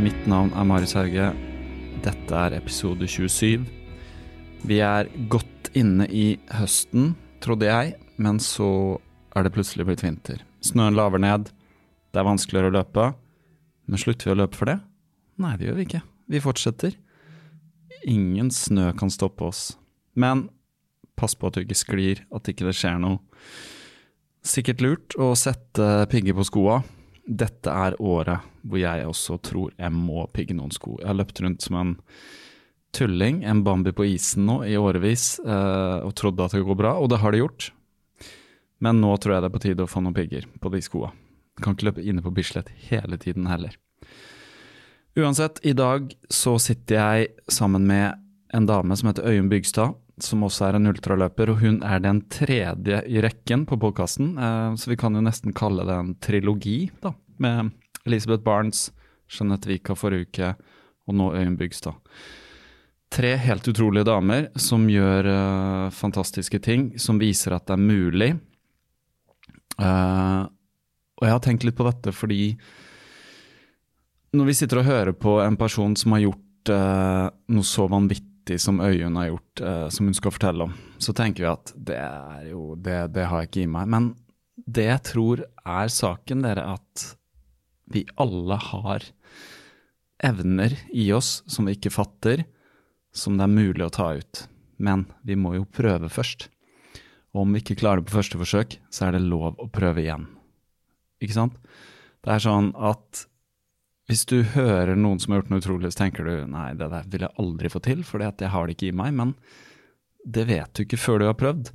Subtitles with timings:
[0.00, 1.26] Mitt navn er Marius Hauge.
[2.00, 3.66] Dette er episode 27.
[4.64, 7.10] Vi er godt inne i høsten,
[7.44, 8.96] trodde jeg, men så
[9.36, 10.40] er det plutselig blitt vinter.
[10.64, 11.50] Snøen laver ned,
[12.08, 13.10] det er vanskeligere å løpe.
[13.84, 14.78] Men slutter vi å løpe for det?
[15.44, 16.02] Nei, det gjør vi ikke.
[16.32, 16.96] Vi fortsetter.
[18.08, 19.74] Ingen snø kan stoppe oss.
[20.16, 20.46] Men
[21.20, 23.20] pass på at du ikke sklir, at ikke det skjer noe.
[24.40, 26.80] Sikkert lurt å sette pigger på skoa.
[27.22, 30.96] Dette er året hvor jeg også tror jeg må pigge noen sko.
[31.00, 31.92] Jeg har løpt rundt som en
[32.92, 36.96] tulling, en Bambi på isen nå i årevis, eh, og trodde at det går bra,
[37.00, 37.70] og det har det gjort.
[38.82, 41.12] Men nå tror jeg det er på tide å få noen pigger på de skoa.
[41.62, 43.76] Kan ikke løpe inne på Bislett hele tiden heller.
[45.18, 48.18] Uansett, i dag så sitter jeg sammen med
[48.52, 49.94] en dame som heter Øyunn Bygstad,
[50.24, 54.74] som også er en ultraløper, og hun er den tredje i rekken på podkasten, eh,
[54.78, 57.72] så vi kan jo nesten kalle det en trilogi, da, med
[58.06, 58.90] Elisabeth Barnes,
[59.32, 60.54] Jeanette Vika forrige uke,
[61.08, 61.98] og nå Øyunn Bygstad.
[63.12, 68.30] Tre helt utrolige damer som gjør eh, fantastiske ting, som viser at det er mulig.
[69.76, 70.42] Eh,
[71.20, 72.54] og jeg har tenkt litt på dette fordi
[74.32, 78.80] når vi sitter og hører på en person som har gjort noe så vanvittig som
[78.82, 82.50] Øyunn har gjort, eh, som hun skal fortelle om, så tenker vi at det er
[82.50, 83.88] jo Det, det har jeg ikke i meg.
[83.88, 84.14] Men
[84.66, 87.16] det jeg tror er saken, dere, at
[87.92, 89.04] vi alle har
[90.22, 92.44] evner i oss som vi ikke fatter,
[93.12, 94.46] som det er mulig å ta ut.
[94.78, 96.48] Men vi må jo prøve først.
[97.32, 100.04] Og om vi ikke klarer det på første forsøk, så er det lov å prøve
[100.04, 100.26] igjen.
[101.22, 101.58] Ikke sant?
[102.22, 103.26] Det er sånn at
[104.10, 107.06] hvis du hører noen som har gjort noe utrolig, så tenker du nei, det der
[107.10, 109.14] vil jeg aldri få til, for jeg har det ikke i meg.
[109.18, 109.36] Men
[110.24, 111.70] det vet du ikke før du har prøvd.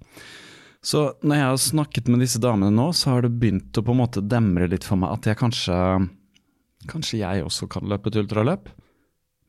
[0.88, 3.96] Så når jeg har snakket med disse damene nå, så har det begynt å på
[3.96, 5.80] en måte demre litt for meg at jeg kanskje
[6.88, 8.70] Kanskje jeg også kan løpe et ultraløp?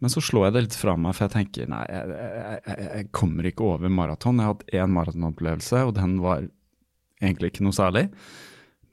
[0.03, 3.07] Men så slår jeg det litt fra meg, for jeg tenker nei, jeg, jeg, jeg,
[3.15, 4.41] kommer ikke over maraton.
[4.41, 6.47] Jeg har hatt én maratonopplevelse, og den var
[7.21, 8.07] egentlig ikke noe særlig.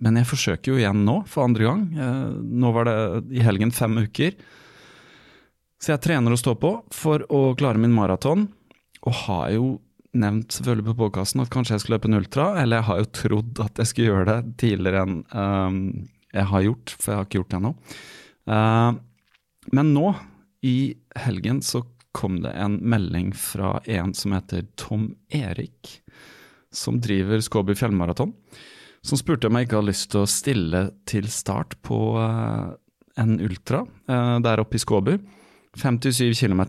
[0.03, 1.85] Men jeg forsøker jo igjen nå, for andre gang.
[1.95, 2.97] Eh, Nå var det
[3.38, 4.35] i helgen fem uker.
[5.79, 8.47] Så jeg trener å stå på for å klare min maraton,
[9.05, 9.66] og har jo
[10.16, 13.09] nevnt selvfølgelig på podkasten at kanskje jeg skulle løpe en ultra, eller jeg har jo
[13.19, 15.81] trodd at jeg skulle gjøre det tidligere enn um,
[16.35, 17.73] jeg har gjort, for jeg har ikke gjort det ennå.
[18.52, 20.14] Uh, men nå,
[20.66, 20.78] i
[21.19, 21.84] helgen, så
[22.16, 25.99] kom det en melding fra en som heter Tom Erik,
[26.75, 28.34] som driver Skåby fjellmaraton
[29.05, 32.69] som spurte om jeg ikke hadde lyst til å stille til start på eh,
[33.22, 35.17] en ultra eh, der oppe i Skåbu.
[35.75, 36.61] 57 km.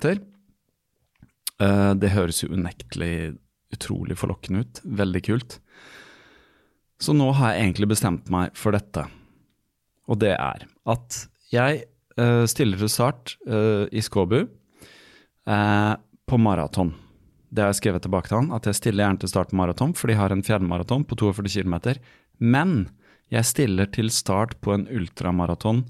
[1.95, 3.37] det høres jo unektelig
[3.71, 4.81] utrolig forlokkende ut.
[4.83, 5.61] Veldig kult.
[6.99, 9.05] Så nå har jeg egentlig bestemt meg for dette.
[10.11, 11.21] Og det er at
[11.55, 11.85] jeg
[12.19, 14.41] eh, stiller til start i Skåbu
[16.27, 16.91] på maraton.
[17.57, 19.95] Det har jeg skrevet tilbake til han, at jeg stiller gjerne til start på maraton,
[19.97, 21.77] for de har en fjellmaraton på 42 km.
[22.39, 22.89] Men
[23.27, 25.83] Jeg stiller til start på en ultramaraton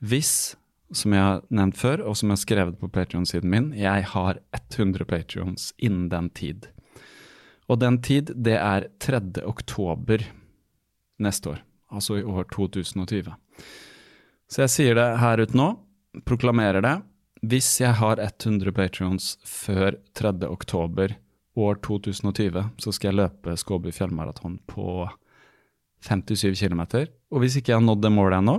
[0.00, 0.56] hvis,
[0.94, 4.38] som jeg har nevnt før, og som jeg har skrevet på Patreon-siden min, jeg har
[4.56, 6.70] 100 Patreons innen den tid.
[7.68, 9.20] Og den tid, det er 3.
[9.44, 10.24] oktober
[11.20, 11.60] neste år,
[11.92, 13.34] altså i år 2020.
[14.48, 15.68] Så jeg sier det her ute nå,
[16.24, 16.96] proklamerer det.
[17.44, 20.32] Hvis jeg har 100 Patreons før 3.
[20.48, 21.18] oktober
[21.58, 25.04] år 2020, så skal jeg løpe Skåby fjellmaraton på
[26.04, 26.82] 57 km.
[27.32, 28.58] Og hvis ikke jeg har nådd det målet ennå,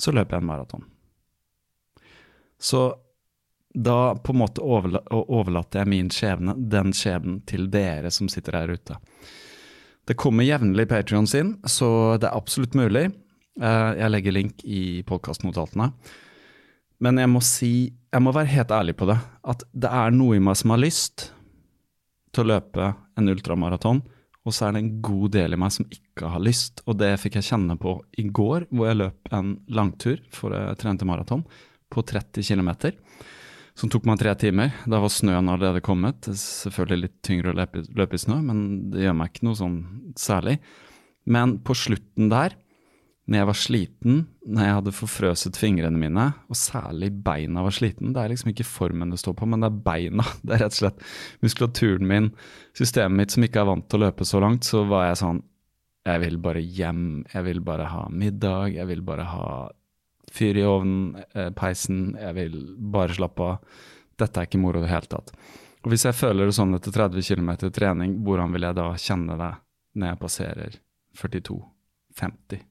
[0.00, 0.84] så løper jeg en maraton.
[2.60, 2.82] Så
[3.74, 8.58] da på en måte overla overlater jeg min skjebne, den skjebnen, til dere som sitter
[8.58, 8.96] her ute.
[10.08, 13.06] Det kommer jevnlig Patrions inn, så det er absolutt mulig.
[13.60, 15.92] Eh, jeg legger link i podkastnotatene.
[17.00, 17.74] Men jeg må si,
[18.12, 19.16] jeg må være helt ærlig på det,
[19.48, 21.30] at det er noe i meg som har lyst
[22.34, 24.02] til å løpe en ultramaraton,
[24.48, 26.80] og så er det en god del i meg som ikke har lyst.
[26.88, 30.78] Og det fikk jeg kjenne på i går, hvor jeg løp en langtur for jeg
[30.80, 31.44] trente maraton
[31.92, 32.70] på 30 km.
[33.76, 34.72] Som tok meg tre timer.
[34.88, 36.24] Da var snøen allerede kommet.
[36.24, 39.78] Selvfølgelig litt tyngre å løpe, løpe i snø, men det gjør meg ikke noe sånn
[40.18, 40.56] særlig.
[41.28, 42.56] Men på slutten der,
[43.30, 48.10] når jeg var sliten, når jeg hadde forfrøset fingrene mine, og særlig beina var sliten
[48.10, 50.24] Det er liksom ikke formen det står på, men det er beina.
[50.42, 51.04] Det er rett og slett
[51.44, 52.32] muskulaturen min,
[52.74, 55.42] systemet mitt som ikke er vant til å løpe så langt, så var jeg sånn
[56.08, 59.48] Jeg vil bare hjem, jeg vil bare ha middag, jeg vil bare ha
[60.32, 63.76] fyr i ovnen, eh, peisen, jeg vil bare slappe av.
[64.18, 65.30] Dette er ikke moro i det hele tatt.
[65.84, 69.38] Og hvis jeg føler det sånn etter 30 km trening, hvordan vil jeg da kjenne
[69.38, 69.52] det
[70.00, 70.80] når jeg passerer
[71.20, 72.69] 42-50?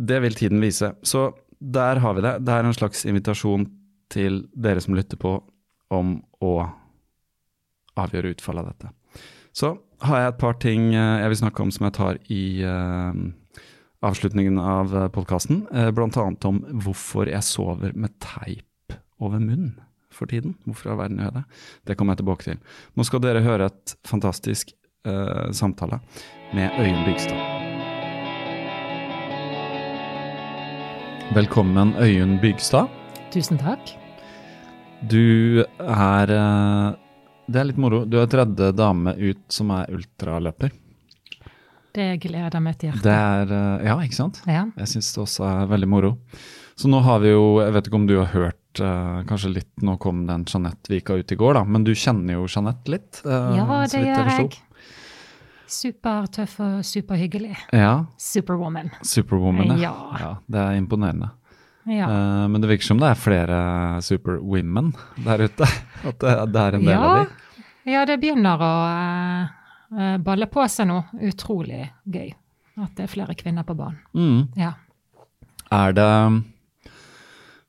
[0.00, 0.94] Det vil tiden vise.
[1.02, 1.28] Så
[1.60, 2.38] der har vi det.
[2.46, 3.66] Det er en slags invitasjon
[4.10, 5.36] til dere som lytter på,
[5.92, 6.54] om å
[8.00, 9.20] avgjøre utfallet av dette.
[9.52, 9.74] Så
[10.06, 13.12] har jeg et par ting eh, jeg vil snakke om som jeg tar i uh,
[14.06, 15.64] avslutningen av podkasten.
[15.68, 19.76] Uh, annet om hvorfor jeg sover med teip over munnen
[20.10, 20.56] for tiden.
[20.64, 21.62] Hvorfor i all verden gjør jeg det?
[21.90, 22.60] Det kommer jeg tilbake til.
[22.96, 24.72] Nå skal dere høre et fantastisk
[25.06, 26.00] uh, samtale
[26.56, 27.59] med Øyunn Bygstad.
[31.30, 32.88] Velkommen, Øyunn Bygstad.
[33.30, 33.92] Tusen takk.
[35.06, 36.86] Du er eh,
[37.46, 38.00] Det er litt moro.
[38.02, 40.72] Du er tredje dame ut som er ultraløper.
[41.94, 43.06] Det gleder meg til hjertet.
[43.06, 44.42] Det er eh, Ja, ikke sant?
[44.50, 44.64] Ja.
[44.82, 46.12] Jeg syns det også er veldig moro.
[46.74, 49.86] Så nå har vi jo Jeg vet ikke om du har hørt uh, kanskje litt
[49.86, 51.62] Nå kom den Jeanette-vika ut i går, da.
[51.62, 53.22] Men du kjenner jo Jeanette litt?
[53.22, 54.50] Ja, det gjør jeg.
[55.70, 57.54] Supertøff og superhyggelig.
[57.72, 57.92] Ja.
[58.18, 58.90] Superwoman.
[59.06, 59.92] Superwoman, ja.
[60.18, 60.32] ja.
[60.50, 61.30] Det er imponerende.
[61.88, 62.08] Ja.
[62.10, 63.60] Uh, men det virker som det er flere
[64.04, 64.92] superwomen
[65.24, 65.68] der ute.
[66.04, 67.32] At det, det er en del av dem.
[67.88, 68.74] Ja, det begynner å
[69.96, 71.00] uh, balle på seg nå.
[71.30, 72.32] Utrolig gøy
[72.80, 74.00] at det er flere kvinner på banen.
[74.16, 74.60] Mm.
[74.60, 74.74] Ja.
[75.70, 76.10] Er det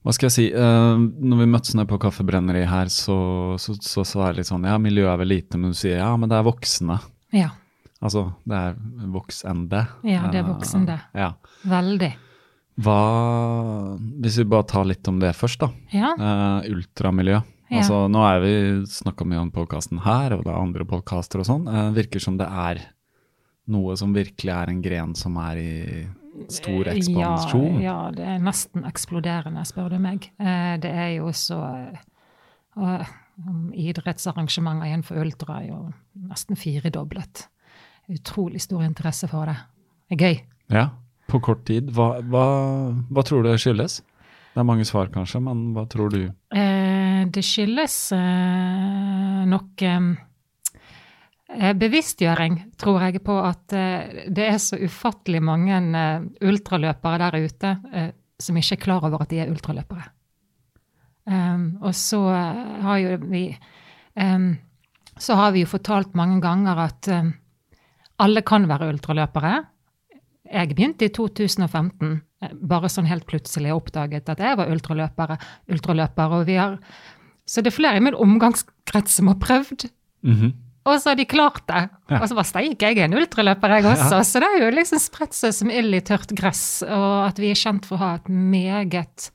[0.01, 3.18] hva skal jeg si, uh, når vi møttes ned på Kaffebrenneri her, så,
[3.62, 6.09] så, så, så det litt sånn Ja, miljøet er vel lite, men du sier ja,
[6.18, 6.97] men det er voksne.
[7.38, 7.51] Ja.
[8.01, 8.75] Altså, det er
[9.13, 9.86] voksende.
[10.07, 10.98] Ja, det er voksende.
[11.13, 11.31] Uh, ja.
[11.69, 12.12] Veldig.
[12.81, 13.00] Hva
[14.24, 15.69] Hvis vi bare tar litt om det først, da.
[15.94, 16.13] Ja.
[16.18, 17.42] Uh, ultramiljø.
[17.71, 17.80] Ja.
[17.80, 18.56] Altså, nå er vi
[18.89, 21.69] snakka mye om podkasten her, og det er andre podkaster og sånn.
[21.69, 22.81] Uh, virker som det er
[23.71, 25.71] noe som virkelig er en gren som er i
[26.51, 27.80] stor ekspansjon.
[27.80, 30.31] Ja, ja det er nesten eksploderende, spør du meg.
[30.42, 31.61] Uh, det er jo så
[33.75, 35.80] Idrettsarrangementer innenfor ultra er jo
[36.30, 37.45] nesten firedoblet
[38.11, 39.57] utrolig stor interesse for det.
[40.09, 40.39] Det er gøy.
[40.75, 40.85] Ja,
[41.31, 41.91] på kort tid.
[41.95, 42.45] Hva, hva,
[43.09, 44.01] hva, tror du det skyldes?
[44.51, 46.25] Det er mange svar, kanskje, men hva tror du?
[46.51, 50.09] Eh, det skyldes eh, nok eh,
[51.80, 57.75] bevisstgjøring, tror jeg, på at eh, det er så ufattelig mange eh, ultraløpere der ute
[57.91, 58.09] eh,
[58.41, 60.09] som ikke er klar over at de er ultraløpere.
[61.31, 62.18] Um, og så
[62.81, 63.44] har jo vi
[64.18, 64.56] um,
[65.21, 67.09] Så har vi jo fortalt mange ganger at
[68.21, 69.54] alle kan være ultraløpere.
[70.51, 72.18] Jeg begynte i 2015,
[72.68, 75.37] bare sånn helt plutselig oppdaget at jeg var ultraløpere,
[75.71, 76.35] ultraløper.
[76.37, 76.78] Og vi har,
[77.47, 79.87] så det er flere i min omgangskrets som har prøvd.
[80.28, 80.51] Mm -hmm.
[80.90, 81.90] Og så har de klart det.
[82.09, 82.21] Ja.
[82.21, 84.16] Og så bare steik, jeg er en ultraløper, jeg også.
[84.16, 84.23] Ja.
[84.23, 86.81] Så det er jo liksom spredt seg som ild i tørt gress.
[86.81, 89.31] Og at vi er kjent for å ha et meget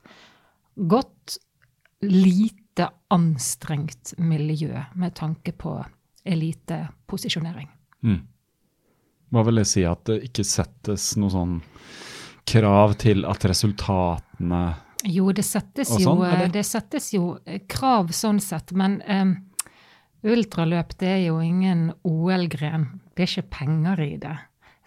[0.75, 1.37] godt,
[2.01, 5.79] lite anstrengt miljø med tanke på
[6.27, 7.69] eliteposisjonering.
[8.03, 8.19] Mm.
[9.33, 11.55] Hva vil det si at det ikke settes noe sånn
[12.47, 14.61] krav til at resultatene
[15.07, 17.35] Jo, det settes, sånn, jo, det settes jo
[17.69, 19.35] krav sånn sett, men um,
[20.27, 22.87] ultraløp det er jo ingen OL-gren.
[23.13, 24.37] Det er ikke penger i det.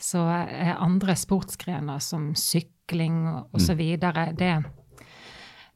[0.00, 3.76] så er andre sportsgrener som sykling osv.
[3.76, 4.68] videre, det eh,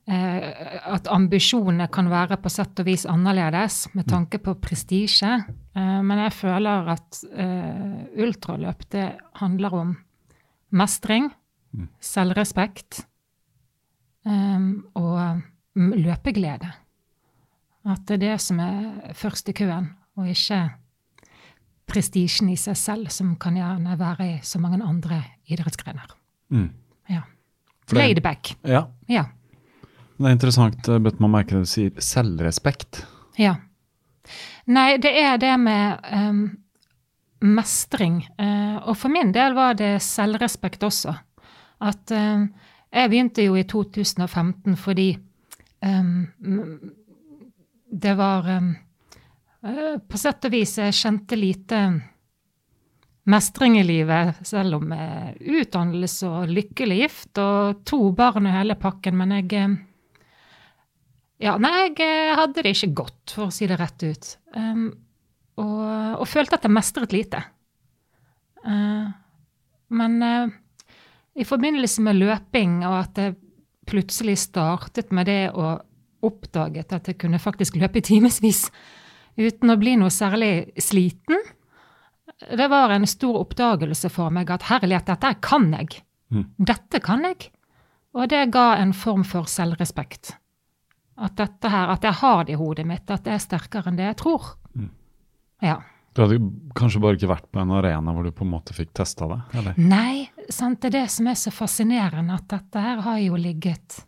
[0.07, 5.31] At ambisjonene kan være på sett og vis annerledes med tanke på prestisje.
[5.75, 9.07] Eh, men jeg føler at eh, ultraløp, det
[9.41, 9.95] handler om
[10.77, 11.31] mestring,
[12.05, 13.07] selvrespekt
[14.27, 14.61] eh,
[14.95, 15.41] og
[15.75, 16.69] mm, løpeglede.
[17.85, 20.61] At det er det som er først i køen, og ikke
[21.91, 26.13] prestisjen i seg selv, som kan gjerne være i så mange andre idrettsgrener.
[26.51, 26.71] Mm.
[27.13, 27.23] Ja.
[27.89, 28.55] For det- Laid back.
[28.65, 29.25] Ja, Ja.
[30.19, 33.05] Det er interessant, eh, man meg merke det du sier selvrespekt.
[33.41, 33.57] Ja.
[34.71, 36.45] Nei, det er det med um,
[37.45, 38.23] mestring.
[38.39, 41.13] Uh, og for min del var det selvrespekt også.
[41.85, 42.49] At em,
[42.95, 45.09] jeg begynte jo i 2015 fordi
[45.83, 46.29] um,
[47.95, 51.81] det var eh, På sett og vis jeg kjente lite
[53.25, 58.77] mestring i livet, selv om eh, utdannelse og lykkelig gift og to barn og hele
[58.77, 59.17] pakken.
[59.17, 59.79] Men jeg
[61.45, 64.31] ja, nei, jeg eh, hadde det ikke godt, for å si det rett ut.
[64.57, 64.87] Um,
[65.61, 65.81] og,
[66.23, 67.43] og følte at jeg mestret lite.
[68.65, 69.11] Uh,
[69.95, 70.55] men uh,
[71.37, 73.37] i forbindelse med løping, og at jeg
[73.85, 75.85] plutselig startet med det og
[76.25, 78.65] oppdaget at jeg kunne faktisk løpe i timevis
[79.37, 81.43] uten å bli noe særlig sliten,
[82.57, 86.01] det var en stor oppdagelse for meg at herlighet, dette kan jeg.
[86.33, 86.47] Mm.
[86.57, 87.51] Dette kan jeg.
[88.15, 90.37] Og det ga en form for selvrespekt.
[91.15, 93.99] At dette her, at jeg har det i hodet mitt, at det er sterkere enn
[93.99, 94.55] det jeg tror.
[94.75, 94.89] Mm.
[95.63, 95.77] Ja.
[96.15, 96.39] Du hadde
[96.79, 99.39] kanskje bare ikke vært på en arena hvor du på en måte fikk testa det?
[99.59, 99.79] eller?
[99.79, 104.01] Nei, sant, det er det som er så fascinerende, at dette her har jo ligget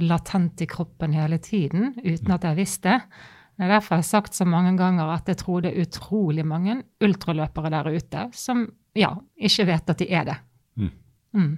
[0.00, 3.24] latent i kroppen hele tiden, uten at jeg visste det.
[3.56, 6.44] Det er derfor jeg har sagt så mange ganger at jeg tror det er utrolig
[6.44, 6.74] mange
[7.04, 8.66] ultraløpere der ute som
[8.96, 10.36] ja, ikke vet at de er det.
[10.76, 10.90] Mm.
[11.36, 11.54] Mm.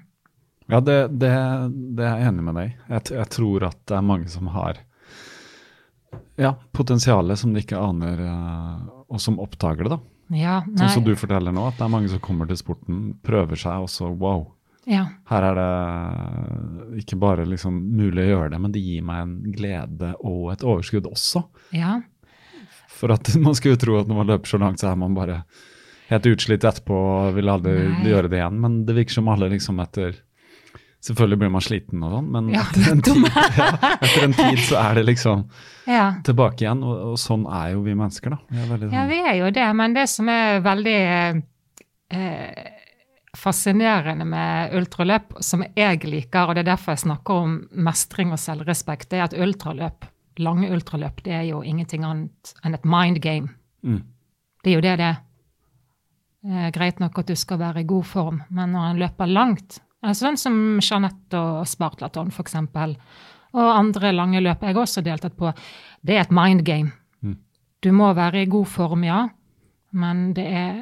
[0.69, 1.31] Ja, det, det,
[1.97, 2.77] det er jeg enig med deg i.
[2.93, 4.83] Jeg, jeg tror at det er mange som har
[6.39, 9.97] ja, potensialet som de ikke aner, eh, og som oppdager det.
[9.97, 10.37] da.
[10.37, 10.77] Ja, nei.
[10.83, 13.87] Sånn som du forteller nå, at det er mange som kommer til sporten, prøver seg,
[13.87, 14.45] og så wow.
[14.89, 19.21] Ja, Her er det ikke bare liksom mulig å gjøre det, men det gir meg
[19.21, 21.45] en glede og et overskudd også.
[21.77, 21.99] ja.
[22.99, 25.43] For at man skulle tro at når man løper så langt, så er man bare
[26.09, 28.09] helt utslitt etterpå og vil aldri Nei.
[28.11, 28.57] gjøre det igjen.
[28.65, 30.17] Men det virker som alle liksom etter
[31.05, 33.27] Selvfølgelig blir man sliten og sånn, men Ja, etter, en tid,
[33.61, 35.45] ja, etter en tid så er det liksom
[35.87, 36.09] ja.
[36.27, 36.83] tilbake igjen.
[36.83, 38.41] Og, og sånn er jo vi mennesker, da.
[38.51, 40.99] Vi veldig Ja, sånn, vi er jo det, men det som er veldig
[42.19, 42.59] eh,
[43.39, 48.43] fascinerende med ultraløp, som jeg liker, og det er derfor jeg snakker om mestring og
[48.43, 50.09] selvrespekt, det er at ultraløp,
[50.43, 53.55] lange ultraløp, det er jo ingenting annet enn et mind game.
[53.87, 54.03] Mm.
[54.63, 55.21] Det er jo det det er.
[56.49, 59.79] Eh, greit nok at du skal være i god form, men når en løper langt,
[59.79, 62.95] eh, sånn som Jeanette og Spartlaton eksempel,
[63.57, 65.51] og andre lange løp jeg har også deltatt på,
[66.05, 66.93] det er et mind game.
[67.25, 67.39] Mm.
[67.83, 69.25] Du må være i god form, ja,
[69.91, 70.79] men det er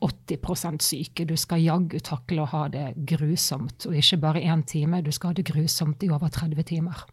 [0.00, 1.24] 80% syke.
[1.28, 5.02] Du skal jaggu takle å ha det grusomt, og ikke bare én time.
[5.04, 7.04] Du skal ha det grusomt i over 30 timer.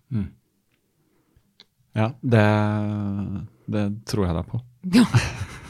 [1.96, 2.46] Ja, det,
[3.68, 4.62] det tror jeg deg på.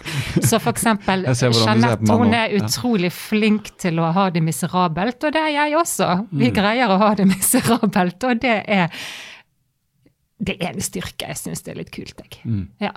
[0.41, 5.41] Så for eksempel Jeanette, hun er utrolig flink til å ha det miserabelt, og det
[5.41, 6.09] er jeg også.
[6.31, 6.55] Vi Mm.
[6.55, 8.89] greier å ha det miserabelt, og det er
[10.41, 11.27] det er en styrke.
[11.29, 12.39] Jeg syns det er litt kult, jeg.
[12.49, 12.67] Mm.
[12.81, 12.91] Ja.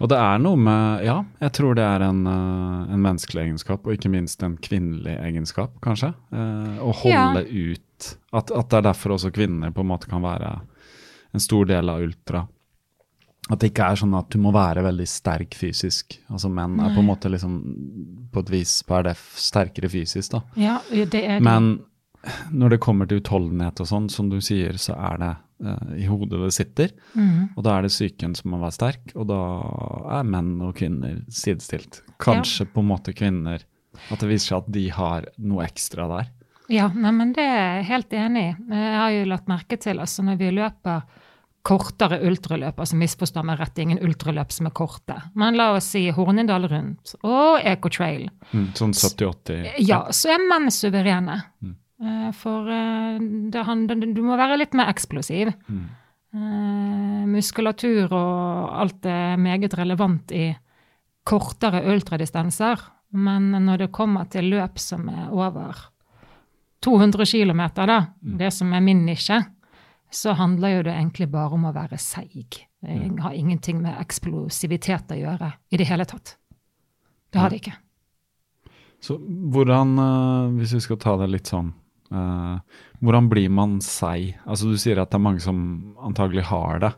[0.00, 3.86] Og det er noe med Ja, jeg tror det er en, eh, en menneskelig egenskap,
[3.86, 6.14] og ikke minst en kvinnelig egenskap, kanskje.
[6.32, 8.16] Eh, å holde ut.
[8.32, 10.56] At, at det er derfor også kvinner på en måte kan være
[11.34, 12.46] en stor del av ultra.
[13.50, 16.16] At det ikke er sånn at du må være veldig sterk fysisk.
[16.30, 17.60] Altså menn er på en måte liksom
[18.30, 20.42] på et vis per def sterkere fysisk, da.
[20.60, 21.44] ja, det er det.
[21.44, 21.72] Men
[22.52, 25.30] når det kommer til utholdenhet og sånn, som du sier, så er det
[25.66, 26.92] uh, i hodet det sitter.
[27.14, 27.56] Mm.
[27.56, 29.40] Og da er det psyken som må være sterk, og da
[30.20, 32.02] er menn og kvinner sidestilt.
[32.20, 33.64] Kanskje på en måte kvinner
[34.12, 36.28] At det viser seg at de har noe ekstra der.
[36.70, 38.52] Ja, nei, men det er jeg helt enig i.
[38.70, 41.02] Jeg har jo lagt merke til altså når vi løper
[41.66, 46.06] kortere ultraløp, altså misforstå meg rett, ingen ultraløp som er korte, men la oss si
[46.14, 51.36] Hornindal rundt og Ecotrail, Mm, sånn 70-80 ja, så er menn suverene.
[51.62, 51.76] Mm.
[52.34, 53.18] For eh,
[53.52, 55.52] det du må være litt mer eksplosiv.
[55.68, 55.84] Mm.
[56.32, 60.48] Eh, muskulatur og alt er meget relevant i
[61.28, 62.80] kortere ultradistanser,
[63.12, 65.76] men når det kommer til løp som er over
[66.80, 69.42] 200 km, da, det som er min nisje,
[70.10, 72.64] så handler jo det egentlig bare om å være seig.
[72.80, 76.36] Det har ingenting med eksplosivitet å gjøre i det hele tatt.
[77.30, 77.76] Det har det ikke.
[79.00, 81.70] Så hvordan, eh, hvis vi skal ta det litt sånn
[82.12, 82.56] eh,
[83.00, 84.34] Hvordan blir man seig?
[84.44, 86.92] Altså Du sier at det er mange som antagelig har det.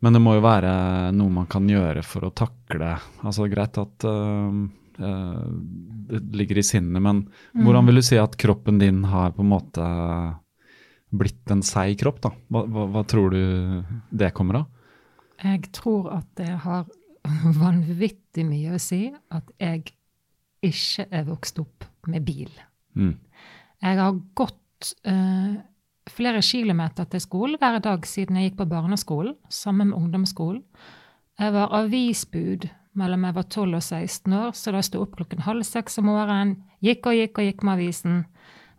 [0.00, 2.94] Men det må jo være noe man kan gjøre for å takle
[3.24, 4.64] Altså Greit at eh,
[4.96, 9.50] det ligger i sinnet, men hvordan vil du si at kroppen din har på en
[9.50, 9.88] måte
[11.10, 12.22] blitt en seig kropp?
[12.24, 12.32] da?
[12.50, 13.42] Hva, hva, hva tror du
[14.10, 14.72] det kommer av?
[15.42, 16.86] Jeg tror at det har
[17.64, 19.84] vanvittig mye å si at jeg
[20.66, 22.50] ikke er vokst opp med bil.
[22.96, 23.14] Mm.
[23.84, 25.56] Jeg har gått uh,
[26.10, 30.64] flere kilometer til skolen hver dag siden jeg gikk på barneskolen, sammen med ungdomsskolen.
[31.36, 35.44] Jeg var avisbud mellom jeg var 12 og 16 år, så da sto opp klokken
[35.44, 38.22] halv seks om morgenen, gikk og gikk og gikk med avisen.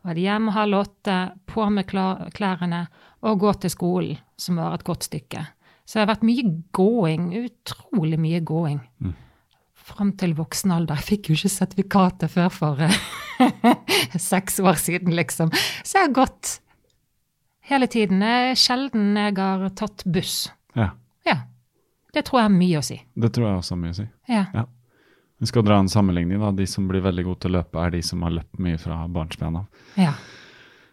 [0.05, 1.15] Var det hjemme halv åtte,
[1.49, 2.81] på med klærne
[3.25, 5.45] og gå til skolen, som var et godt stykke.
[5.87, 6.43] Så det har vært mye
[6.75, 8.81] gåing, utrolig mye gåing.
[9.87, 10.99] Fram til voksen alder.
[10.99, 12.97] Jeg fikk jo ikke sertifikatet før for eh,
[14.19, 15.51] seks år siden, liksom.
[15.83, 16.57] Så jeg har gått
[17.71, 18.23] hele tiden.
[18.59, 20.47] Sjelden jeg har tatt buss.
[20.75, 20.91] Ja,
[21.27, 21.41] Ja.
[22.15, 22.95] Det tror jeg har mye å si.
[23.19, 24.05] det tror jeg også har mye å si.
[24.31, 24.45] Ja.
[24.55, 24.63] Ja.
[25.39, 26.39] Vi skal dra en sammenligning.
[26.39, 26.51] da.
[26.51, 29.03] De som blir veldig gode til å løpe, er de som har løpt mye fra
[29.07, 29.65] barnsben av.
[29.95, 30.13] ja.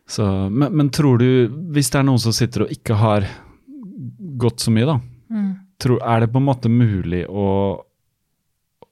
[0.06, 3.24] Så, men, men tror du, hvis det er noen som sitter og ikke har
[4.36, 4.98] gått så mye, da,
[5.32, 5.54] Mm.
[5.80, 7.80] tror, er det på en måte mulig å,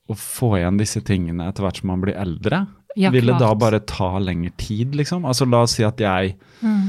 [0.09, 2.62] å få igjen disse tingene etter hvert som man blir eldre?
[2.97, 5.25] Ja, Vil det da bare ta lengre tid, liksom?
[5.28, 6.88] Altså La oss si at jeg Mm.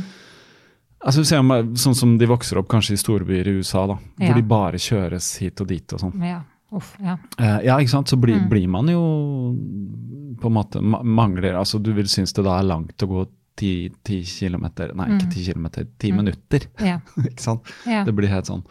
[1.05, 1.23] altså
[1.75, 4.27] Sånn som de vokser opp kanskje i storbyer i USA, da, Ja.
[4.31, 6.23] hvor de bare kjøres hit og dit og sånn.
[6.23, 6.41] Ja.
[6.73, 7.17] Uff, ja.
[7.39, 8.07] Eh, ja, ikke sant?
[8.09, 8.49] Så blir, Mm.
[8.49, 9.03] blir man jo
[10.41, 13.27] på en måte ma- mangler Altså du vil synes det da er langt å gå
[13.55, 15.31] ti, ti kilometer Nei, ikke Mm.
[15.31, 16.15] ti kilometer, ti Mm.
[16.17, 16.61] minutter.
[16.81, 16.99] Ja.
[17.29, 17.61] ikke sant?
[17.85, 18.03] ja.
[18.03, 18.63] Det blir helt sånn.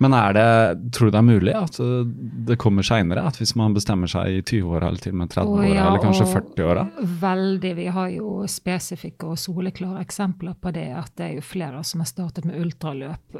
[0.00, 2.04] Men er det, tror du det er mulig at uh,
[2.48, 3.26] det kommer seinere?
[3.26, 5.98] At hvis man bestemmer seg i 20-åra eller til og med 30-åra, Å, ja, eller
[6.00, 6.86] kanskje og 40-åra?
[7.20, 7.74] Veldig.
[7.76, 10.88] Vi har jo spesifikke og soleklare eksempler på det.
[10.96, 13.36] At det er jo flere som har startet med ultraløp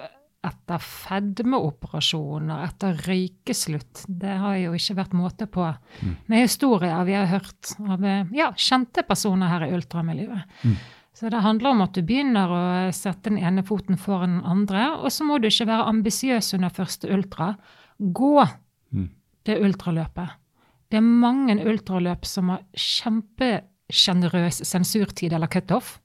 [0.46, 4.06] etter fedmeoperasjoner, etter røykeslutt.
[4.08, 5.66] Det har jo ikke vært måte på
[6.30, 10.56] med historier vi har hørt av ja, kjente personer her i ultramiljøet.
[11.12, 12.62] Så det handler om at du begynner å
[12.96, 16.72] sette den ene foten foran den andre, og så må du ikke være ambisiøs under
[16.72, 17.52] første ultra.
[17.98, 18.36] Gå
[19.44, 20.38] det ultraløpet.
[20.90, 25.98] Det er mange ultraløp som har kjempesjenerøs sensurtid eller cutoff.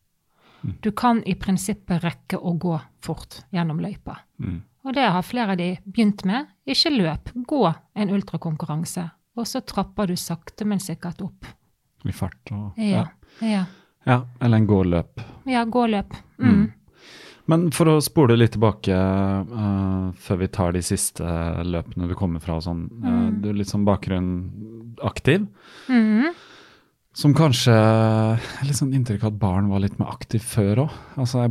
[0.81, 4.19] Du kan i prinsippet rekke å gå fort gjennom løypa.
[4.85, 6.45] Og det har flere av de begynt med.
[6.69, 7.61] Ikke løp, gå
[7.95, 9.09] en ultrakonkurranse.
[9.35, 11.45] Og så trapper du sakte, men sikkert opp.
[12.05, 13.07] I fart og Ja.
[13.41, 13.65] Ja,
[14.05, 14.19] ja.
[14.39, 15.21] Eller en gåløp.
[15.45, 16.13] ja gå løp.
[16.39, 16.71] Mm.
[17.47, 21.23] Men for å spole litt tilbake uh, før vi tar de siste
[21.65, 22.85] løpene du kommer fra og sånn.
[23.03, 25.47] uh, du er litt sånn bakgrunnaktiv.
[25.89, 26.33] Mhm.
[27.15, 27.73] Som kanskje
[28.67, 30.95] litt sånn inntrykk av at barn var litt mer aktiv før òg.
[31.15, 31.45] Altså,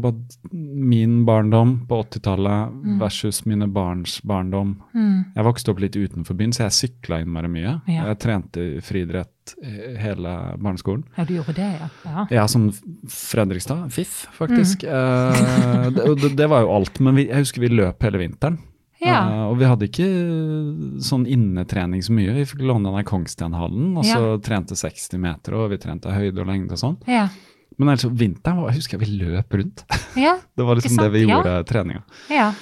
[0.53, 4.75] min barndom på 80-tallet versus mine barns barndom.
[4.93, 5.33] Mm.
[5.33, 7.79] Jeg vokste opp litt utenfor byen, så jeg sykla innmari mye.
[7.89, 8.11] Ja.
[8.11, 11.07] Jeg trente friidrett eh, hele barneskolen.
[11.17, 11.89] Ja, du gjorde det, ja.
[12.05, 12.27] ja.
[12.43, 12.69] Ja, som
[13.09, 14.85] Fredrikstad, FIF, faktisk.
[14.85, 18.61] Eh, det, det, det var jo alt, men vi, jeg husker vi løp hele vinteren.
[19.05, 19.21] Ja.
[19.29, 20.07] Uh, og vi hadde ikke
[21.05, 22.33] sånn innetrening så mye.
[22.39, 26.41] Vi fikk låne den i Kongstenhallen, og så trente 60 meter, og vi trente høyde
[26.41, 26.97] og lengde og sånn.
[27.11, 27.27] Ja.
[27.77, 29.85] Men altså, vinteren var, jeg husker vi løp rundt.
[30.15, 30.37] Ja.
[30.55, 31.63] Det var liksom det vi gjorde Ja.
[31.67, 32.05] treninga.
[32.31, 32.53] ja.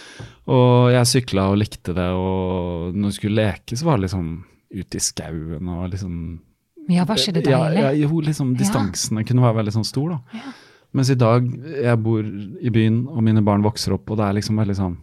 [0.48, 4.30] Og jeg sykla og likte det, og når vi skulle leke, så var det liksom
[4.72, 6.14] ute i skauen og liksom
[6.90, 7.78] Ja, var ikke det deilig?
[7.84, 10.40] ja, jo, liksom distansene kunne være veldig sånn stor, da.
[10.96, 11.44] Mens i dag,
[11.84, 14.96] jeg bor i byen, og mine barn vokser opp, og det er liksom veldig sånn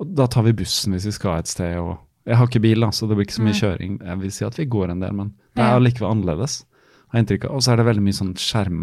[0.00, 2.80] Og da tar vi bussen hvis vi skal et sted, og Jeg har ikke bil,
[2.82, 3.98] da, så det blir ikke så mye kjøring.
[4.02, 6.64] Jeg vil si at vi går en del, men det er allikevel annerledes.
[7.12, 7.52] Har inntrykk av.
[7.54, 8.80] Og så er det veldig mye sånn skjerm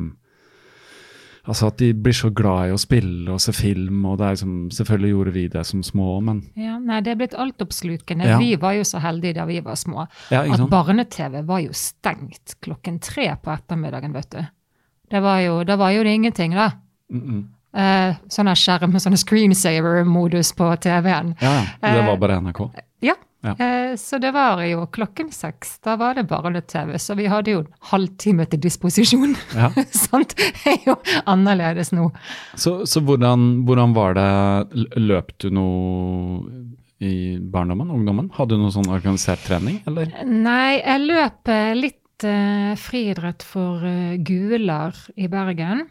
[1.43, 4.35] Altså at de blir så glad i å spille og se film, og det er
[4.37, 8.29] liksom Selvfølgelig gjorde vi det som små, men Ja, nei, det er blitt altoppslukende.
[8.31, 8.37] Ja.
[8.39, 12.55] Vi var jo så heldige da vi var små, Ja, at barne-TV var jo stengt
[12.63, 14.39] klokken tre på ettermiddagen, vet du.
[15.11, 16.71] Det var jo, da var jo det ingenting, da.
[17.11, 17.43] mm -mm.
[17.73, 21.35] Eh, sånne skjerm, sånne screensaver-modus på TV-en.
[21.41, 21.53] Ja.
[21.81, 22.67] Det Eh, var bare NRK.
[23.01, 23.15] Ja.
[23.43, 23.55] Ja.
[23.59, 25.79] Eh, så det var jo klokken seks.
[25.83, 29.33] Da var det bare barne-TV, så vi hadde jo en halvtime til disposisjon.
[29.55, 29.67] Ja.
[29.91, 30.35] Sant?
[30.37, 32.11] Det er jo annerledes nå.
[32.55, 36.45] Så, så hvordan, hvordan var det Løp du noe
[37.03, 38.29] i barndommen, ungdommen?
[38.37, 40.13] Hadde du noe sånn organisert trening, eller?
[40.23, 45.83] Nei, jeg løp eh, litt eh, friidrett for eh, Gular i Bergen.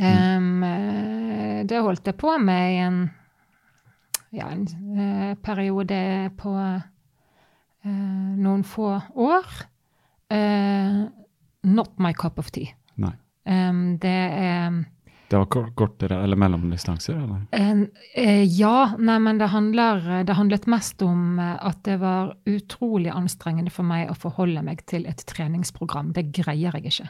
[0.00, 3.00] Eh, det holdt jeg på med i en,
[4.32, 4.64] ja, en
[4.98, 5.98] eh, periode
[6.40, 7.90] på eh,
[8.38, 9.50] noen få år.
[10.32, 11.02] Eh,
[11.68, 12.72] not my cup of tea.
[12.96, 13.12] Nei.
[13.44, 14.84] Um, det er
[15.32, 17.46] Det var kor- kortere eller mellomdistanser, eller?
[17.56, 22.34] En, eh, ja, nei, men det, handler, det handlet mest om eh, at det var
[22.46, 26.12] utrolig anstrengende for meg å forholde meg til et treningsprogram.
[26.12, 27.08] Det greier jeg ikke.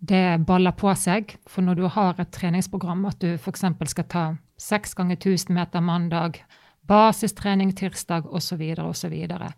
[0.00, 3.66] Det baller på seg, for når du har et treningsprogram, at du f.eks.
[3.92, 4.24] skal ta
[4.60, 6.40] seks ganger 1000 meter mandag,
[6.88, 9.52] basistrening tirsdag osv., så, videre, og så, videre.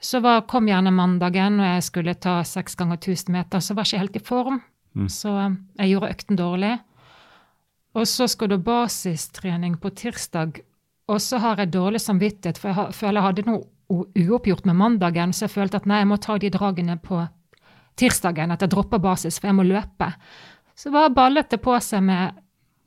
[0.00, 3.86] så var, kom gjerne mandagen, og jeg skulle ta seks ganger 1000 meter, så var
[3.86, 4.60] jeg ikke helt i form.
[5.06, 6.72] Så eh, jeg gjorde økten dårlig.
[7.94, 10.62] Og så skal du ha basistrening på tirsdag,
[11.10, 15.32] og så har jeg dårlig samvittighet, for jeg føler jeg hadde noe uoppgjort med mandagen,
[15.34, 17.24] så jeg følte at nei, jeg må ta de dragene på
[18.00, 20.08] tirsdagen, at jeg dropper basis, for jeg må løpe.
[20.78, 22.38] Så var ballet det på seg med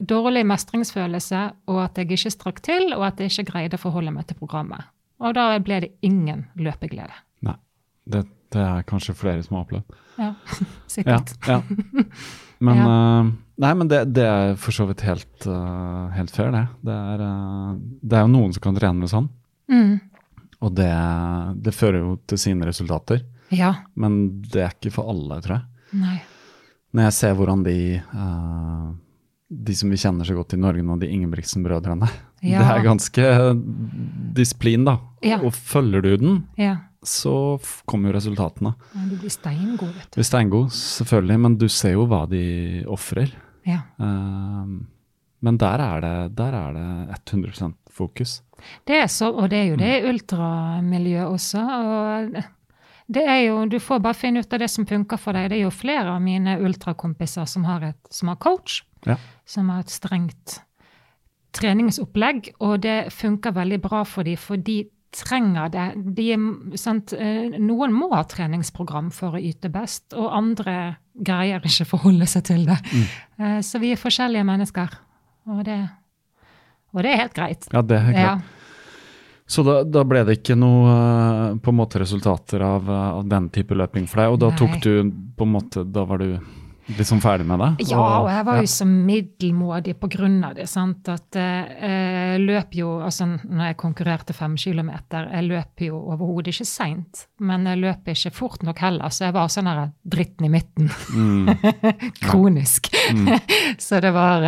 [0.03, 4.11] dårlig mestringsfølelse, og at jeg ikke strakk til, og at jeg ikke greide å forholde
[4.15, 4.89] meg til programmet.
[5.23, 7.13] Og da ble det ingen løpeglede.
[7.47, 7.55] Nei.
[8.09, 9.99] Det, det er kanskje flere som har opplevd.
[10.17, 10.33] Ja, Ja,
[10.93, 11.31] sikkert.
[11.47, 11.61] ja.
[12.63, 13.29] Men, eh,
[13.63, 16.65] nei, men det, det er for så vidt helt, uh, helt fair, det.
[16.85, 17.71] Det er, uh,
[18.03, 19.29] det er jo noen som kan trene med sånn,
[19.71, 19.93] Mm.
[20.59, 20.89] og det,
[21.63, 23.21] det fører jo til sine resultater.
[23.57, 23.73] Ja.
[23.95, 25.65] Men det er ikke for alle, tror jeg.
[26.01, 26.17] Nei.
[26.93, 27.77] Når jeg ser hvordan de
[28.13, 28.91] uh,
[29.53, 32.09] de som vi kjenner så godt i Norge nå, de Ingebrigtsen-brødrene.
[32.43, 32.59] Ja.
[32.59, 33.25] Det er ganske
[34.35, 34.97] disiplin, da.
[35.23, 35.37] Ja.
[35.47, 36.73] Og følger du den, Ja.
[36.99, 37.55] så
[37.87, 38.73] kommer jo resultatene.
[38.91, 42.83] Ja, Du blir steingod, vet Du Blir steingod, selvfølgelig, men du ser jo hva de
[42.91, 43.31] ofrer.
[43.63, 43.77] Ja.
[43.95, 44.73] Eh,
[45.39, 48.41] men der er det, der er det 100% fokus.
[48.83, 51.63] Det er så, og det er jo det ultramiljøet også.
[51.63, 52.43] og
[53.11, 55.49] det er jo, Du får bare finne ut av det som funker for deg.
[55.49, 59.17] Det er jo flere av mine ultrakompiser som har, et, som har coach, Ja.
[59.45, 60.61] som har et strengt
[61.53, 65.83] treningsopplegg, og det funker veldig bra for dem, for de trenger det.
[66.17, 66.29] De,
[66.79, 72.25] sant, eh, noen må ha treningsprogram for å yte best, og andre greier ikke forholde
[72.25, 72.79] seg til det.
[72.89, 73.61] Mm.
[73.61, 74.95] Så vi er forskjellige mennesker,
[75.53, 75.77] og det,
[76.95, 77.69] og det er helt greit.
[77.73, 78.35] Ja, det er helt Ja.
[79.45, 83.23] Så da, da ble det ikke noe eh, på en måte resultater av, eh, av
[83.29, 84.59] den type løping for deg, og da Nei.
[84.61, 84.93] tok du
[85.37, 86.37] på en måte, da var du
[86.97, 87.87] liksom ferdig med det?
[87.91, 90.67] Ja, og jeg var jo så middelmådig på grunn av det.
[90.71, 91.07] sant?
[91.11, 91.73] At eh,
[92.33, 97.25] jeg løp jo altså Når jeg konkurrerte fem kilometer, jeg løp jo overhodet ikke seint.
[97.39, 100.91] Men jeg løp ikke fort nok heller, så jeg var sånn her dritten i midten.
[102.25, 102.91] Kronisk.
[103.85, 104.47] så det var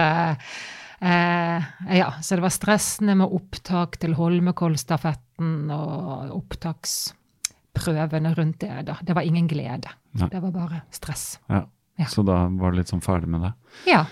[1.06, 1.64] eh,
[2.00, 8.86] Ja, så det var stressende med opptak til Holmenkollstafetten og opptaksprøvene rundt det.
[8.90, 8.98] da.
[9.02, 9.90] Det var ingen glede.
[10.18, 10.30] Ja.
[10.32, 11.40] Det var bare stress.
[11.48, 11.66] Ja.
[11.96, 12.06] Ja.
[12.12, 13.54] Så da var du litt sånn ferdig med det.
[13.88, 14.06] Ja.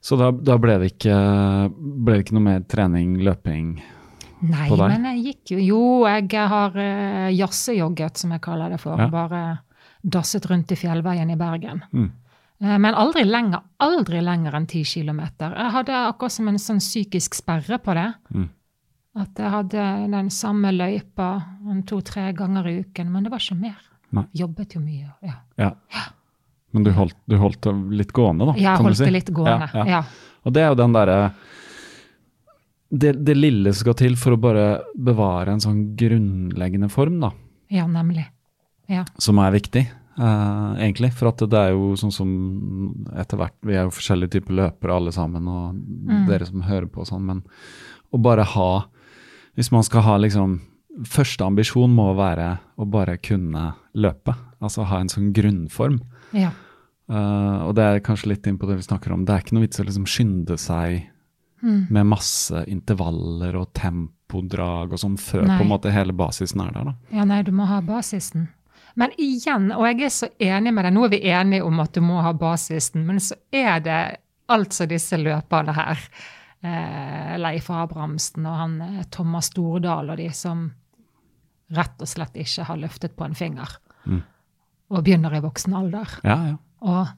[0.00, 1.16] Så da, da ble, det ikke,
[1.76, 3.74] ble det ikke noe mer trening, løping?
[4.40, 4.86] Nei, på deg?
[4.86, 8.96] Nei, men jeg gikk jo Jo, jeg har uh, jazzejogget, som jeg kaller det for.
[8.96, 9.10] Ja.
[9.12, 9.42] Bare
[10.00, 11.82] dasset rundt i fjellveien i Bergen.
[11.92, 12.08] Mm.
[12.60, 15.54] Eh, men aldri lenger, aldri lenger enn ti kilometer.
[15.56, 18.08] Jeg hadde akkurat som en sånn psykisk sperre på det.
[18.34, 18.48] Mm.
[19.20, 21.30] At jeg hadde den samme løypa
[21.88, 23.78] to-tre ganger i uken, men det var ikke mer.
[24.14, 24.26] Nei.
[24.38, 25.12] Jobbet jo mye.
[25.26, 25.74] Ja, Ja.
[26.70, 28.52] Men du holdt, du holdt litt gående, da?
[28.54, 29.06] jeg kan du holdt si?
[29.08, 29.66] det litt gående.
[29.74, 30.28] Ja, Ja, ja.
[30.46, 31.16] Og det er jo den derre
[32.90, 37.32] det, det lille som skal til for å bare bevare en sånn grunnleggende form, da.
[37.70, 38.26] ja nemlig.
[38.90, 39.04] Ja.
[39.22, 39.84] som er viktig,
[40.18, 41.12] eh, egentlig.
[41.12, 42.30] For at det er jo sånn som
[43.16, 46.26] etter hvert Vi er jo forskjellige typer løpere alle sammen, og Mm.
[46.26, 47.42] dere som hører på og sånn, men
[48.12, 48.86] å bare ha
[49.56, 50.60] Hvis man skal ha liksom
[51.04, 54.34] Første ambisjon må være å bare kunne løpe.
[54.60, 56.00] Altså ha en sånn grunnform.
[56.32, 56.50] ja.
[57.08, 59.24] Uh, og det er kanskje litt inn på det vi snakker om.
[59.24, 61.06] Det er ikke noe vits å liksom skynde seg
[61.62, 61.90] Mm.
[61.90, 65.58] med masse intervaller og tempodrag og sånn før Nei.
[65.58, 66.94] på en måte hele basisen er der, da.
[67.12, 68.48] Ja, nei, du må ha basisen.
[68.96, 71.92] Men igjen, og jeg er så enig med deg, nå er vi enige om at
[71.94, 74.00] du må ha basisen, men så er det
[74.50, 75.98] altså disse løperne her,
[76.62, 80.66] eh, Leif Abrahamsen og han eh, Thomas Stordal og de som
[81.70, 83.76] rett og slett ikke har løftet på en finger,
[84.06, 84.22] Mm.
[84.90, 86.08] og begynner i voksen alder.
[86.24, 86.56] Ja, ja.
[86.80, 87.08] Og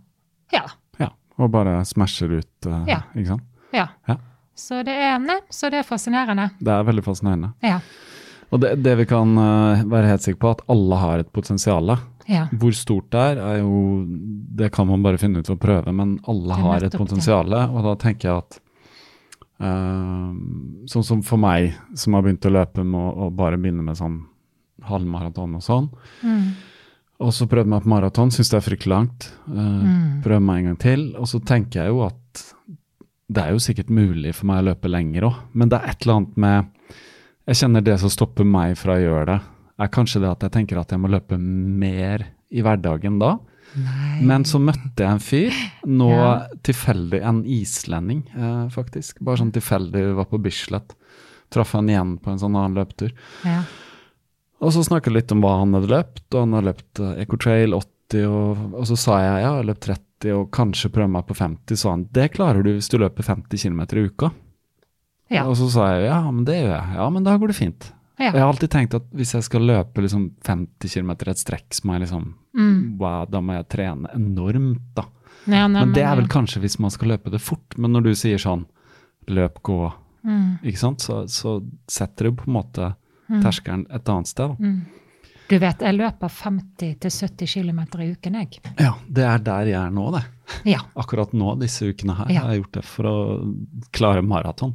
[0.52, 0.64] ja,
[0.98, 1.08] ja.
[1.38, 3.00] Og bare smasher ut, eh, Ja.
[3.14, 3.42] ikke sant.
[3.72, 3.86] ja.
[4.08, 4.16] Ja.
[4.54, 6.50] Så det er, nei, så det er fascinerende.
[6.60, 7.54] Det er veldig fascinerende.
[7.62, 7.78] Ja,
[8.52, 11.88] Og det, det vi kan eh, være helt sikre på, at alle har et potensial.
[12.28, 14.04] ja, Hvor stort det er, er jo
[14.60, 17.48] Det kan man bare finne ut ved å prøve, men alle har et potensial.
[17.48, 18.58] Og da tenker jeg at
[19.62, 20.32] uh,
[20.92, 24.20] Sånn som for meg, som har begynt å løpe med å, bare begynne med sånn
[24.82, 25.88] halvmaraton og sånn.
[26.22, 26.46] mm,
[27.22, 29.30] Og så prøvde meg på maraton, syns det er fryktelig langt.
[29.48, 30.42] Uh, Mm.
[30.44, 31.06] Meg en gang til.
[31.16, 32.42] Og så tenker jeg jo at
[33.32, 36.02] det er jo sikkert mulig for meg å løpe lenger òg, men det er et
[36.04, 36.98] eller annet med
[37.48, 39.38] Jeg kjenner det som stopper meg fra å gjøre det,
[39.82, 43.38] er kanskje det at jeg tenker at jeg må løpe mer i hverdagen da.
[44.22, 45.54] Men så møtte jeg en fyr,
[45.88, 46.32] nå Ja.
[46.62, 49.18] tilfeldig, en islending eh, faktisk.
[49.24, 50.92] Bare sånn tilfeldig, vi var på Bislett.
[51.50, 53.14] Traff han igjen på en sånn annen løpetur.
[53.48, 53.62] Ja.
[54.62, 57.74] Og så snakka litt om hva han hadde løpt, og han hadde løpt eh, Ecotrail
[57.74, 61.26] 80, og, og så sa jeg ja, jeg har løpt 30 og kanskje prøve meg
[61.26, 64.30] på 50, så han det klarer du hvis du løper 50 km i uka.
[65.32, 65.46] Ja.
[65.48, 66.94] Og så sa jeg ja, men det gjør jeg.
[66.98, 67.92] Ja, men da går det fint.
[68.20, 68.28] Ja.
[68.30, 71.86] Jeg har alltid tenkt at hvis jeg skal løpe liksom 50 km et strekk, så
[71.88, 72.98] må jeg liksom Mm.
[73.00, 75.06] wow, Da må jeg trene enormt, da.
[75.46, 77.78] Ja, nei, Men det er vel kanskje hvis man skal løpe det fort.
[77.78, 78.66] Men når du sier sånn
[79.26, 79.92] løp, gå,
[80.24, 80.58] Mm.
[80.62, 82.94] ikke sant, så, så setter du på en måte
[83.42, 84.52] terskelen et annet sted.
[84.60, 84.82] Mm.
[85.48, 88.60] Du vet, jeg løper 50-70 km i uken, jeg.
[88.78, 90.22] Ja, det er der jeg er nå, det.
[90.68, 90.80] Ja.
[90.96, 92.40] Akkurat nå, disse ukene her, Ja.
[92.44, 93.16] har jeg gjort det for å
[93.92, 94.74] klare maraton.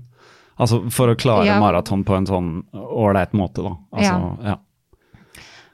[0.59, 1.59] Altså for å klare Ja.
[1.61, 3.75] maraton på en sånn ålreit måte, da.
[3.93, 4.55] Altså, ja.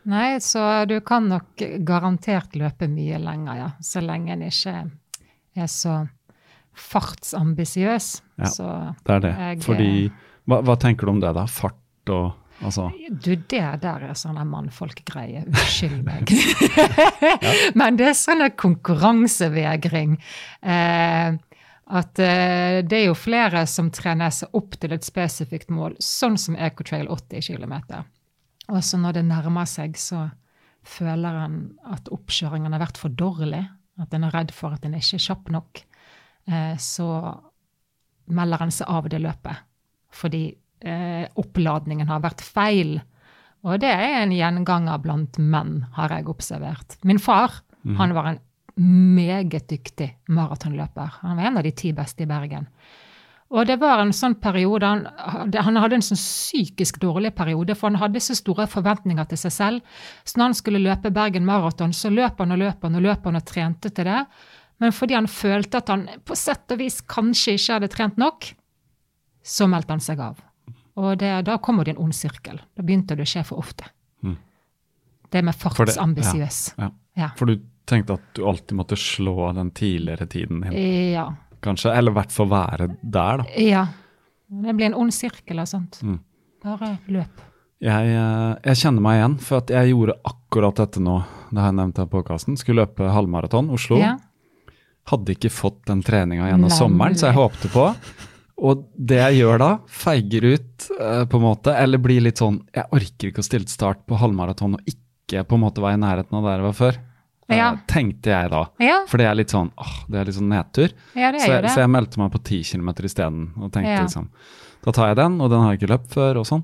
[0.06, 1.56] Nei, så du kan nok
[1.88, 3.70] garantert løpe mye lenger, ja.
[3.82, 4.74] Så lenge en ikke
[5.56, 6.10] er så
[6.76, 8.22] fartsambisiøs.
[8.40, 8.46] Ja.
[8.46, 9.36] Så Det er det.
[9.38, 10.12] Jeg- Fordi
[10.48, 11.46] hva, hva tenker du om det, da?
[11.46, 11.76] Fart
[12.10, 15.44] og Altså Du, det der er sånn en mannfolkgreie.
[15.48, 16.30] Unnskyld meg.
[17.76, 20.18] Men det er sånn en konkurransevegring.
[20.62, 21.34] Eh,
[21.94, 26.40] at eh, det er jo flere som trener seg opp til et spesifikt mål, sånn
[26.42, 27.76] som Ecotrail 80 km.
[28.74, 30.26] Og så når det nærmer seg, så
[30.84, 31.58] føler en
[31.94, 33.62] at oppkjøringen har vært for dårlig.
[34.02, 35.84] At en er redd for at en ikke er kjapp nok.
[36.50, 37.08] Eh, så
[38.34, 39.68] melder en seg av det løpet.
[40.14, 42.98] Fordi eh, oppladningen har vært feil.
[43.64, 46.98] Og det er en gjenganger blant menn, har jeg observert.
[47.06, 48.40] Min far han var en
[48.76, 51.20] meget dyktig maratonløper.
[51.22, 52.68] Han var en av de ti beste i Bergen.
[53.54, 57.92] Og det var en sånn periode, han, han hadde en sånn psykisk dårlig periode, for
[57.92, 60.00] han hadde så store forventninger til seg selv.
[60.26, 63.28] Så når han skulle løpe Bergen Maraton, så løp han og løp han og løp
[63.30, 64.24] han og trente til det.
[64.82, 68.50] Men fordi han følte at han på sett og vis kanskje ikke hadde trent nok,
[69.44, 70.42] så meldte han seg av.
[70.98, 72.58] Og det, da kommer det en ond sirkel.
[72.74, 73.86] Da begynte det å skje for ofte.
[74.26, 74.40] Mm.
[75.30, 76.66] Det med fartsambisiøs.
[76.82, 76.90] ja.
[77.14, 77.30] Ja.
[77.38, 80.78] For du tenkte at du alltid måtte slå den tidligere tiden din,
[81.14, 81.28] Ja.
[81.62, 81.94] kanskje?
[81.96, 83.46] Eller i hvert fall være der, da.
[83.58, 83.88] ja.
[84.54, 85.98] Det blir en ond sirkel av sånt.
[86.04, 86.20] Mm.
[86.64, 87.40] Bare løp.
[87.82, 91.16] Jeg, eh, jeg kjenner meg igjen, for jeg gjorde akkurat dette nå.
[91.52, 92.56] Det har jeg nevnt her på podkasten.
[92.60, 93.98] Skulle løpe halvmaraton Oslo.
[93.98, 94.14] Ja.
[95.10, 96.78] Hadde ikke fått den treninga gjennom Nemlig.
[96.78, 97.88] sommeren, så jeg håpte på.
[98.64, 102.62] Og det jeg gjør da, feiger ut uh, på en måte, eller blir litt sånn
[102.72, 106.04] Jeg orker ikke å stille start på halvmaraton og ikke på en måte være i
[106.06, 107.02] nærheten av der jeg var før.
[107.54, 107.70] Eh, Ja.
[107.88, 108.64] tenkte jeg da.
[108.80, 110.92] Ja, For det er litt sånn åh, det er litt sånn nedtur.
[111.16, 114.28] ja Så jeg, så jeg meldte meg på 10 km isteden og tenkte liksom
[114.84, 116.64] Da tar jeg den, og den har jeg ikke løpt før, og sånn.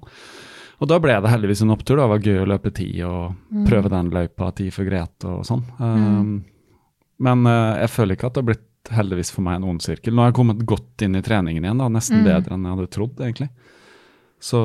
[0.82, 1.96] Og da ble det heldigvis en opptur.
[1.96, 3.66] da, Det var gøy å løpe 10 og Mm.
[3.68, 5.64] prøve den løypa 10 for Grete og sånn.
[5.80, 6.44] Um,
[7.20, 10.14] Men uh, jeg føler ikke at det har blitt heldigvis for meg en ond sirkel.
[10.14, 12.24] Nå har jeg kommet godt inn i treningen igjen, da, nesten Mm.
[12.26, 13.50] bedre enn jeg hadde trodd, egentlig.
[14.40, 14.60] Så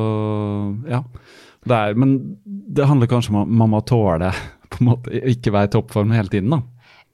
[0.88, 1.02] ja.
[1.66, 4.32] Det er, men det handler kanskje om at man må tåle
[4.74, 6.62] på en måte, ikke være i toppform hele tiden, da.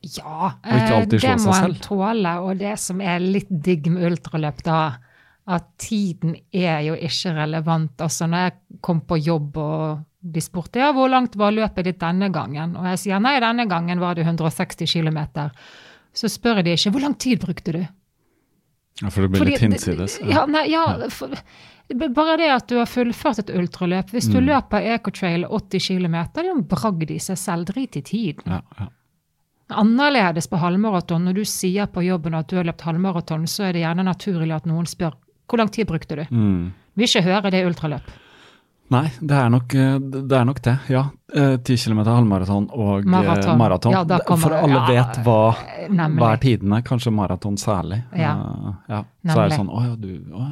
[0.01, 2.35] Ja, eh, det må en tåle.
[2.41, 4.81] Og det som er litt digg med ultraløp, da,
[5.51, 8.01] at tiden er jo ikke relevant.
[8.01, 12.01] Altså når jeg kom på jobb og de spurte ja, hvor langt var løpet ditt
[12.01, 15.21] denne gangen, og jeg sier nei, denne gangen var det 160 km,
[16.13, 17.81] så spør de ikke hvor lang tid brukte du?
[19.03, 20.19] Ja, For det blir Fordi litt hinsides.
[20.29, 21.33] Ja, nei, ja, for,
[22.15, 24.11] bare det at du har fullført et ultraløp.
[24.13, 24.33] Hvis Mm.
[24.35, 27.65] du løper Ecotrail 80 km, det er jo en bragd i seg selv.
[27.71, 28.45] Drit i tiden.
[28.47, 28.89] Ja, ja.
[29.71, 31.25] Annerledes på halvmaraton.
[31.29, 34.55] Når du sier på jobben at du har løpt halvmaraton, så er det gjerne naturlig
[34.57, 35.15] at noen spør
[35.51, 36.25] hvor lang tid brukte du?
[36.31, 36.73] Mm.
[36.97, 38.11] Vil ikke høre det ultraløp.
[38.91, 40.35] Nei, det er nok eh, det.
[40.35, 40.73] Er nok det.
[40.91, 41.05] Ja.
[41.31, 43.59] Eh, 10 km halvmaraton og eh, Maraton.
[43.59, 43.93] maraton.
[43.95, 45.37] Ja, For alle ja, vet hva,
[46.17, 48.01] hva er tidene, kanskje maraton særlig.
[48.19, 48.33] Ja.
[48.35, 49.01] Eh, ja.
[49.31, 50.47] Så er det sånn Å ja, du å,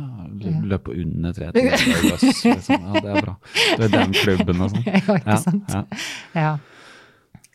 [0.71, 1.83] løp på under tre timer.
[2.13, 2.79] Liksom.
[2.79, 3.35] Ja, det er bra.
[3.75, 4.87] Du er den klubben og sånn.
[4.99, 5.75] Ja, ikke sant?
[5.75, 5.83] ja.
[6.39, 6.53] Ja.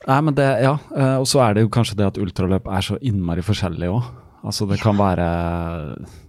[0.04, 0.74] Nei, men det, ja.
[0.98, 4.12] eh, Og så er det jo kanskje det at ultraløp er så innmari forskjellig òg.
[4.43, 5.30] Altså det kan være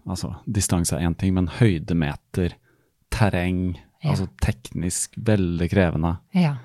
[0.07, 2.55] Altså distanse er én ting, men høydemeter,
[3.11, 4.11] terreng, Ja.
[4.13, 6.17] altså teknisk veldig krevende.
[6.37, 6.57] ja.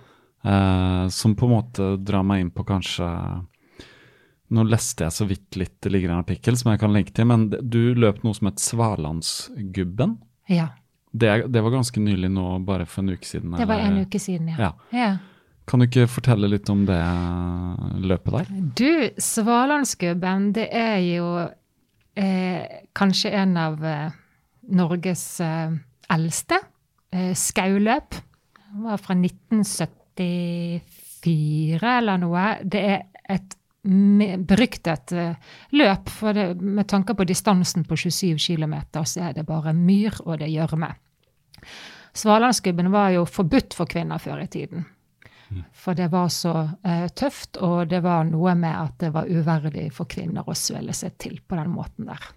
[0.43, 3.05] Eh, som på en måte drar meg inn på kanskje
[4.55, 7.27] Nå leste jeg så vidt litt, det ligger en artikkel som jeg kan linke til,
[7.29, 10.17] men du løp noe som het Svalandsgubben.
[10.47, 10.69] ja.
[11.11, 13.51] Det, det var ganske nylig nå, bare for en uke siden.
[13.57, 14.71] Det var eller- en uke siden, ja.
[14.93, 15.17] Ja.
[15.65, 16.99] Kan du ikke fortelle litt om det
[18.05, 18.45] løpet der?
[18.77, 21.49] Du, Svalandsgubben, det er jo
[22.15, 24.11] eh, kanskje en av eh,
[24.69, 25.71] Norges eh,
[26.09, 26.59] eldste
[27.09, 28.09] skauløp.
[28.69, 32.43] Det var fra 1974 eller noe.
[32.61, 33.59] Det er et
[34.47, 35.35] beryktet eh,
[35.71, 40.13] løp, for det, med tanke på distansen på 27 km, så er det bare myr
[40.25, 40.91] og det er gjørme.
[42.13, 44.85] Svalandsgubben var jo forbudt for kvinner før i tiden.
[45.73, 46.53] For det var så
[46.85, 50.93] eh, tøft, og det var noe med at det var uverdig for kvinner å svelle
[50.93, 52.27] seg til på den måten der.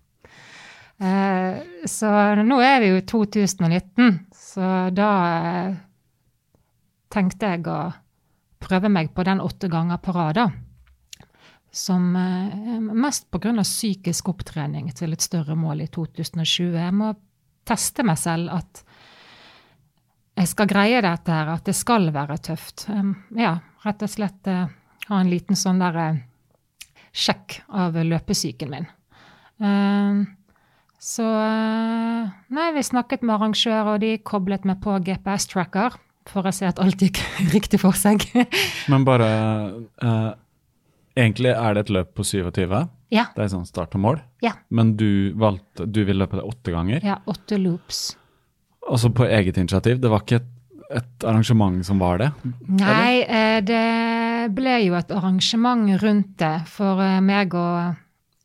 [0.98, 2.10] Eh, så
[2.42, 5.78] nå er vi jo i 2019, så da eh,
[7.12, 7.78] tenkte jeg å
[8.62, 11.26] prøve meg på den åtte ganger på rad, da.
[11.72, 13.54] Som eh, mest pga.
[13.62, 16.76] psykisk opptrening til et større mål i 2020.
[16.76, 17.14] Jeg må
[17.64, 18.84] teste meg selv at
[20.36, 22.86] jeg skal greie dette her, at det skal være tøft.
[23.36, 24.48] Ja, rett og slett
[25.08, 26.20] ha en liten sånn der eh,
[27.12, 28.88] sjekk av løpesyken min.
[31.02, 35.96] Så eh, Nei, vi snakket med arrangører, og de koblet meg på GPS-tracker
[36.30, 37.18] for å se at alt gikk
[37.56, 38.22] riktig for seg.
[38.92, 39.28] Men bare
[39.98, 40.30] eh,
[41.18, 42.70] Egentlig er det et løp på 27.
[43.12, 43.26] ja.
[43.34, 44.20] Det er sånn start og mål.
[44.40, 44.54] Ja.
[44.72, 47.02] Men du valgte Du vil løpe det åtte ganger.
[47.04, 48.14] ja, åtte loops.
[48.88, 49.98] Altså på eget initiativ.
[50.00, 50.48] Det var ikke et,
[51.02, 52.30] et arrangement som var det?
[52.78, 53.82] Nei, eh, det
[54.56, 56.54] ble jo et arrangement rundt det.
[56.72, 57.98] For eh, meg og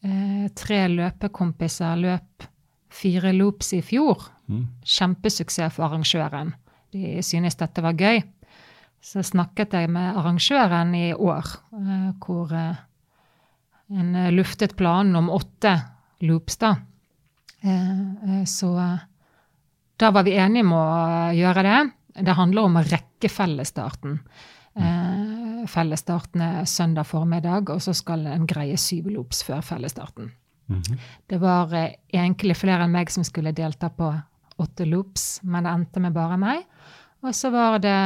[0.07, 2.47] eh, tre løpekompiser løp
[2.97, 4.23] fire loops i fjor.
[4.47, 4.63] Mm.
[4.87, 6.53] Kjempesuksess for arrangøren.
[6.95, 8.21] De synes dette var gøy.
[9.03, 12.83] Så snakket jeg med arrangøren i år, eh, hvor eh,
[13.93, 15.75] en luftet planen om åtte
[16.25, 16.73] loops, da.
[17.61, 18.01] Eh,
[18.39, 18.73] eh, så
[19.97, 20.87] da var vi enige om å
[21.35, 21.79] gjøre det.
[22.27, 24.19] Det handler om å rekke fellesstarten.
[24.77, 25.36] Eh,
[25.71, 30.31] fellesstarten er søndag formiddag, og så skal en greie syv loops før fellesstarten.
[30.67, 30.97] Mhm.
[31.27, 34.11] Det var eh, egentlig flere enn meg som skulle delta på
[34.57, 36.65] åtte loops, men det endte med bare meg.
[37.23, 37.97] Og så var det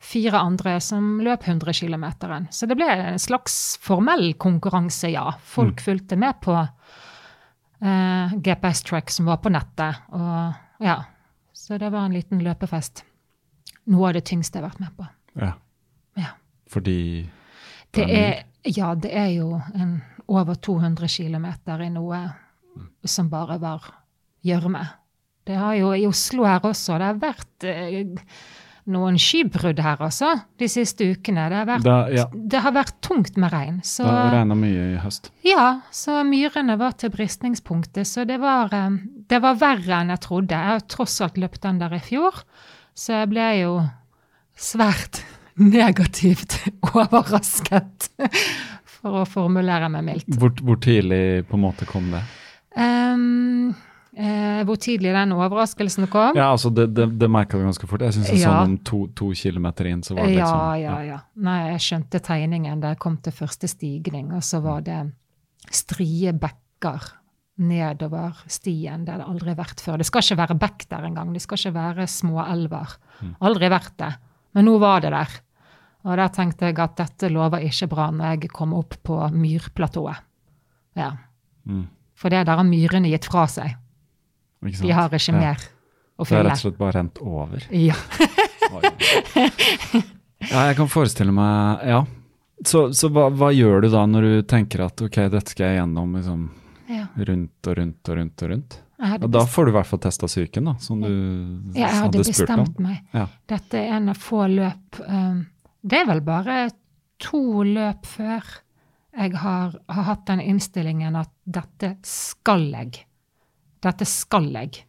[0.00, 2.06] fire andre som løp 100 km.
[2.50, 5.26] Så det ble en slags formell konkurranse, ja.
[5.44, 6.56] Folk fulgte med på
[7.80, 10.00] eh, GPS-track som var på nettet.
[10.16, 11.02] Og ja,
[11.52, 13.04] så det var en liten løpefest.
[13.92, 15.08] Noe av det tyngste jeg har vært med på.
[15.40, 15.52] Ja.
[16.70, 17.00] Fordi
[17.94, 21.46] Det er ja, det er jo en, over 200 km
[21.80, 22.18] i noe
[23.04, 23.86] som bare var
[24.44, 24.82] gjørme.
[25.48, 28.04] Det har jo i Oslo her også, det har vært eh,
[28.90, 31.48] noen skybrudd her også de siste ukene.
[31.50, 33.80] Det har vært, Da, ja, det har vært tungt med regn.
[33.86, 35.32] Så, det regna mye i høst.
[35.46, 38.06] ja, så myrene var til bristningspunktet.
[38.06, 39.00] Så det var, eh,
[39.32, 40.52] det var verre enn jeg trodde.
[40.54, 42.44] Jeg har tross alt løpt den der i fjor,
[42.94, 43.74] så jeg ble jo
[44.60, 45.24] svært
[45.58, 46.58] negativt
[46.94, 48.10] overrasket,
[48.84, 50.34] for å formulere meg mildt.
[50.38, 52.22] Hvor, hvor tidlig på en måte kom det?
[52.76, 53.72] Um,
[54.14, 56.36] eh, hvor tidlig den overraskelsen kom?
[56.38, 58.04] Ja, altså Det, det, det merka du ganske fort.
[58.06, 58.58] Jeg syns jeg så Ja.
[58.64, 61.22] om to, to kilometer inn, så var det ja, liksom ja, ja.
[61.48, 65.00] Nei, jeg skjønte tegningen da jeg kom til første stigning, og så var det
[65.70, 67.16] strie bekker
[67.60, 69.04] nedover stien.
[69.04, 69.98] Det hadde aldri vært før.
[70.00, 71.32] Det skal ikke være bekk der engang.
[71.34, 72.94] Det skal ikke være små elver.
[73.44, 74.14] Aldri vært det.
[74.54, 75.36] Men nå var det der.
[76.08, 80.22] Og der tenkte jeg at dette lover ikke bra når jeg kom opp på myrplatået.
[80.98, 81.10] Ja.
[81.68, 81.86] Mm.
[82.16, 83.76] For det der har myrene gitt fra seg.
[84.60, 85.38] De har ikke Ja.
[85.38, 85.60] mer
[86.20, 86.42] å fylle.
[86.42, 87.66] Det er rett og slett bare rent over.
[87.70, 87.94] Ja.
[90.40, 92.04] Ja, jeg kan forestille meg Ja.
[92.64, 95.78] Så, så hva, hva gjør du da når du tenker at ok, dette skal jeg
[95.78, 96.42] gjennom liksom,
[96.92, 97.06] ja.
[97.16, 98.76] rundt og rundt og rundt og rundt?
[99.00, 101.94] Jeg Og da får du i hvert fall testa psyken, da, som du Ja, jeg
[101.94, 102.64] hadde hadde spurt om.
[102.64, 102.98] bestemt meg.
[103.16, 103.26] Ja.
[103.48, 105.46] Dette er en av få løp um,
[105.80, 106.56] Det er vel bare
[107.20, 108.44] to løp før
[109.16, 113.00] jeg har, har hatt den innstillingen at dette skal jeg.
[113.82, 114.84] Dette skal jeg.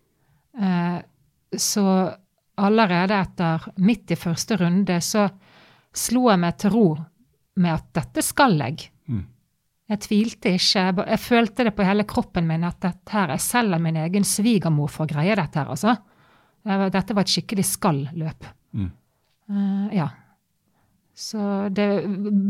[0.61, 0.99] Eh,
[1.57, 1.85] så
[2.61, 5.25] allerede etter midt i første runde så
[5.97, 6.85] slo jeg meg til ro
[7.61, 8.91] med at dette skal jeg.
[9.91, 10.85] Jeg tvilte ikke.
[10.85, 14.23] Jeg, jeg følte det på hele kroppen min at dette her, jeg selger min egen
[14.27, 15.97] svigermor for å greie dette her, altså.
[16.63, 18.47] Dette var et skikkelig skall-løp.
[18.77, 18.91] Mm.
[19.51, 20.07] Uh, ja.
[21.17, 21.41] Så
[21.75, 22.05] det er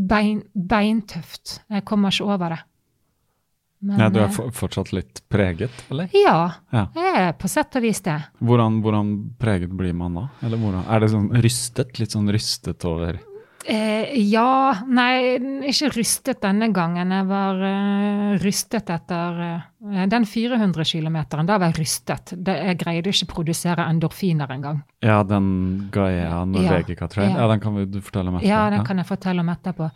[0.08, 1.58] bein, beintøft.
[1.72, 2.60] Jeg kommer ikke over det.
[3.82, 6.12] Men, Nei, du er eh, fortsatt litt preget, eller?
[6.14, 6.36] Ja,
[6.70, 6.84] Ja.
[6.94, 8.14] jeg er på sett og vis det.
[8.38, 9.08] Hvordan, hvordan
[9.42, 10.28] preget blir man da?
[10.46, 11.98] Eller hvordan, er det sånn rystet?
[11.98, 13.18] Litt sånn rystet over
[13.64, 15.36] Eh, ja Nei,
[15.70, 17.12] ikke rystet denne gangen.
[17.14, 21.18] Jeg var uh, rystet etter uh, den 400 km.
[21.46, 22.34] Da var jeg rystet.
[22.34, 24.82] Det, jeg greide ikke å produsere endorfiner engang.
[25.04, 25.46] Ja, den
[25.94, 27.30] Gaia Norvegica Trail.
[27.30, 27.38] ja.
[27.44, 28.50] Ja, den kan du fortelle om etterpå.
[28.50, 29.90] Ja, den kan jeg fortelle om etterpå.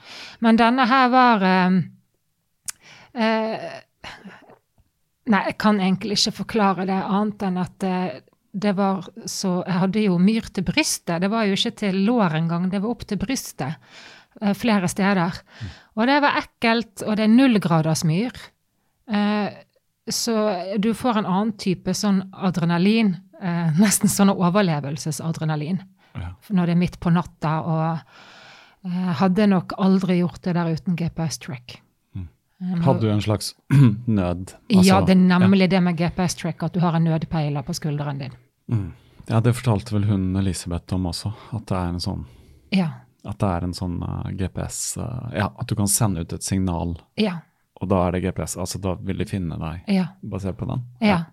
[0.46, 1.82] Men denne her var uh,
[5.26, 7.86] Nei, jeg kan egentlig ikke forklare det annet enn at
[8.56, 11.20] det var så Jeg hadde jo myr til brystet.
[11.20, 13.76] Det var jo ikke til lår engang, det var opp til brystet.
[14.40, 15.38] eh, flere steder.
[15.96, 18.32] Og det var ekkelt, og det er nullgraders myr.
[20.08, 20.34] så
[20.78, 25.82] du får en annen type sånn adrenalin, eh, nesten sånn overlevelsesadrenalin,
[26.16, 26.30] Ja.
[26.50, 27.56] når det er midt på natta.
[27.60, 27.98] Og
[28.86, 31.80] eh, hadde nok aldri gjort det der uten GPS-track.
[32.16, 33.54] Eh, Hadde du en slags
[34.06, 34.54] nød?
[34.70, 38.18] ja, Altså, det er nemlig det med GPS-track, at du har en nødpeiler på skulderen
[38.22, 38.32] din.
[38.70, 38.92] Mm.
[39.28, 42.24] Ja, det fortalte vel hun Elisabeth om også, at det er en sånn,
[42.72, 42.88] Ja.
[43.24, 46.42] at det er en sånn uh, GPS uh, Ja, at du kan sende ut et
[46.46, 47.40] signal, Ja.
[47.80, 48.56] og da er det GPS.
[48.56, 50.06] Altså da vil de finne deg Ja.
[50.22, 50.84] basert på den.
[51.00, 51.24] ja.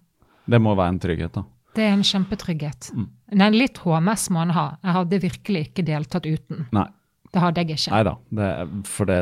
[0.50, 1.44] Det må være en trygghet, da.
[1.74, 2.92] Det er en kjempetrygghet.
[2.94, 3.08] Mm.
[3.32, 4.78] Nei, litt HMS må en ha.
[4.84, 6.68] Jeg hadde virkelig ikke deltatt uten.
[6.74, 6.88] Nei.
[7.34, 7.92] Det hadde jeg ikke.
[7.96, 8.14] Nei da,
[8.86, 9.16] for det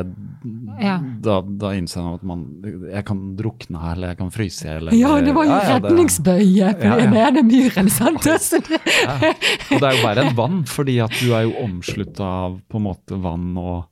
[0.82, 0.98] Ja.
[1.24, 2.42] da, da innser man at man
[2.92, 6.72] Jeg kan drukne her, eller jeg kan fryse, eller Ja, det var jo Ja, redningsbøye
[6.76, 7.10] på Ja, ja.
[7.10, 8.26] nede myren, sant?
[8.42, 8.80] Så det.
[9.72, 12.76] Og det er jo verre enn vann, fordi at du er jo omslutta av på
[12.82, 13.88] en måte vann og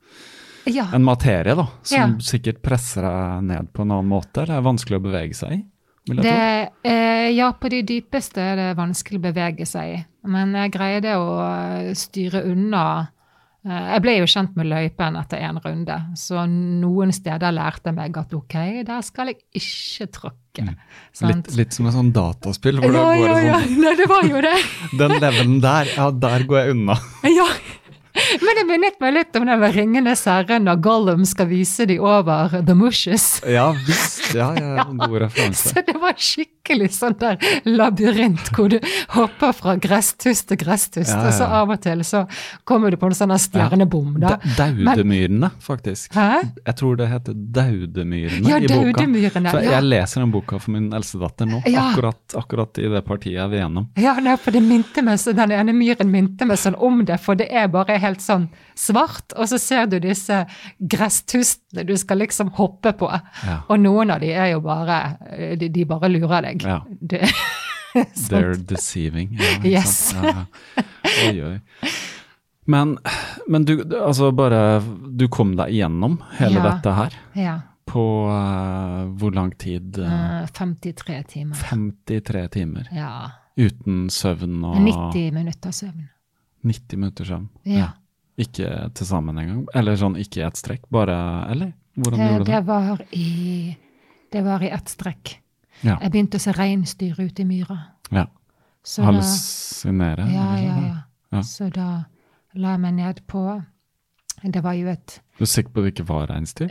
[0.68, 0.90] ja.
[0.92, 4.44] en materie da, som sikkert presser deg ned på en annen måte.
[4.44, 5.62] Det er vanskelig å bevege seg i.
[6.10, 9.98] Det, eh, ja, på de dypeste er det vanskelig å bevege seg i.
[10.28, 12.84] Men jeg greide å styre unna.
[13.66, 17.96] Eh, Jeg ble jo kjent med løypen etter én runde, så noen steder lærte jeg
[17.98, 18.56] meg at ok,
[18.88, 20.64] der skal jeg ikke tråkke.
[20.64, 20.78] Mm.
[21.28, 23.82] Litt, litt som et sånn dataspill, hvor ja, det går ja, sånn, ja.
[23.84, 24.54] Nei, det var jo det.
[25.02, 26.96] Den levelen der, ja, der går jeg unna.
[27.28, 27.46] Ja.
[28.40, 31.98] Men det minnet meg litt om den med Ringenes herre når Gollum skal vise de
[32.00, 33.40] over The Mushes.
[33.48, 34.32] Ja visst.
[34.36, 35.72] Ja, ja, god referanse.
[35.74, 38.76] Så det var skikkelig sånn der labyrint hvor du
[39.16, 42.24] hopper fra gresstust til gresstust, Ja, og så av og til så
[42.68, 44.14] kommer du på en sånn stjernebom.
[44.22, 44.36] Da.
[44.56, 46.14] Da- Daudemyrene, faktisk.
[46.14, 46.42] Hæ?
[46.66, 49.06] Jeg tror det heter Daudemyrene Ja, i boka.
[49.50, 49.60] For.
[49.64, 53.46] Jeg leser den boka for min eldste datter nå, akkurat, akkurat i det partiet jeg
[53.48, 53.88] er gjennom.
[54.00, 57.18] Ja, nei, for det minte meg, så den ene myren minte meg sånn om det,
[57.22, 58.48] for det er bare helt sånn
[58.78, 60.42] svart, og så ser du disse
[60.80, 63.08] gresstustene du skal liksom hoppe på,
[63.46, 63.60] Ja.
[63.68, 65.16] og noen av de er jo bare,
[65.58, 66.62] de, de bare lurer deg.
[66.62, 66.80] Ja.
[67.00, 67.22] Det,
[68.30, 69.32] They're deceiving.
[69.40, 70.12] Ja, Yes.
[70.14, 70.46] Ja,
[70.76, 70.84] ja.
[71.26, 71.90] Oi, oi.
[72.70, 72.98] Men,
[73.48, 74.78] men du, altså bare
[75.18, 76.66] Du kom deg igjennom hele Ja.
[76.68, 77.54] dette her ja,
[77.90, 79.98] på uh, hvor lang tid?
[79.98, 81.56] Eh, eh, 53 timer.
[81.66, 82.86] 53 timer.
[82.94, 86.06] Ja, Uten søvn og 90 minutter søvn.
[86.62, 87.48] 90 minutter søvn.
[87.66, 87.88] Ja.
[88.40, 89.64] Ikke til sammen engang?
[89.76, 91.16] Eller sånn ikke i ett strekk, bare
[91.52, 91.72] Eller?
[92.00, 92.52] Hvordan Eh, gjorde du det?
[92.56, 93.76] Det var i,
[94.32, 95.34] det var i ett strekk.
[95.82, 95.96] Ja.
[96.00, 97.78] Jeg begynte å se reinsdyr ute i myra.
[98.12, 98.26] ja.
[98.82, 100.24] Så da, Hallusinere?
[100.32, 100.84] ja, ja, sånn?
[100.86, 100.96] ja.
[101.32, 101.40] Ja.
[101.44, 101.88] Så da
[102.54, 103.42] la jeg meg ned på
[104.42, 106.70] Det var jo et Du er sikker på at det ikke var reinsdyr?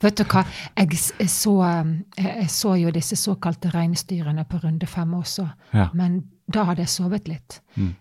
[0.00, 0.44] Vet du hva,
[0.78, 5.88] jeg, jeg, så, um, jeg så jo disse såkalte reinsdyrene på runde fem også, Ja.
[5.92, 7.60] men da hadde jeg sovet litt.
[7.76, 7.96] Mm.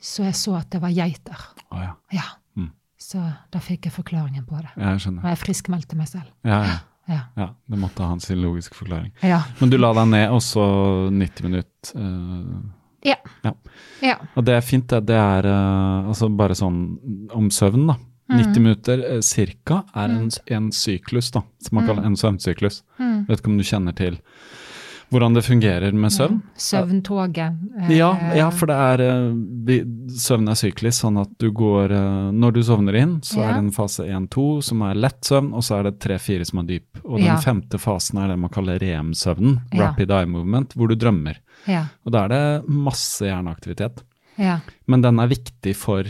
[0.00, 1.36] Så jeg så at det var geiter.
[1.72, 1.82] Å
[2.12, 2.24] ja.
[3.06, 3.12] Mm.
[3.12, 3.22] Så
[3.54, 4.72] da fikk jeg forklaringen på det.
[4.74, 5.22] Jeg skjønner.
[5.22, 6.30] Og jeg friskmeldte meg selv.
[6.46, 6.76] Ja, ja.
[7.06, 7.20] Ja.
[7.38, 9.12] ja, det måtte ha en sin logisk forklaring.
[9.22, 9.44] Ja.
[9.60, 10.64] Men du la deg ned, og så
[11.14, 11.92] 90 minutter.
[11.94, 12.72] Uh,
[13.06, 13.14] Ja.
[13.44, 13.52] Ja.
[14.02, 14.16] ja.
[14.34, 15.04] og det er fint, det.
[15.06, 16.80] Det er uh, altså bare sånn
[17.30, 17.94] om søvn, da.
[18.26, 18.40] Mm.
[18.40, 20.26] 90 minutter uh, cirka er en,
[20.56, 22.80] en syklus, da, som man kaller en søvnsyklus.
[22.98, 23.28] Mm.
[23.28, 24.18] Vet ikke om du kjenner til
[25.10, 26.40] hvordan det fungerer med søvn?
[26.58, 27.56] Søvntoget.
[27.80, 29.84] eh, Ja, ja, for det er eh,
[30.16, 33.48] Søvn er syklisk, sånn at du går eh, Når du sovner inn, så Ja.
[33.50, 36.58] er det en fase 1-2 som er lett søvn, og så er det 3-4 som
[36.60, 36.86] er dyp.
[37.04, 37.36] Og den Ja.
[37.36, 41.36] femte fasen er det man kaller REM-søvnen, rapid eye movement, hvor du drømmer.
[41.66, 44.02] ja, Og da er det masse hjerneaktivitet.
[44.38, 44.60] ja.
[44.86, 46.02] Men den er viktig for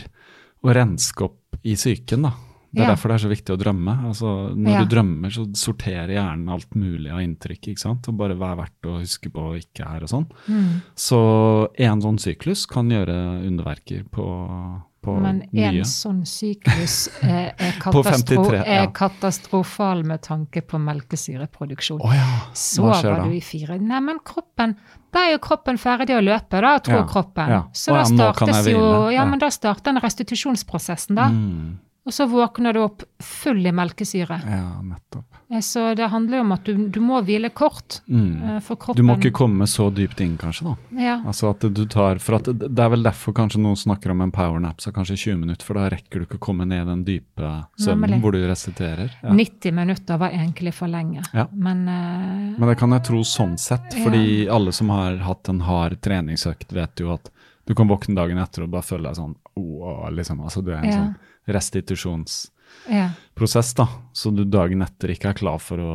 [0.63, 2.31] å renske opp i psyken, da.
[2.73, 2.95] Det er Ja.
[2.95, 3.93] derfor det er så viktig å drømme.
[4.09, 4.83] Altså, når Ja.
[4.83, 8.07] du drømmer, så sorterer hjernen alt mulig av inntrykk, ikke sant.
[8.09, 10.27] Og bare hva er verdt å huske på og ikke er og sånn.
[10.49, 10.81] Mm.
[10.95, 17.53] Så en sånn syklus kan gjøre underverker på, på Men en én sånn syklus er,
[17.57, 18.83] er, katastro 53, ja.
[18.83, 22.01] er katastrofal med tanke på melkesyreproduksjon.
[22.03, 24.75] Oh, Sover du i fire Nei, men kroppen
[25.13, 27.49] Da er jo kroppen ferdig å løpe, da, tror Ja, kroppen.
[27.49, 27.63] ja.
[27.71, 28.79] Så da startes jo.
[29.09, 29.25] Ja, Ja.
[29.25, 31.29] men da starter den restitusjonsprosessen, da.
[31.29, 31.77] Mm,
[32.07, 34.37] Og så våkner du opp full i melkesyre.
[34.47, 35.25] ja, nettopp.
[35.51, 37.97] Eh, Så det handler jo om at du, du må hvile kort.
[38.07, 38.43] Mm.
[38.43, 41.01] eh, For kroppen Du må ikke komme så dypt inn, kanskje, da.
[41.03, 41.17] Ja.
[41.27, 44.31] Altså at du tar, for at det er vel derfor kanskje noen snakker om en
[44.31, 47.51] powernap, så kanskje 20 minutter, for da rekker du ikke å komme ned den dype
[47.79, 49.11] søvnen hvor du resiterer.
[49.23, 49.35] Ja.
[49.35, 51.23] 90 minutter var egentlig for lenge.
[51.33, 51.47] Ja.
[51.51, 55.59] Men, uh, Men det kan jeg tro sånn sett, fordi alle som har hatt en
[55.67, 57.31] hard treningsøkt, vet jo at
[57.67, 60.39] du kan våkne dagen etter og bare føle deg sånn åh, liksom.
[60.39, 61.15] Altså du er en sånn
[61.47, 63.83] restitusjonsprosess, ja.
[63.83, 63.87] da.
[64.13, 65.91] Så du dagen etter ikke er klar for å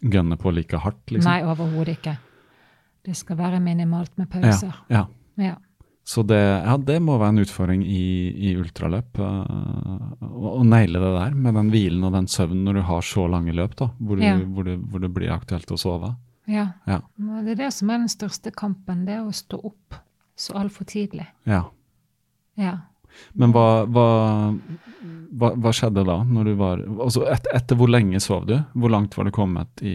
[0.00, 1.30] gønne på like hardt, liksom.
[1.30, 2.16] Nei, overhodet ikke.
[3.06, 4.74] Det skal være minimalt med pauser.
[4.92, 5.06] ja.
[5.40, 5.56] Ja.
[6.10, 8.04] Så det, ja, det må være en utfordring i,
[8.50, 9.18] i ultraløp.
[9.20, 13.02] eh, å å naile det der med den hvilen og den søvnen når du har
[13.06, 14.24] så lange løp, da, hvor, du,
[14.56, 16.10] hvor, det, hvor det blir aktuelt å sove.
[16.50, 16.66] Ja.
[16.90, 16.98] Ja.
[17.44, 20.00] Det er det som er den største kampen, det er å stå opp
[20.34, 21.28] så altfor tidlig.
[21.46, 21.68] ja.
[22.58, 22.74] Ja.
[23.34, 24.06] Men hva, hva,
[25.40, 26.18] hva, hva skjedde da?
[26.60, 28.56] Var, altså et, etter hvor lenge sov du?
[28.74, 29.94] Hvor langt var du kommet i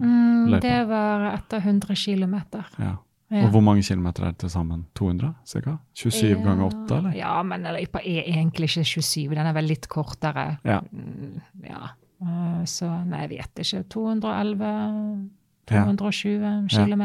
[0.00, 0.60] Mm, løypa?
[0.60, 2.34] det var etter 100 km.
[2.78, 2.96] Ja.
[3.32, 3.46] Ja.
[3.46, 4.84] Og hvor mange kilometer er det til sammen?
[4.94, 5.78] 200 Cirka?
[5.96, 7.14] 27 ganger 8, eller?
[7.16, 10.58] Ja, men løypa er egentlig ikke 27, den er vel litt kortere.
[10.64, 10.80] Ja.
[10.92, 11.88] Mm, ja.
[12.22, 13.82] Eh, Så nei, jeg vet ikke.
[13.88, 15.30] 211
[15.70, 15.84] Ja.
[15.88, 17.02] 220 Ja, km.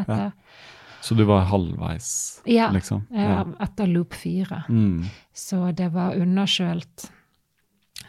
[1.00, 1.06] Ja.
[1.06, 3.06] Så du var halvveis, Ja, liksom?
[3.16, 3.46] ja.
[3.64, 4.64] etter loop fire.
[4.70, 5.06] Mm.
[5.34, 7.10] Så det var underkjølt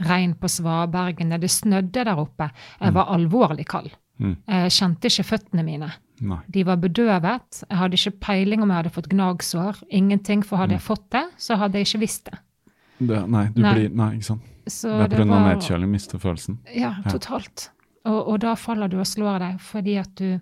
[0.06, 1.38] regn på svabergene.
[1.40, 2.50] Det snødde der oppe.
[2.80, 3.90] Jeg var alvorlig kald.
[4.20, 4.36] Mm.
[4.48, 5.90] Jeg kjente ikke føttene mine.
[6.20, 6.38] Nei.
[6.52, 7.62] De var bedøvet.
[7.70, 9.78] Jeg hadde ikke peiling om jeg hadde fått gnagsår.
[9.90, 12.38] Ingenting, for hadde jeg fått det, så hadde jeg ikke visst det.
[13.00, 13.72] Det, nei, du Nei.
[13.74, 14.42] blir Nei, ikke sant.
[14.68, 15.38] Så Det er pga.
[15.46, 16.58] nedkjøling, mister følelsen.
[16.76, 17.70] Ja, totalt.
[18.04, 20.38] Og, og da faller du og slår deg fordi at du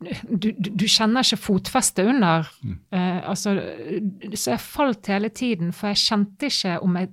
[0.00, 2.48] du, du, kjenner ikke fotfeste under.
[2.62, 2.78] Mm.
[2.92, 3.54] Uh, altså,
[4.34, 7.12] så jeg falt hele tiden, for jeg kjente ikke om jeg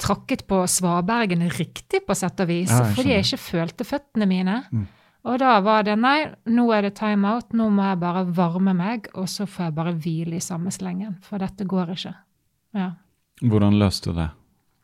[0.00, 4.26] trakket på svabergene riktig, på sett og vis, Ja, jeg fordi jeg ikke følte føttene
[4.28, 4.56] mine.
[4.72, 4.86] Mm.
[5.26, 6.18] Og da var det nei,
[6.54, 9.74] nå er det time out, nå må jeg bare varme meg, og så får jeg
[9.78, 12.12] bare hvile i samme slengen, for dette går ikke.
[12.76, 12.90] Ja.
[13.42, 14.28] Hvordan løste du det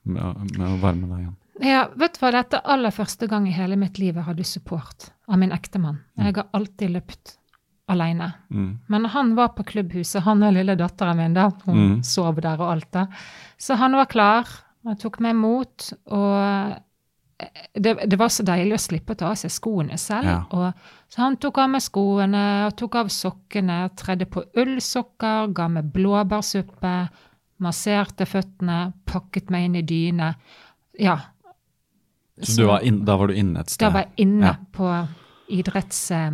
[0.05, 1.36] med, å- med å varme deg igjen?
[1.61, 4.44] Ja, vet du hva, dette er aller første gang i hele mitt liv jeg hadde
[4.48, 5.98] support av min ektemann.
[6.16, 7.34] Jeg har alltid løpt
[7.92, 8.30] alene.
[8.48, 8.78] Mm.
[8.88, 11.50] Men han var på klubbhuset, han og lille datteren min, da.
[11.66, 12.03] Hun Mm.
[12.03, 13.07] sov der og alt det.
[13.59, 14.48] Så han var klar,
[14.84, 16.70] han tok meg imot, og
[17.42, 20.24] eh, det, det var så deilig å slippe å ta av seg skoene selv.
[20.24, 20.38] Ja.
[20.53, 20.72] Og,
[21.11, 25.92] så han tok av meg skoene, og tok av sokkene, tredde på ullsokker, ga meg
[25.92, 26.94] blåbærsuppe,
[27.62, 30.34] masserte føttene, pakket meg inn i dyne.
[30.98, 31.18] Ja.
[32.41, 33.85] Så du var inn, da var du inne et sted?
[33.87, 34.55] Da var jeg inne Ja.
[34.72, 34.89] på
[35.53, 36.11] idretts...
[36.11, 36.30] eh,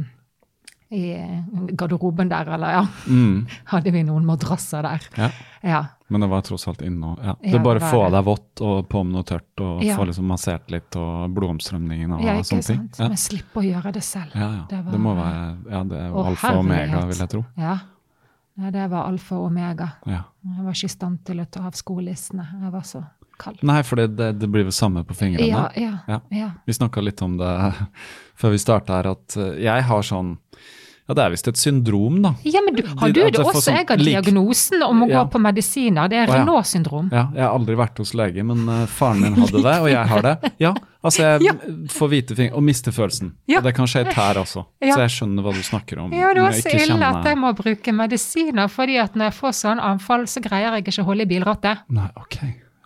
[0.90, 1.42] I eh,
[1.76, 2.86] garderoben der, eller ja.
[3.07, 3.46] Mm.
[3.72, 5.03] Hadde vi noen madrasser der.
[5.18, 5.30] Ja.
[5.61, 5.80] Ja.
[6.09, 7.34] Men det var tross alt inne og ja.
[7.42, 10.07] Det er bare å få av deg vått og på med noe tørt og få
[10.09, 12.86] liksom massert litt og blodomstrømningen og ja, ikke sånne ting.
[12.96, 13.09] Ja.
[13.11, 14.32] Men slippe å gjøre det selv.
[14.32, 14.64] Ja, ja.
[14.70, 15.42] Det Det, må være
[15.74, 17.44] Ja, det er alfa og omega, vil jeg tro.
[17.59, 17.76] Ja.
[18.78, 19.90] det var alfa og omega.
[20.07, 20.22] Ja.
[20.57, 22.49] Jeg var ikke i stand til å ta av skolissene.
[22.62, 23.05] Jeg var så
[23.39, 23.62] kald.
[23.62, 25.49] Nei, for det, det, det blir vel samme på fingrene.
[25.49, 26.20] Ja, ja, Ja.
[26.30, 26.51] ja.
[26.66, 27.55] Vi snakka litt om det
[28.41, 30.36] før vi starta her, at eh, jeg har sånn
[31.09, 32.34] Ja, det er visst et syndrom, da.
[32.45, 33.62] Ja, men du, har du det også?
[33.64, 35.22] sånn Jeg har diagnosen om å Ja.
[35.24, 36.05] gå på medisiner.
[36.12, 37.09] Det er Renault-syndrom.
[37.11, 40.05] Ja, jeg har aldri vært hos lege, men eh, faren min hadde det, og jeg
[40.12, 40.34] har det.
[40.66, 41.55] Ja, altså jeg Ja.
[41.95, 43.32] får hvite ting, og mister følelsen.
[43.57, 46.12] Og det kan skje tær også, så jeg skjønner hva du snakker om.
[46.12, 48.99] Ja, det er når jeg så ikke ille kjenner- at jeg må bruke medisiner, fordi
[49.01, 51.86] at når jeg får sånn anfall, så greier jeg ikke å holde i bilrattet.
[51.89, 52.36] Nei, ok.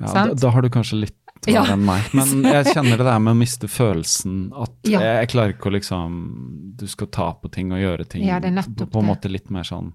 [0.01, 1.19] Ja, da, da har du kanskje litt
[1.51, 1.65] Ja.
[1.73, 2.05] enn meg.
[2.15, 5.01] Men jeg kjenner det der med å miste følelsen, at Ja.
[5.01, 6.13] jeg, jeg klarer ikke å liksom
[6.79, 9.63] Du skal ta på ting og gjøre ting Ja, på, på en måte litt mer
[9.67, 9.93] sånn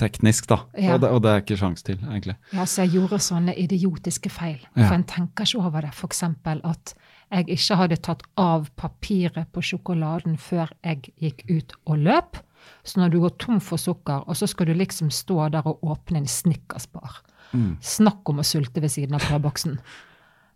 [0.00, 0.56] teknisk, da.
[0.74, 2.34] Og, det, og det er ikke sjans til, egentlig.
[2.56, 4.60] Ja, så jeg gjorde sånne idiotiske feil.
[4.74, 5.90] For en tenker ikke over det.
[6.06, 6.94] Eksempel at
[7.30, 12.40] jeg ikke hadde tatt av papiret på sjokoladen før jeg gikk ut og løp.
[12.84, 15.84] Så når du går tom for sukker, og så skal du liksom stå der og
[15.84, 17.20] åpne en Snickersbar.
[17.52, 17.76] Mm.
[17.82, 19.78] Snakk om å sulte ved siden av prøveboksen.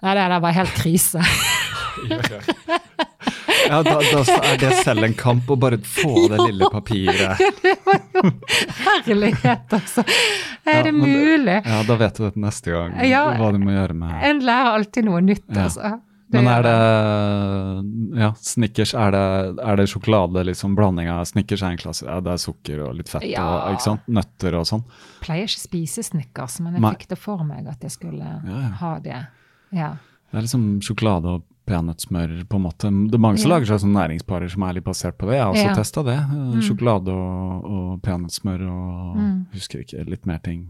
[0.05, 1.23] Nei, det der var helt krise.
[3.65, 7.41] Ja, da, da er det selv en kamp å bare få det lille papiret.
[8.85, 10.05] Herlighet, altså.
[10.67, 11.47] Er Ja, det mulig?
[11.47, 11.63] det-?
[11.65, 13.23] Ja, da vet du det neste gang, Ja.
[13.39, 15.65] hva du må gjøre med En lærer alltid noe nytt, Ja.
[15.65, 15.95] altså.
[16.35, 19.23] Men er det ja, Snickers, er det,
[19.65, 22.95] er det sjokolade, liksom blanding av Snickers er en klasse, ja, det er sukker og
[22.99, 23.45] litt fett Ja.
[23.69, 24.07] og ikke sant?
[24.09, 24.85] nøtter og sånn.
[25.25, 26.93] pleier ikke spise Snickers, men jeg Nei.
[26.99, 29.27] fikk det for meg at jeg skulle Ja, ha det.
[29.73, 29.97] Ja.
[30.31, 32.91] Det er liksom sjokolade og peanøttsmør, på en måte.
[33.09, 35.37] Det er mange som lager seg sånne næringsparer som er litt basert på det.
[35.39, 35.75] Jeg har også Ja.
[35.75, 36.19] testa det.
[36.19, 39.47] Eh, Sjokolade og, og peanøttsmør og Mm.
[39.55, 40.69] husker ikke, litt mer ting.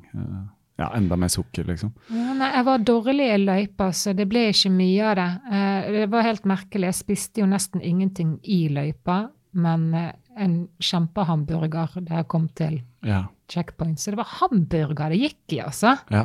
[0.77, 1.93] Eh, Ja, enda mer sukker, liksom.
[2.11, 5.27] Ja, nei, jeg var dårlig i løypa, så det ble ikke mye av det.
[5.53, 6.89] Eh, det var helt merkelig.
[6.91, 12.81] Jeg spiste jo nesten ingenting i løypa, men eh, en kjempehamburger da jeg kom til
[13.07, 13.27] Ja.
[13.49, 13.99] checkpoint.
[14.01, 15.97] Så det var hamburger det gikk i, altså.
[16.11, 16.25] ja.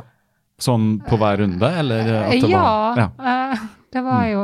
[0.60, 3.52] Sånn på hver runde, eller at det ja, var Ja.
[3.52, 3.58] eh,
[3.92, 4.42] det var jo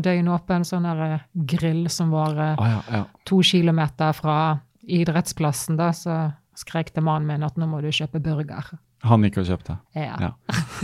[0.00, 3.02] døgnåpen sånn der eh, grill som var eh, Å, ja, ja.
[3.26, 8.20] to kilometer fra idrettsplassen, da, så skrek til mannen min at nå må du kjøpe
[8.22, 8.70] burger.
[9.08, 9.78] Han gikk og kjøpte.
[9.96, 10.16] Ja.
[10.20, 10.30] Ja.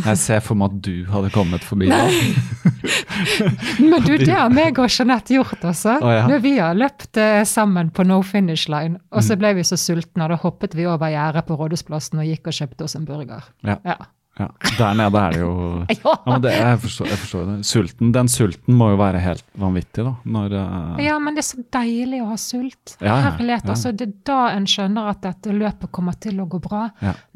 [0.06, 1.90] Jeg ser for meg at du hadde kommet forbi.
[3.80, 5.98] Men du, det har meg og Jeanette gjort også.
[6.00, 6.24] Å, ja.
[6.30, 9.26] Når vi har løpt eh, sammen på no finish line, og Mm.
[9.28, 12.48] så ble vi så sultne, og da hoppet vi over gjerdet på Rådhusplassen og gikk
[12.50, 13.44] og kjøpte oss en burger.
[13.64, 13.76] Ja.
[13.84, 13.96] Ja.
[14.36, 14.50] Ja.
[14.76, 15.52] Der nede er det jo
[15.94, 15.96] Ja.
[16.04, 17.56] ja, men det, jeg, forstår, jeg forstår det.
[17.64, 20.12] Sulten, den sulten må jo være helt vanvittig, da.
[20.36, 21.00] Når uh...
[21.00, 22.96] Ja, men det er så deilig å ha sult.
[23.00, 23.64] Ja, Herlighet.
[23.64, 23.72] ja.
[23.72, 26.86] Altså, det er da en skjønner at dette løpet kommer til å gå bra.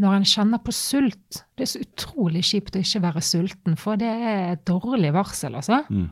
[0.01, 1.45] Når en kjenner på sult.
[1.57, 5.57] Det er så utrolig kjipt å ikke være sulten, for det er et dårlig varsel,
[5.61, 5.83] altså.
[5.89, 6.09] Mm.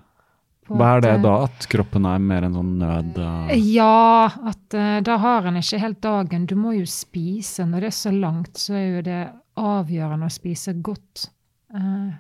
[0.69, 1.35] Hva er det eh, da?
[1.47, 3.53] At kroppen er mer en sånn nød Uh...
[3.57, 6.45] Ja, at uh, da har en ikke helt dagen.
[6.49, 7.65] Du må jo spise.
[7.67, 9.23] Når det er så langt, så er jo det
[9.59, 11.29] avgjørende å spise godt.
[11.75, 12.15] Uh,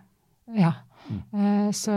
[0.58, 0.74] ja.
[1.08, 1.94] Uh, så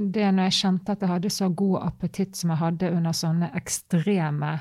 [0.00, 3.50] det når jeg kjente at jeg hadde så god appetitt som jeg hadde under sånne
[3.58, 4.56] ekstreme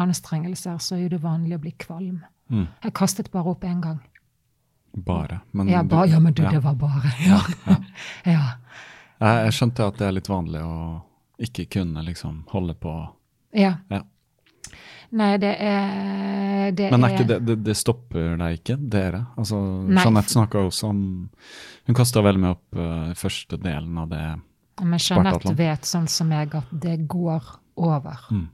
[0.00, 2.22] anstrengelser, så er det vanlig å bli kvalm.
[2.52, 2.66] Mm.
[2.84, 4.02] Jeg kastet bare opp én gang.
[4.94, 5.40] Bare.
[5.50, 6.50] Men, Ja, ba, ja, men du, ja.
[6.50, 7.14] det var bare.
[7.26, 7.40] Ja.
[8.24, 8.44] ja.
[9.24, 11.00] Jeg, skjønte at det er litt vanlig å
[11.40, 12.92] ikke kunne liksom holde på
[13.54, 13.76] ja.
[13.88, 14.02] Ja.
[15.14, 19.20] Nei, det er det Men er ikke det, det, det stopper deg ikke, dere?
[19.38, 20.02] Altså, Nei.
[20.02, 21.02] Jeanette snakka også om
[21.84, 24.24] Hun kasta veldig mye opp uh, første delen av det.
[24.82, 28.24] Men Jeanette vet sånn som jeg, at det går over.
[28.32, 28.48] Mm.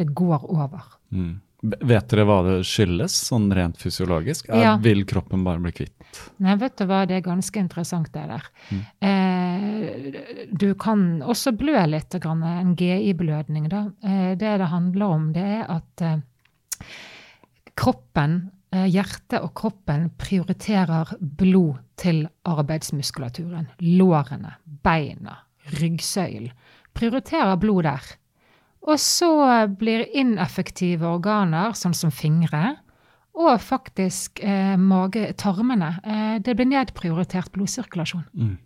[0.00, 0.84] Det går over.
[1.14, 1.36] Mm.
[1.62, 4.48] Vet dere hva det skyldes, sånn rent fysiologisk?
[4.50, 4.74] Ja.
[4.82, 6.18] Vil kroppen bare bli kvitt?
[6.42, 8.48] Nei, vet du hva, det er ganske interessant det der.
[8.72, 8.80] Mm.
[9.06, 13.84] Eh, du kan også blø litt, grann, en GI-blødning da.
[14.02, 16.90] Eh, det det handler om, det er at eh,
[17.78, 18.36] kroppen,
[18.74, 23.70] eh, hjertet og kroppen prioriterer blod til arbeidsmuskulaturen.
[23.86, 25.38] Lårene, beina,
[25.78, 26.50] ryggsøylen.
[26.92, 28.10] Prioriterer blod der.
[28.82, 29.30] Og så
[29.78, 32.76] blir ineffektive organer, sånn som fingre,
[33.32, 38.26] og faktisk eh, magetarmene eh, det blir nedprioritert blodsirkulasjon.
[38.36, 38.58] Mm.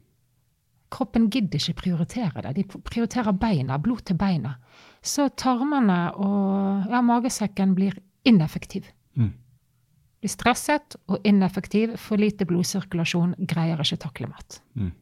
[0.91, 2.55] Kroppen gidder ikke prioritere det.
[2.57, 4.57] De prioriterer beina, blod til beina.
[5.03, 8.89] Så tarmene og ja, magesekken blir ineffektiv.
[9.15, 9.33] Mm.
[10.23, 14.61] Blir stresset og ineffektiv, for lite blodsirkulasjon, greier ikke takle mat.
[14.75, 14.95] Mm.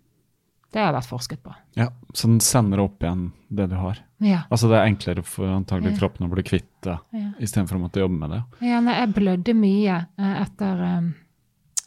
[0.75, 1.53] Det har vært forsket på.
[1.79, 4.01] Ja, Så den sender opp igjen det du har?
[4.25, 4.41] Ja.
[4.51, 5.99] Altså Det er enklere for antagelig Ja.
[6.01, 7.31] kroppen å bli kvitt det, Ja.
[7.39, 8.43] istedenfor å måtte jobbe med det?
[8.67, 11.15] Ja, nei, jeg blødde mye eh, etter um,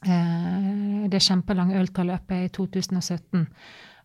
[0.08, 3.48] uh, det kjempelange ultraløpet i 2017.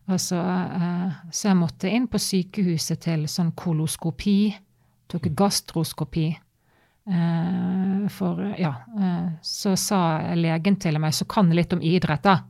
[0.09, 0.39] Altså, så,
[0.75, 4.53] eh, så jeg måtte inn på sykehuset til sånn koloskopi.
[5.07, 6.37] Tok gastroskopi.
[7.03, 9.97] Eh, for ja, eh, så sa
[10.39, 12.45] legen til meg, som kan litt om idrett, da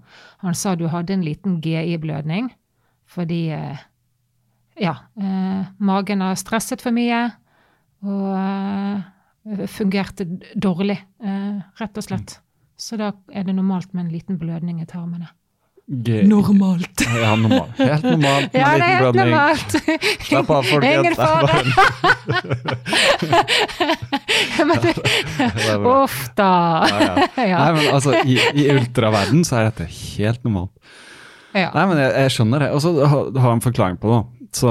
[0.46, 2.52] Han sa du hadde en liten GI-blødning
[3.10, 3.82] fordi eh,
[4.78, 7.32] ja, eh, magen har stresset for mye
[8.04, 10.26] og fungerte
[10.56, 12.38] dårlig, eh, rett og slett.
[12.78, 15.30] Så da er det normalt med en liten blødning i tarmene.
[15.88, 17.02] G Normalt!
[17.22, 17.68] Ja, normal.
[17.78, 19.30] Helt normalt med Ja, liten er blødning.
[19.30, 19.70] normalt.
[20.24, 20.96] Slapp av, folkens.
[20.96, 21.54] Ingen fare.
[24.68, 24.94] Men det.
[26.04, 26.52] Uff da.
[26.88, 27.28] Ja, ja.
[27.54, 27.58] Ja.
[27.66, 30.72] Nei, men altså, I, i ultraverden så er dette helt normalt.
[31.54, 31.68] Ja.
[31.76, 32.70] Nei, men jeg, jeg skjønner det.
[32.74, 34.22] Og så har jeg en forklaring på det.
[34.54, 34.70] Så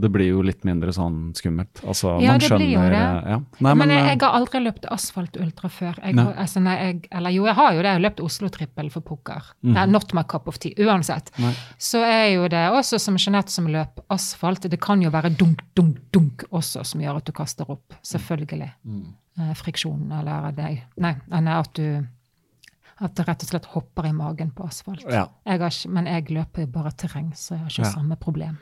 [0.00, 1.80] det blir jo litt mindre sånn skummelt.
[1.86, 3.30] Altså, Ja, man det blir jo skjønner, det.
[3.30, 3.38] Ja.
[3.38, 6.00] Nei, men, men, jeg, eh, jeg har aldri løpt asfalt-ultra før.
[6.02, 6.26] Jeg, Nei.
[6.44, 7.88] altså, nei, jeg, eller jo, jeg har jo det.
[7.92, 9.50] Jeg har løpt Oslo-trippel for pokker.
[9.70, 10.74] Nei, not my cup of tea.
[10.82, 11.30] Uansett.
[11.38, 11.54] Nei.
[11.78, 14.66] Så er jo det også som Jeanette som løp asfalt.
[14.70, 17.94] Det kan jo være dunk, dunk, dunk også som gjør at du kaster opp.
[18.02, 18.72] Selvfølgelig.
[18.84, 19.04] Mm.
[19.40, 20.72] Eh, friksjon eller det.
[21.00, 22.02] Nei, at du
[23.00, 25.06] at det rett og slett hopper i magen på asfalt.
[25.08, 25.24] Ja.
[25.48, 27.92] Jeg ikke, men jeg løper jo bare terreng, så jeg har ikke Ja.
[27.94, 28.58] samme problem.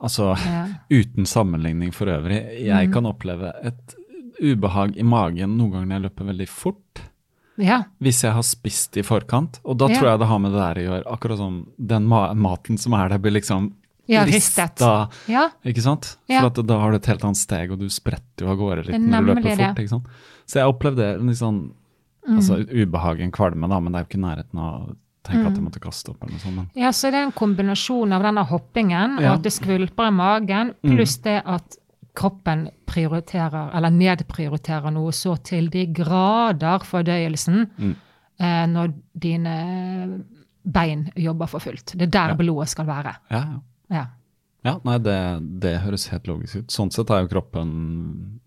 [0.00, 0.66] Altså, Ja.
[0.90, 2.66] uten sammenligning for øvrig, Mm.
[2.66, 3.94] jeg kan oppleve et
[4.42, 7.00] ubehag i magen noen ganger når jeg løper veldig fort.
[7.58, 7.84] ja.
[8.02, 9.60] Hvis jeg har spist i forkant.
[9.64, 9.94] Og da Ja.
[9.98, 11.12] tror jeg det har med det der å gjøre.
[11.12, 13.72] Akkurat som den ma maten som er der, blir liksom
[14.08, 15.08] Ja, rista.
[15.26, 15.48] ja.
[15.64, 16.16] Ikke sant?
[16.28, 16.40] Ja.
[16.40, 18.86] For at da har du et helt annet steg, og du spretter jo av gårde
[18.86, 19.76] litt når du løper fort.
[19.78, 20.04] ikke sant?
[20.46, 21.70] Så jeg opplevde det litt sånn
[22.28, 25.64] altså, ubehag, en kvalme, da, men det er jo ikke nærheten av tenke at jeg
[25.66, 26.56] måtte kaste opp eller noe sånt.
[26.56, 26.68] Men.
[26.78, 29.32] Ja, så det er en kombinasjon av denne hoppingen Ja.
[29.32, 31.76] og at det skvulper i magen, pluss det at
[32.16, 37.66] kroppen prioriterer, eller nedprioriterer noe så til de grader fordøyelsen
[38.40, 39.56] eh, når dine
[40.64, 41.92] bein jobber for fullt.
[41.96, 42.34] Det er der Ja.
[42.34, 43.16] blodet skal være.
[43.30, 43.60] Ja, ja.
[43.90, 44.06] Ja.
[44.64, 45.14] Ja, nei, det,
[45.62, 46.66] det høres helt logisk ut.
[46.74, 48.40] Sånn sett er jo kroppen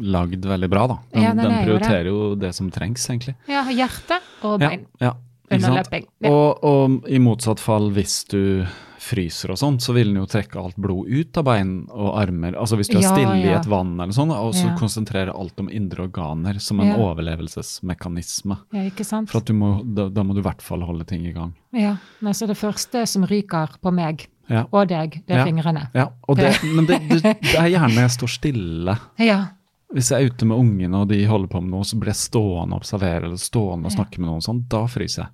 [0.00, 0.96] lagd veldig bra, da.
[1.12, 1.66] Den, Ja, den den er jo det.
[1.82, 3.34] prioriterer jo det som trengs, egentlig.
[3.48, 4.86] ja, hjerte og Ja, bein.
[5.00, 5.12] ja.
[5.50, 6.04] Underløping.
[6.20, 6.30] Ja.
[6.30, 8.66] Og, og i motsatt fall, hvis du
[8.98, 12.52] fryser og sånn, så vil den jo trekke alt blod ut av bein og armer.
[12.58, 14.76] Altså hvis du er Ja, stille i et vann eller sånn, og så Ja.
[14.76, 16.96] konsentrere alt om indre organer som en Ja.
[16.96, 18.58] overlevelsesmekanisme.
[18.72, 19.30] ja, ikke sant?
[19.30, 21.54] For må, da, da må du i hvert fall holde ting i gang.
[21.72, 21.96] Ja.
[22.20, 24.64] Men så det første som ryker på meg Ja.
[24.72, 25.44] og deg, det er Ja.
[25.44, 25.90] fingrene.
[25.94, 28.98] Ja, det, men det, det, det er gjerne når jeg står stille.
[29.18, 29.46] Ja.
[29.94, 32.16] Hvis jeg er ute med ungene og de holder på med noe, så blir jeg
[32.28, 35.28] stående og observere eller stående og snakke med noen sånn, da fryser jeg.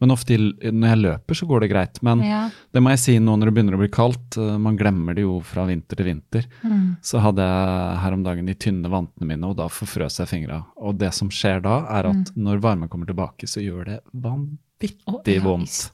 [0.00, 2.02] Men ofte når jeg løper, så går det greit.
[2.06, 2.50] Men Ja.
[2.72, 5.22] det må jeg si nå når det begynner å bli kaldt, eh, man glemmer det
[5.22, 6.44] jo fra vinter til vinter.
[6.62, 6.96] Mm.
[7.02, 10.64] Så hadde jeg her om dagen de tynne vantene mine, og da forfrøs jeg fingra.
[10.76, 12.44] Og det som skjer da, er at Mm.
[12.44, 15.90] når varmen kommer tilbake, så gjør det vanvittig oh, vondt.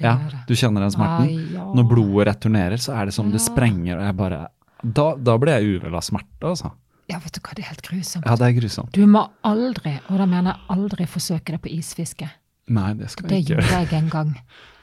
[0.00, 0.16] Ja,
[0.48, 1.28] du kjenner den smerten.
[1.28, 1.64] Ai, ja.
[1.74, 4.48] Når blodet returnerer, så er det som det sprenger, og jeg bare
[4.84, 6.72] Da, da blir jeg uvel av smerte, altså.
[7.08, 8.24] Ja, vet du hva, det er helt grusomt.
[8.26, 8.90] Ja, det er grusomt.
[8.92, 12.28] Du må aldri, og da mener jeg aldri, forsøke deg på isfiske.
[12.72, 13.90] Nei, det skal Det jeg ikke gjorde gjøre.
[13.90, 14.34] jeg en gang.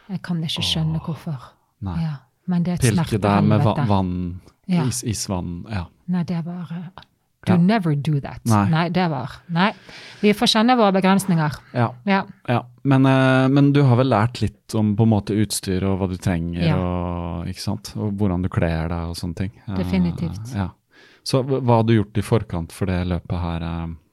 [0.09, 1.37] Jeg kan ikke skjønne hvorfor.
[1.85, 1.97] Nei.
[2.03, 2.15] Ja,
[2.49, 4.83] men det er et Pilke der med va vann, Ja.
[4.85, 5.85] is, isvann, ja.
[6.07, 7.05] Nei, det var uh,
[7.47, 7.57] Do Ja.
[7.57, 8.41] never do that.
[8.45, 8.89] Nei.
[8.89, 9.71] det var Nei.
[10.21, 11.55] Vi får kjenne våre begrensninger.
[11.73, 11.87] ja.
[12.05, 12.23] Ja.
[12.47, 15.99] Ja, men, eh, men du har vel lært litt om på en måte utstyr og
[15.99, 17.93] hva du trenger, og, ikke sant?
[17.95, 19.51] og hvordan du kler deg og sånne ting.
[19.67, 20.53] Eh, Definitivt.
[20.53, 20.69] ja.
[21.23, 23.61] Så hva hva har du gjort i forkant for det løpet her?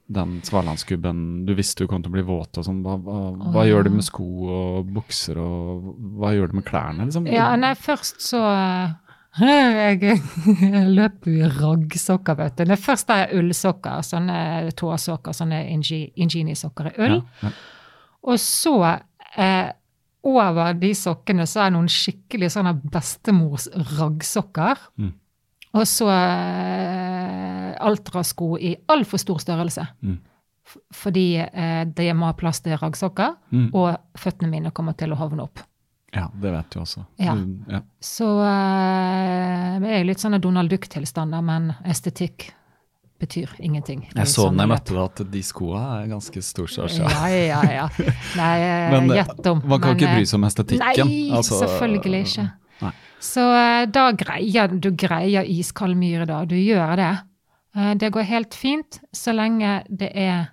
[0.07, 2.83] Eh, Den svalandsgubben, du visste du kom til å bli våt og sånn.
[2.85, 3.23] Hva, hva,
[3.55, 3.73] hva ja.
[3.73, 4.27] gjør du med sko
[4.57, 5.91] og bukser, og
[6.21, 7.09] hva gjør du med klærne?
[7.09, 7.27] Liksom?
[7.33, 8.95] ja, nei, først så uh,
[9.43, 10.21] jeg,
[10.63, 12.77] jeg løp i raggsokker, vet du.
[12.81, 14.39] Først er jeg ullsokker, sånne
[14.79, 17.19] tåsokker, sånne Ingini-sokker i ull.
[17.19, 17.57] Ja, ja.
[18.27, 18.79] Og så
[19.39, 19.69] eh,
[20.27, 24.81] over de sokkene så er det noen skikkelig sånne bestemors raggsokker.
[24.99, 25.13] Mm.
[25.77, 29.87] Og så eh, altrasko i altfor stor størrelse.
[30.03, 30.19] Mm.
[30.95, 33.69] Fordi eh, det må ha plass til raggsokker, Mm.
[33.75, 35.61] og føttene mine kommer til å hovne opp.
[36.17, 37.05] ja, det vet du også.
[37.21, 37.35] Ja.
[37.37, 37.81] Du, ja.
[38.01, 42.49] Så eh, jeg er litt sånne Donald Duck-tilstander, men estetikk
[43.21, 44.07] betyr ingenting.
[44.15, 47.05] Jeg så den jeg møtte deg, at de skoa er ganske storstørrelse.
[47.05, 47.87] Ja, ja, ja.
[48.41, 49.63] Nei, eh, eh, gjett om.
[49.65, 51.09] man kan men, ikke eh, bry seg om estetikken.
[51.13, 52.47] Nei, altså, selvfølgelig ikke.
[52.83, 52.93] Nei.
[53.21, 56.45] Så eh, da greier du greier iskald myre, da.
[56.45, 57.13] Du gjør det.
[57.77, 60.49] Eh, Det går helt fint så lenge det er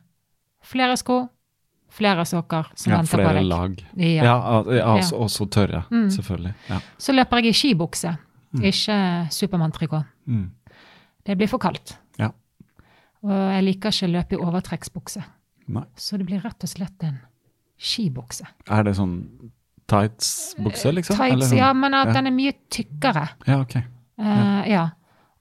[0.63, 1.29] flere sko,
[1.93, 3.45] flere sokker som Ja, venter på flere deg.
[3.45, 3.83] lag.
[3.97, 4.23] Ja.
[4.23, 4.93] Ja, al- ja, Ja.
[4.97, 6.09] også, også tørre, Mm.
[6.09, 6.53] selvfølgelig.
[6.69, 6.79] Ja.
[6.97, 8.17] Så løper jeg i skibukse,
[8.55, 10.05] ikke Supermann-trikot.
[10.27, 10.51] Mm.
[11.25, 11.97] Det blir for kaldt.
[12.17, 12.29] Ja.
[13.23, 15.23] Og jeg liker ikke å løpe i overtrekksbukse.
[15.67, 15.83] Nei.
[15.95, 17.19] Så det blir rett og slett en
[17.79, 18.45] skibukse.
[18.69, 19.51] Er det sånn
[19.91, 21.17] tights-bukse, liksom?
[21.17, 22.13] Tights, Eller, ja, men at ja.
[22.17, 23.27] den er mye tykkere.
[23.47, 23.75] Ja, ok.
[24.21, 24.83] Uh, ja.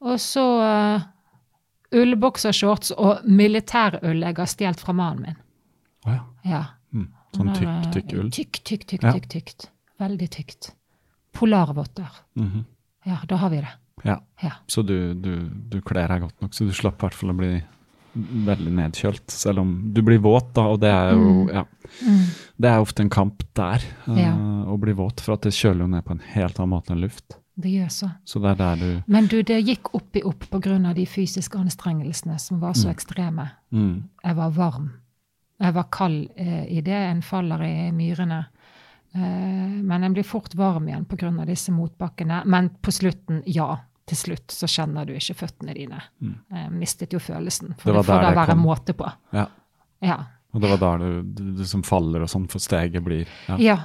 [0.02, 1.04] Og så uh,
[1.94, 5.40] ullboksershorts og militærull jeg har stjålet fra mannen min.
[6.06, 6.22] Å ja.
[6.48, 6.62] Ja.
[6.92, 7.08] Mm.
[7.36, 8.30] Sånn tykk, eh, tykk ull.
[8.34, 9.12] Tykk, tykk, tykk, Ja.
[9.16, 9.68] tykk, tykt.
[10.02, 10.72] Veldig tykt.
[11.32, 12.10] Polarvotter.
[12.34, 12.64] Mhm.
[13.06, 13.70] Ja, da har vi det.
[14.04, 14.20] Ja.
[14.42, 14.52] Ja.
[14.66, 17.38] Så du, du, du kler deg godt nok, så du slapp i hvert fall å
[17.38, 17.52] bli
[18.14, 19.30] veldig nedkjølt.
[19.30, 21.64] Selv om du blir våt, da, og det er jo ja,
[22.62, 24.18] Det er ofte en kamp der, eh, Mm.
[24.18, 24.34] Ja.
[24.72, 25.20] å bli våt.
[25.20, 27.38] For at det kjøler jo ned på en helt annen måte enn luft.
[27.54, 28.10] Det gjør så.
[28.24, 32.60] Så det du Men du, det gikk opp i opp av de fysiske anstrengelsene som
[32.60, 33.50] var så ekstreme.
[33.72, 34.02] mm.
[34.24, 34.90] Jeg var varm.
[35.60, 38.46] Jeg var kald eh, i det en faller i myrene.
[39.14, 41.04] Eh, men en blir fort varm igjen
[41.40, 42.42] av disse motbakkene.
[42.46, 43.76] Men på slutten, ja.
[44.06, 46.00] Til slutt så kjenner du ikke føttene dine.
[46.20, 47.74] Jeg mistet jo følelsen.
[47.78, 47.94] For Mm.
[47.94, 48.62] Det var det får da være kom.
[48.66, 49.12] måte på.
[49.32, 49.46] Ja.
[50.02, 50.16] Ja.
[50.54, 53.56] Og det var der du, du, du som faller og sånn, for steget blir ja.
[53.58, 53.76] Ja.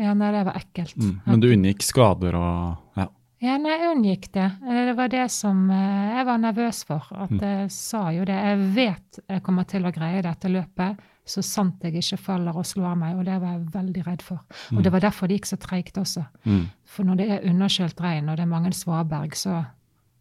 [0.00, 0.96] ja nei, det var ekkelt.
[0.96, 1.20] Mm.
[1.26, 3.06] Men du unngikk skader og ja.
[3.44, 4.46] Ja, nei, jeg unngikk det.
[4.64, 7.04] Eh, Det var det som eh, jeg var nervøs for.
[7.12, 7.40] At Mm.
[7.44, 8.32] jeg sa jo det.
[8.34, 10.96] Jeg vet jeg kommer til å greie dette løpet,
[11.26, 13.16] så sant jeg ikke faller og slår meg.
[13.18, 14.38] Og det var jeg veldig redd for.
[14.72, 16.22] Og det var derfor det gikk så treigt også.
[16.46, 16.64] Mm.
[16.86, 19.56] For når det er underkjølt regn, og det er mange svaberg, så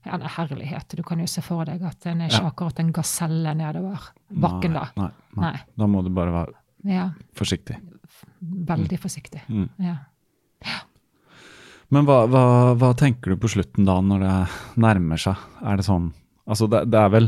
[0.06, 0.96] ja, det er herlighet.
[0.98, 2.50] Du kan jo se for deg at den er ikke Ja.
[2.52, 4.88] akkurat en gaselle nedover bakken da.
[4.98, 5.62] Nei, nei, nei.
[5.78, 6.54] Da må du bare være
[6.86, 7.78] Ja, forsiktig.
[8.42, 9.42] veldig forsiktig.
[9.50, 9.70] Mm.
[9.82, 9.96] Ja.
[11.94, 12.44] Men hva, hva,
[12.80, 14.36] hva tenker du på slutten da, når det
[14.82, 15.38] nærmer seg?
[15.64, 16.12] Er det sånn
[16.46, 17.28] Altså, det, det er vel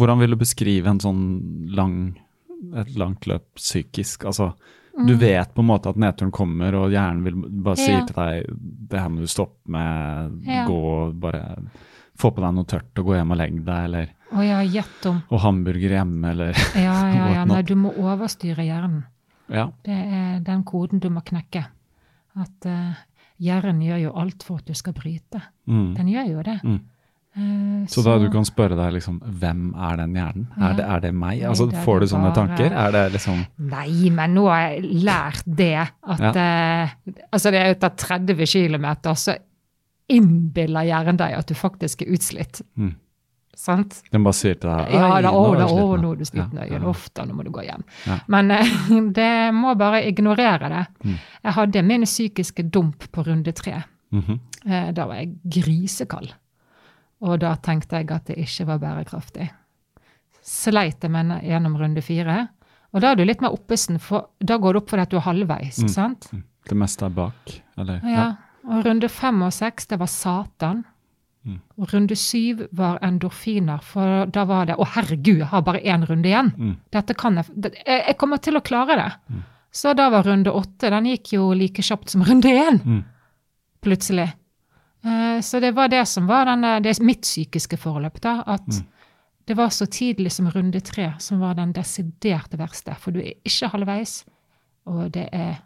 [0.00, 1.20] Hvordan vil du beskrive en sånn
[1.76, 1.96] lang
[2.80, 4.24] et langt løp psykisk?
[4.30, 4.52] Altså,
[4.94, 7.34] du vet på en måte at nedturen kommer, og hjernen vil
[7.64, 7.98] bare si Mm.
[7.98, 8.04] Ja.
[8.06, 8.58] til deg
[8.90, 10.66] det her må du stoppe med, Ja.
[10.68, 11.56] gå bare
[12.16, 15.06] få på deg noe tørt og gå hjem og legge deg, eller oh, ja, gjett
[15.10, 15.22] om.
[15.30, 17.44] og hamburger hjemme, eller Ja, ja, ja.
[17.44, 19.04] Nei, du må overstyre hjernen.
[19.50, 19.66] Ja.
[19.84, 21.66] Det er den koden du må knekke.
[22.36, 22.94] At uh,
[23.38, 25.42] hjernen gjør jo alt for at du skal bryte.
[25.66, 25.94] Mm.
[25.96, 26.60] Den gjør jo det.
[26.64, 26.80] Mm.
[27.36, 30.44] Eh, Så da du kan spørre deg liksom, hvem er den hjernen?
[30.56, 30.68] Ja.
[30.68, 31.40] Er, det, er det meg?
[31.48, 32.72] Altså, det får du sånne bare- tanker?
[32.84, 36.94] Er det liksom Nei, men nå har jeg lært det at eh,
[37.32, 38.86] Altså, det er etter 30 km,
[39.18, 39.34] så
[40.08, 42.60] innbiller hjernen deg at du faktisk er utslitt.
[42.76, 42.92] Mm.
[43.56, 44.00] Sant?
[44.12, 46.58] Den bare sier til deg Ja, «Ai, da, å, da, å, nå er du sliten
[46.58, 46.80] Ja, ja.
[46.90, 47.84] Ofte, nå må du gå hjem.
[48.06, 48.16] Ja.
[48.34, 48.72] Men eh,
[49.18, 50.84] det må bare ignorere det.
[51.06, 51.18] Mm.
[51.46, 53.80] Jeg hadde min psykiske dump på runde tre.
[54.14, 54.40] Mhm.
[54.66, 56.34] Eh, Da var jeg grisekald.
[57.24, 59.48] Og da tenkte jeg at det ikke var bærekraftig.
[60.44, 62.48] Sleit jeg den gjennom runde fire.
[62.94, 65.16] Og da er du litt mer oppesen, for da går det opp fordi at du
[65.18, 65.78] er halvveis.
[65.82, 65.88] Mm.
[65.90, 66.28] sant?
[66.68, 68.04] Det meste er bak, eller?
[68.08, 68.26] Ja.
[68.68, 70.84] Og runde fem og seks, det var Satan.
[71.44, 71.58] Mm.
[71.80, 76.06] Og runde syv var endorfiner, for da var det Å, herregud, jeg har bare én
[76.08, 76.52] runde igjen.
[76.56, 76.76] Mm.
[76.94, 79.10] Dette kan jeg Jeg kommer til å klare det.
[79.74, 83.02] Så da var runde åtte Den gikk jo like kjapt som runde én, Mm.
[83.82, 84.30] plutselig.
[85.04, 88.42] Eh, Så det var det som var denne, det er mitt psykiske forløp, da.
[88.46, 88.84] At Mm.
[89.46, 92.94] det var så tidlig som runde tre som var den desidert verste.
[92.98, 94.24] For du er ikke halvveis,
[94.86, 95.58] og det er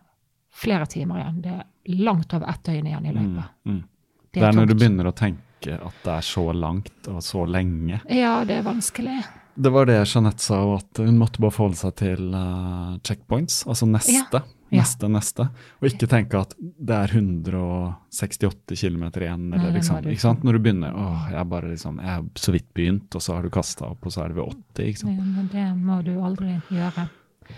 [0.51, 1.43] flere timer igjen.
[1.43, 1.64] Det er
[2.05, 3.14] langt over ett døgn igjen i Mm.
[3.36, 3.45] løpet.
[3.66, 3.84] Mm.
[4.32, 7.47] Det Det er når du begynner å tenke at det er så langt og så
[7.49, 8.01] lenge.
[8.11, 9.24] Ja, det er vanskelig.
[9.61, 13.86] Det var det Jeanette sa, at hun måtte bare forholde seg til uh, checkpoints, altså
[13.91, 14.32] neste.
[14.32, 14.41] Ja.
[14.76, 15.46] Neste, neste.
[15.80, 20.00] Og ikke tenke at det er 168 km igjen, eller Nei, liksom.
[20.12, 20.44] Ikke sant?
[20.44, 23.36] Når du begynner åh, jeg er bare liksom, jeg har så vidt begynt, og så
[23.38, 25.24] har du kasta opp, og så er det ved 80, ikke sant.
[25.38, 27.08] Men det må du aldri gjøre.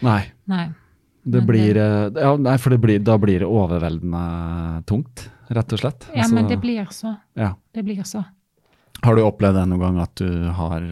[0.06, 0.20] Nei.
[0.50, 0.64] Nei.
[1.30, 5.82] Det blir, eh, ja, nei, for det blir, da blir det overveldende tungt, rett og
[5.82, 6.06] slett.
[6.14, 7.16] Ja, Altså, men det blir så.
[7.36, 7.54] ja.
[7.74, 8.24] Det blir så.
[9.02, 10.82] Har du opplevd det noen gang at du har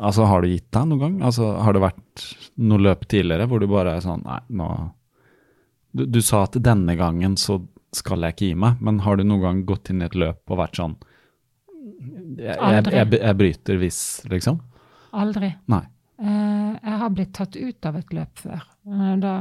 [0.00, 1.14] Altså, har du gitt deg noen gang?
[1.26, 2.24] Altså, har det vært
[2.62, 4.66] noe løp tidligere hvor du bare er sånn Nei, nå
[5.92, 7.60] du, du sa at denne gangen så
[7.96, 10.52] skal jeg ikke gi meg, men har du noen gang gått inn i et løp
[10.52, 10.98] og vært sånn
[12.38, 14.60] Jeg, jeg, jeg, jeg bryter hvis, liksom?
[15.18, 15.50] Aldri.
[15.72, 15.82] Nei.
[16.20, 18.64] Uh, jeg har blitt tatt ut av et løp før.
[18.84, 19.32] Uh, Da,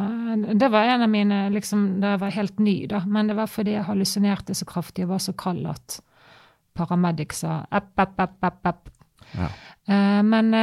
[0.56, 3.02] det var en av mine liksom, Da jeg var helt ny, da.
[3.06, 6.00] Men det var fordi jeg hallusinerte så kraftig og var så kald at
[6.80, 8.94] paramedic sa app, app, app, app, app.
[9.36, 9.50] Ja.
[9.92, 10.54] Uh, men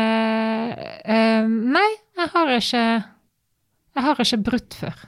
[1.76, 5.05] Nei, jeg har ikke Jeg har ikke brutt før.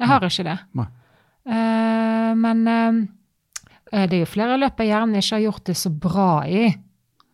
[0.00, 0.56] Jeg har ikke det.
[1.46, 3.04] Eh, men uh,
[4.06, 6.66] det er jo flere løp jeg gjerne ikke har gjort det så bra i.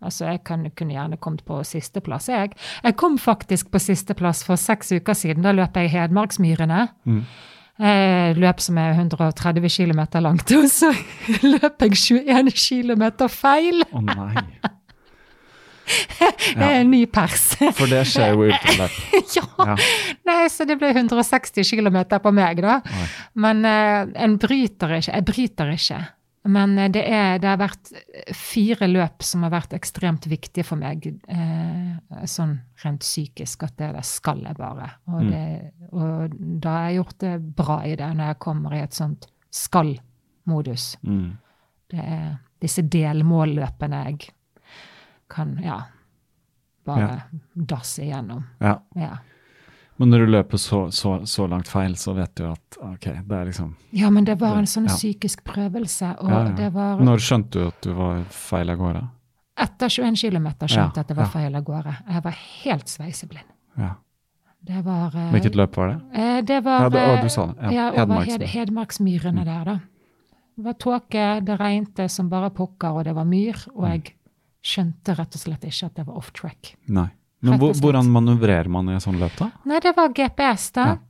[0.02, 2.52] Altså, Jeg kan, kunne gjerne kommet på sisteplass, jeg.
[2.82, 5.44] Jeg kom faktisk på sisteplass for seks uker siden.
[5.46, 6.88] Da løp jeg Hedmarksmyrene.
[7.04, 7.22] Mm.
[7.82, 10.52] Eh, løp som er 130 km langt.
[10.58, 10.92] Og så
[11.46, 11.96] løp jeg
[12.26, 13.84] 21 km feil!
[13.92, 14.42] Å nei.
[16.56, 17.44] Det er en ny pers.
[17.76, 18.96] For det skjer jo ultraløp.
[19.36, 19.44] ja.
[19.72, 19.76] Ja.
[20.28, 22.78] Nei, så det ble 160 km på meg, da.
[22.86, 23.06] Oi.
[23.44, 25.12] Men uh, en bryter ikke.
[25.16, 26.00] Jeg bryter ikke.
[26.52, 27.92] Men uh, det, er, det har vært
[28.36, 33.92] fire løp som har vært ekstremt viktige for meg, uh, sånn rent psykisk, at det,
[33.98, 34.90] det skal jeg bare.
[35.10, 35.30] Og, Mm.
[35.30, 38.96] det, og da har jeg gjort det bra i det, når jeg kommer i et
[38.96, 40.96] sånt skal-modus.
[41.06, 41.32] Mm.
[41.92, 42.28] Det er
[42.62, 44.30] disse delmålløpene jeg
[45.32, 45.80] kan, ja,
[46.86, 47.22] bare
[47.54, 48.44] dasse igjennom.
[48.60, 48.76] Ja.
[48.98, 49.16] Ja.
[50.00, 53.36] Men når du løper så, så, så langt feil, så vet du at ok, det
[53.38, 54.94] er liksom Ja, men det var en sånn Ja.
[54.96, 56.54] psykisk prøvelse, og Ja, ja.
[56.58, 59.02] det var Når skjønte du at du var feil av gårde?
[59.62, 61.30] Etter 21 km skjønte jeg Ja, at det var ja.
[61.30, 61.96] feil av gårde.
[62.08, 63.52] Jeg var helt sveiseblind.
[63.78, 63.90] Ja.
[64.64, 66.00] Det var eh, Hvilket løp var det?
[66.18, 67.72] eh, Det var Ja, det- å, eh, du sa det.
[67.72, 69.78] Ja, Ja, over Hed Hedmarksmyrene der, da.
[70.56, 73.56] Det var tåke, det regnet som bare pokker, og det var myr.
[73.76, 73.90] Og Mm.
[73.92, 74.14] jeg
[74.62, 76.74] skjønte rett og slett ikke at det var off track.
[76.86, 77.08] Nei.
[77.42, 79.48] Men hvordan manøvrerer man i et sånt løp, da?
[79.66, 80.92] Nei, det var GPS, da.
[80.92, 81.00] Ja.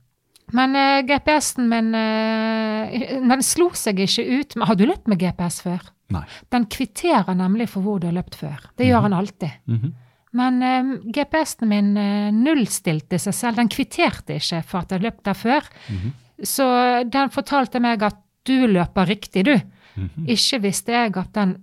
[0.53, 4.55] Men uh, GPS-en min uh, Den slo seg ikke ut.
[4.57, 5.85] Men har du løpt med GPS før?
[6.13, 6.23] Nei.
[6.53, 8.65] Den kvitterer nemlig for hvor du har løpt før.
[8.77, 9.61] Det gjør han alltid.
[9.69, 9.93] Mhm.
[10.33, 13.59] Men uh, GPS-en min eh, nullstilte seg selv.
[13.61, 15.67] Den kvitterte ikke for at jeg har løpt der før.
[15.93, 16.15] Mhm.
[16.49, 16.65] Så
[17.13, 19.53] den fortalte meg at du løper riktig, du.
[19.93, 20.25] Mhm.
[20.33, 21.53] Ikke visste jeg at den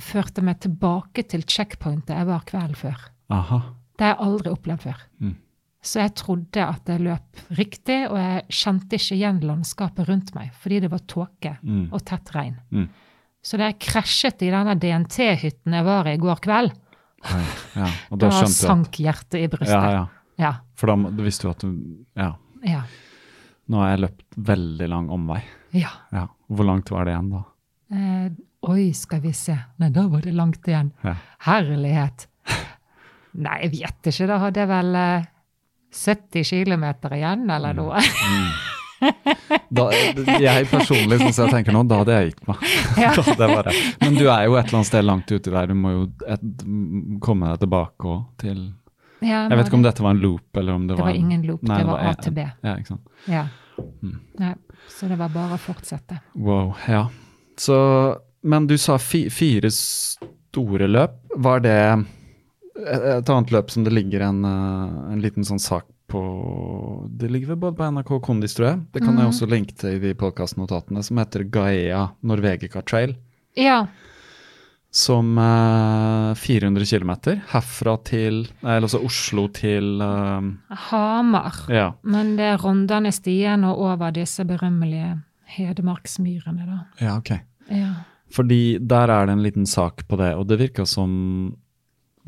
[0.00, 3.04] førte meg tilbake til checkpointet jeg var kvelden før.
[3.34, 3.58] Aha.
[3.98, 5.00] Det har jeg aldri opplevd før.
[5.20, 5.34] Mm.
[5.88, 10.50] Så jeg trodde at jeg løp riktig, og jeg kjente ikke igjen landskapet rundt meg,
[10.58, 11.88] fordi det var tåke Mm.
[11.92, 12.56] og tett regn.
[12.70, 12.88] Mm.
[13.42, 16.72] Så da jeg krasjet i denne DNT-hytten jeg var i i går kveld,
[17.34, 17.44] Oi,
[17.74, 17.86] Ja.
[18.10, 19.74] Da da sank hjertet i brystet.
[19.74, 20.06] Ja, ja.
[20.38, 20.52] ja.
[20.78, 22.32] For da visste du at du Ja.
[22.62, 22.82] ja.
[23.68, 25.42] Nå har jeg løpt veldig lang omvei.
[25.72, 25.90] ja.
[26.12, 26.28] Ja.
[26.48, 27.42] Hvor langt var det igjen, da?
[27.92, 28.30] Eh,
[28.62, 29.56] oi, skal vi se.
[29.78, 30.92] Nei, da var det langt igjen.
[31.04, 31.14] Ja.
[31.46, 32.26] Herlighet.
[33.38, 34.26] Nei, jeg vet ikke.
[34.26, 35.28] Da hadde jeg vel eh,
[35.94, 38.00] 70 km igjen, eller noe.
[39.70, 39.84] Da,
[40.42, 42.64] jeg personlig, sånn som jeg tenker nå, da hadde jeg gitt meg.
[42.98, 43.12] Ja.
[44.02, 46.42] Men du er jo et eller annet sted langt ute der, du må jo et,
[47.22, 48.58] komme deg tilbake òg til
[49.22, 51.20] Ja, Jeg vet ikke om dette var en loop, eller om det, Det var en-
[51.22, 52.46] ingen loop, Nei, det var A til B.
[52.66, 53.06] Ja, ikke sant.
[53.30, 53.44] Ja.
[54.02, 54.16] Mm.
[54.42, 54.52] Nei,
[54.90, 56.18] så det var bare å fortsette.
[56.34, 57.04] Wow, ja.
[57.58, 57.78] Så,
[58.42, 61.18] men du sa fi, fire store løp.
[61.36, 61.80] Var det
[62.78, 66.20] et et annet løp som det ligger en, eh, en liten sånn sak på
[67.10, 68.78] Det ligger vel både på NRK og Kondis, tror jeg.
[68.94, 69.18] Det kan mm.
[69.20, 73.12] jeg også linke til i podkastnotatene, som heter Gaea Norvegica Trail.
[73.58, 73.82] Ja.
[74.88, 77.12] Som eh, 400 km
[77.52, 80.48] herfra til eller altså Oslo til eh,
[80.88, 81.60] Hamar.
[81.68, 81.90] Ja.
[82.02, 85.18] Men det er Rondane stien og over disse berømmelige
[85.58, 86.78] Hedmarksmyrene, da.
[87.00, 87.30] ja, ok.
[87.68, 87.92] Ja.
[88.30, 91.56] Fordi der er det en liten sak på det, og det virka som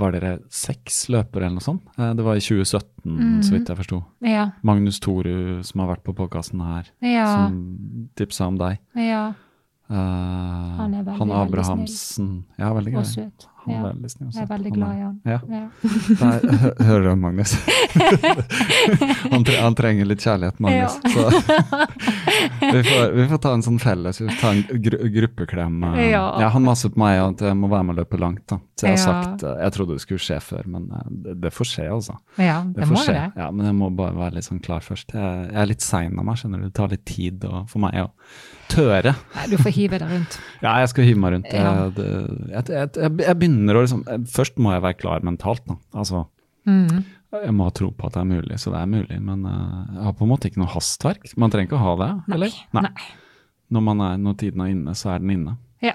[0.00, 1.82] Var dere seks løpere eller noe sånt?
[1.98, 3.42] Eh, Det var i 2017, Mhm.
[3.42, 4.04] så vidt jeg forsto.
[4.22, 4.50] Ja.
[4.62, 7.26] Magnus Toru, som har vært på podkasten her, Ja.
[7.36, 8.78] som tipsa om deg.
[8.96, 9.34] ja.
[9.90, 12.44] Uh, han er veldig, veldig Abrahamsen.
[12.56, 13.04] Ja, veldig Og grei.
[13.26, 13.46] søt.
[13.64, 13.82] Han er Ja.
[13.92, 14.30] veldig snill.
[14.34, 15.20] Jeg er veldig glad i han.
[15.24, 15.38] Ja.
[15.50, 15.64] Ja.
[16.24, 17.52] Nei, hører du, Magnus.
[19.30, 20.96] han, tre han trenger litt kjærlighet, Magnus.
[21.12, 21.26] Så
[22.72, 25.78] vi, får, vi får ta en sånn felles, vi får ta en gru gruppeklem.
[25.94, 26.10] eh.
[26.10, 26.48] Ja.
[26.54, 28.44] han maser på meg at jeg må være med og løpe langt.
[28.50, 28.60] da.
[28.80, 29.22] Så jeg har Ja.
[29.22, 32.16] sagt, eh, jeg trodde det skulle skje før, men eh, det, det får skje, altså.
[32.38, 33.12] ja, Det det må skje.
[33.18, 33.26] det.
[33.36, 35.12] Ja, Men jeg må bare være litt sånn klar først.
[35.12, 36.64] Jeg, jeg er litt sein av meg, skjønner du.
[36.70, 38.08] Det tar litt tid og, for meg å
[38.70, 39.14] tøre.
[39.34, 40.38] Nei, Du får hive deg rundt.
[40.62, 41.46] Ja, jeg skal hive meg rundt.
[41.52, 42.08] Jeg, det,
[42.54, 45.76] jeg, jeg, jeg, jeg begynner å liksom Først må jeg være klar mentalt, da.
[45.94, 46.26] Altså,
[46.68, 47.04] Mm.
[47.32, 49.18] jeg må ha tro på at det er mulig, så det er mulig.
[49.20, 51.30] Men uh, jeg har på en måte ikke noe hastverk.
[51.40, 52.56] Man trenger ikke å ha det, eller?
[52.76, 52.90] Nei.
[53.72, 55.56] Når, man er, når tiden er inne, så er den inne.
[55.80, 55.94] Ja.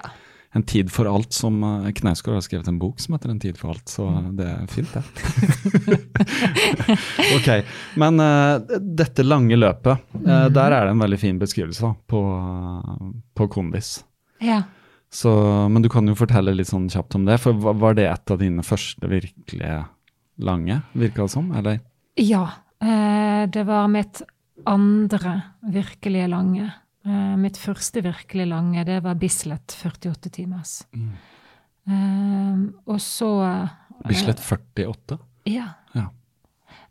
[0.56, 3.56] En tid for alt, som uh, Knausgård har skrevet en bok som heter En tid
[3.60, 4.36] for alt, så Mm.
[4.38, 6.06] det er fint, det.
[7.36, 7.48] ok,
[8.00, 10.26] men uh, dette lange løpet, Mm.
[10.32, 12.20] eh, der er det en veldig fin beskrivelse da, på,
[13.36, 14.04] på Kondis.
[14.40, 14.62] ja.
[15.12, 15.30] Så,
[15.70, 18.40] men du kan jo fortelle litt sånn kjapt om det, for var, det et av
[18.40, 19.84] dine første virkelige
[20.42, 21.52] lange, virka det som?
[21.56, 21.78] Eller?
[22.20, 22.48] Ja.
[22.82, 24.22] Eh, det var mitt
[24.66, 25.38] andre
[25.72, 26.68] virkelige lange.
[27.06, 30.80] Eh, mitt første virkelig lange, det var Bislett 48 timers.
[30.92, 31.10] Mm.
[31.86, 33.74] Eh, og så eh,
[34.08, 35.18] Bislett 48?
[35.48, 35.68] Ja.
[35.94, 36.08] Ja.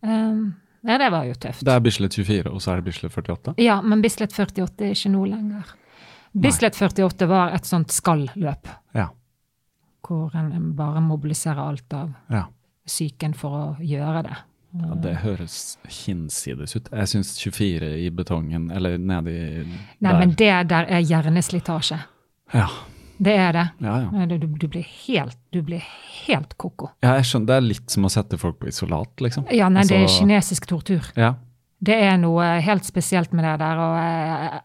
[0.01, 0.45] Eh,
[0.85, 1.65] ja, det var jo tøft.
[1.65, 3.55] Det er Bislett 24, og så er det Bislett 48?
[3.61, 5.75] Ja, men Bislett 48 er ikke nå lenger.
[6.35, 8.67] Bislett 48 var et sånt skal-løp.
[8.95, 9.09] Ja.
[10.05, 12.43] hvor en bare mobiliserer alt av ja.
[12.85, 14.35] psyken for å gjøre det.
[14.75, 16.89] Ja, det høres hinsides ut.
[16.91, 19.69] Jeg syns 24 i betongen, eller nedi der
[20.03, 21.97] Nei, men det der er hjerneslitasje.
[22.53, 22.67] Ja,
[23.17, 23.63] Det er det.
[23.79, 24.25] ja, ja.
[24.27, 25.81] Du, du, du blir helt, du blir
[26.27, 26.89] helt ko-ko.
[27.01, 27.47] ja, jeg skjønner.
[27.47, 29.47] Det er litt som å sette folk på isolat, liksom.
[29.55, 31.07] Ja, nei, det er Altså- kinesisk tortur.
[31.15, 31.33] Ja.
[31.79, 34.61] Det er noe helt spesielt med det der, og jeg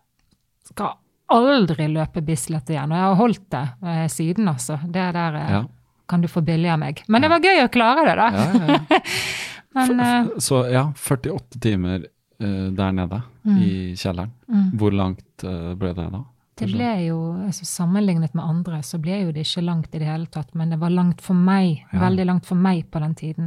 [0.74, 0.96] skal
[1.36, 2.90] aldri løpe Bislett igjen.
[2.92, 4.78] Og jeg har holdt det eh, siden, altså.
[4.84, 5.64] Det der eh, Ja.
[6.08, 7.02] kan du få billig av meg.
[7.08, 8.30] Men det var gøy å klare det, da.
[8.30, 9.00] Ja, ja.
[9.78, 12.06] Men eh, Så ja, 48 timer
[12.40, 13.56] eh, der nede Mm.
[13.64, 14.34] i kjelleren.
[14.76, 16.18] Hvor langt eh, ble det da?
[16.60, 17.14] det ble jo,
[17.46, 20.68] altså Sammenlignet med andre så ble jo det ikke langt i det hele tatt, men
[20.74, 21.86] det var langt for meg.
[21.96, 23.46] Veldig langt for meg på den tiden.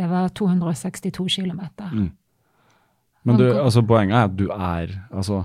[0.00, 1.60] Det var 262 km.
[1.92, 2.06] Mm.
[3.28, 5.42] Men du, altså, poenget er at du er altså,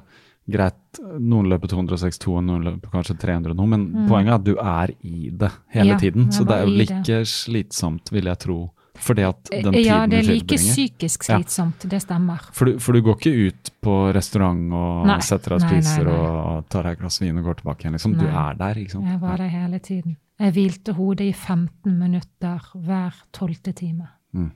[0.50, 4.56] Greit, noen løper 262, og noen løper kanskje 300 nå, men poenget er at du
[4.58, 5.93] er i det hele Mm.
[5.93, 6.32] Ja, tiden.
[6.32, 7.28] Så det er jo like det.
[7.28, 11.38] slitsomt, vil jeg tro, fordi at den tiden Ja, det er like psykisk psykisk Ja.
[11.38, 12.39] slitsomt, det stemmer.
[12.52, 15.70] For du, for du går ikke ut på restaurant og Nei, setter deg og nei,
[15.72, 16.14] nei, spiser nei.
[16.14, 17.93] og tar deg et glass vin og går tilbake igjen.
[17.93, 18.18] Liksom.
[18.20, 19.06] Du er der, ikke sant?
[19.06, 20.18] Jeg var der hele tiden.
[20.39, 24.08] Jeg hvilte hodet i 15 minutter hver tolvte time.
[24.34, 24.52] Mm.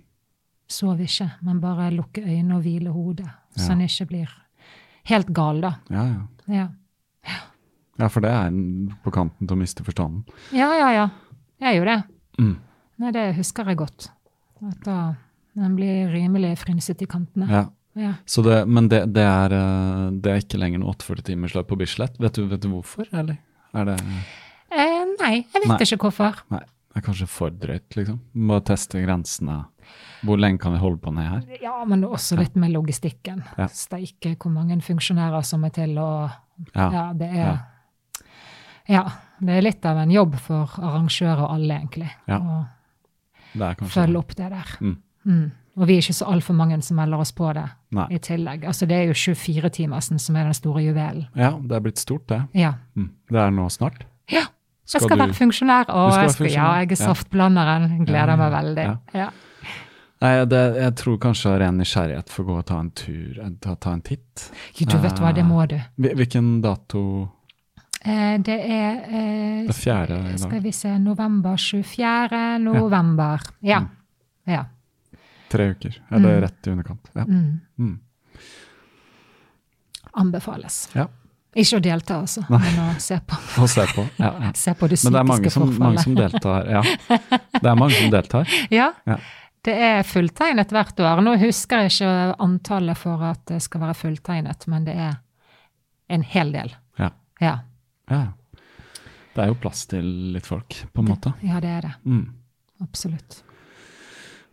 [0.68, 3.74] Sov ikke, men bare lukke øynene og hvile hodet, så Ja.
[3.74, 4.30] en ikke blir
[5.10, 5.74] helt gal, da.
[5.93, 6.22] Ja, ja.
[6.54, 6.68] Ja.
[7.99, 8.51] ja, for det er
[9.06, 10.26] på kanten til å miste forstanden.
[10.51, 11.10] ja, ja, ja.
[11.64, 11.99] Jeg er jo det.
[12.41, 12.56] Mm.
[12.99, 14.10] Nei, det husker jeg godt.
[14.68, 14.97] At da
[15.56, 17.47] den blir rimelig frynset i kantene.
[17.51, 17.64] Ja.
[17.93, 18.16] Ja.
[18.26, 22.16] Så det, men det, det, er, eh, det er ikke lenger noe 48-timersløp på Bislett.
[22.18, 23.38] Vet du, vet du hvorfor, eller?
[23.78, 23.97] Er det
[24.74, 25.78] Eh, nei, jeg vet Nei.
[25.86, 26.39] ikke hvorfor.
[26.49, 28.16] Nei, det er kanskje for drøyt, liksom.
[28.49, 29.60] Bare teste grensene.
[30.24, 31.58] Hvor lenge kan vi holde på ned her?
[31.62, 33.44] Ja, men også litt med logistikken.
[33.58, 33.68] Ja.
[33.68, 36.32] Steike hvor mange funksjonærer som er til å
[36.76, 36.90] Ja.
[36.92, 37.60] Ja, det er
[38.90, 39.04] Ja.
[39.44, 42.10] Det er litt av en jobb for arrangører og alle, egentlig.
[42.28, 42.40] Ja,
[43.58, 44.70] Å følge opp det der.
[44.82, 44.96] Mm.
[45.26, 45.52] Mm.
[45.78, 48.08] Og vi er ikke så altfor mange som melder oss på det Nei.
[48.12, 48.64] i tillegg.
[48.70, 51.28] Altså det er jo 24-timersen som er den store juvelen.
[51.36, 52.42] Ja, det er blitt stort, det.
[52.54, 52.74] Ja.
[52.96, 53.10] Mm.
[53.30, 54.04] Det er nå snart.
[54.30, 54.46] ja.
[54.94, 56.52] Jeg skal du- være funksjonær, og skal være funksjonær.
[56.54, 58.06] ja, jeg er saftblanderen.
[58.06, 59.00] Gleder Ja, meg ja, veldig.
[59.14, 59.30] ja.
[60.24, 63.39] Nei, det, jeg tror kanskje av ren nysgjerrighet for å gå og ta en tur,
[63.43, 64.45] eh, ta, ta en titt.
[64.80, 65.76] Jo, du vet hva, det må du.
[65.99, 67.01] Hvilken dato?
[68.03, 70.39] Eh, det er eh, Det fjerde i dag.
[70.45, 72.39] Skal vi se, november 24.
[72.63, 73.43] november.
[73.63, 73.82] Ja.
[73.84, 73.89] Mm.
[74.55, 74.63] ja.
[75.51, 75.99] Tre uker.
[76.09, 76.41] Eller Mm.
[76.41, 77.09] rett i underkant.
[77.13, 77.26] Ja.
[77.28, 77.59] Mm.
[77.80, 77.99] Mm.
[80.13, 80.89] Anbefales.
[80.93, 81.07] ja.
[81.53, 82.57] Ikke å delta, altså, Nei.
[82.63, 83.38] men å se på.
[83.61, 84.07] å se på.
[84.17, 84.47] Ja, ja.
[84.57, 85.05] Se på det psykiske forfallet.
[85.05, 86.69] Men det er mange som, mange som deltar.
[86.74, 86.82] Ja.
[87.61, 88.55] Det er mange som deltar.
[88.80, 89.19] Ja, Ja.
[89.64, 91.22] Det er fulltegnet hvert år.
[91.24, 95.16] Nå husker jeg ikke antallet for at det skal være fulltegnet, men det er
[96.14, 96.74] en hel del.
[96.99, 97.09] Ja.
[97.41, 97.57] Ja,
[98.11, 98.26] ja.
[99.34, 100.05] Det er jo plass til
[100.36, 101.32] litt folk, på en måte.
[101.41, 101.93] ja det er det.
[102.05, 102.28] Mm.
[102.84, 103.39] Absolutt.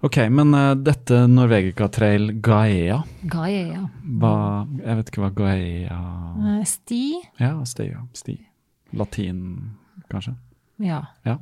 [0.00, 3.82] Ok, men uh, dette Norvegica Trail Gaea, Gaia.
[4.22, 4.30] hva
[4.78, 5.98] Jeg vet ikke hva Gaea
[6.54, 7.02] Eh, Sti?
[7.42, 7.90] Ja, sti.
[7.90, 8.38] Ja, sti.
[8.96, 9.42] Latin,
[10.08, 10.32] kanskje?
[10.80, 11.02] Ja.
[11.28, 11.36] Ja.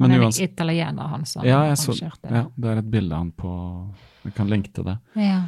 [0.00, 2.30] Men han er uansett italiener, han som ja, jeg så, kjørte.
[2.32, 3.50] ja, det er et bilde han på
[4.24, 4.98] Jeg kan linke til det.
[5.20, 5.42] Ja.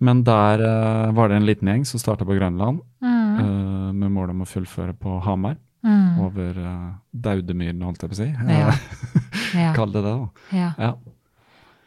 [0.00, 4.10] Men der uh, var det en liten gjeng som starta på Grønland, Mm, uh, med
[4.12, 5.56] mål om å fullføre på Hamar.
[5.84, 8.28] mm, Over uh, Daudemyren, holdt jeg på å si.
[8.32, 8.72] Ja.
[9.62, 10.28] ja, Kall det det, da.
[10.56, 10.92] ja, Ja.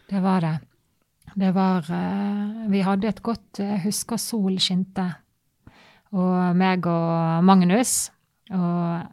[0.10, 0.56] det var det.
[1.40, 5.06] Det var eh, Vi hadde et godt Jeg husker sol skinte.
[6.12, 8.10] Og meg og Magnus
[8.50, 9.04] og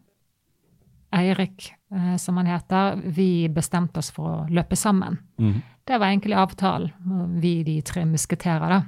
[1.13, 1.76] Eirik, eh,
[2.19, 5.21] som han heter, vi bestemte oss for å løpe sammen.
[5.39, 5.61] Mm.
[5.87, 6.91] Det var egentlig avtalen,
[7.39, 8.81] vi de tre musketerer, da.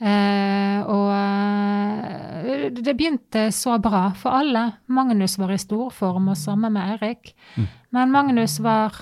[0.00, 4.62] Eh, og eh, det begynte så bra for alle.
[4.88, 7.34] Magnus var i storform, og sammen med Eirik.
[7.56, 7.66] Mm.
[7.96, 8.96] Men Magnus var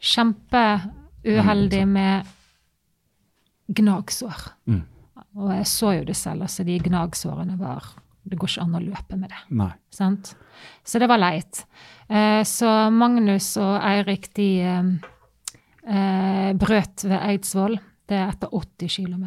[0.00, 2.30] kjempeuheldig med
[3.68, 4.46] gnagsår.
[4.64, 4.84] Mm.
[5.36, 7.92] Og jeg så jo det selv, altså de gnagsårene var
[8.30, 9.38] Det går ikke an å løpe med det.
[10.86, 11.64] Så det var leit.
[12.06, 14.90] Eh, så Magnus og Eirik, de eh,
[15.82, 17.74] eh, brøt ved Eidsvoll.
[18.06, 19.26] Det er etter 80 km.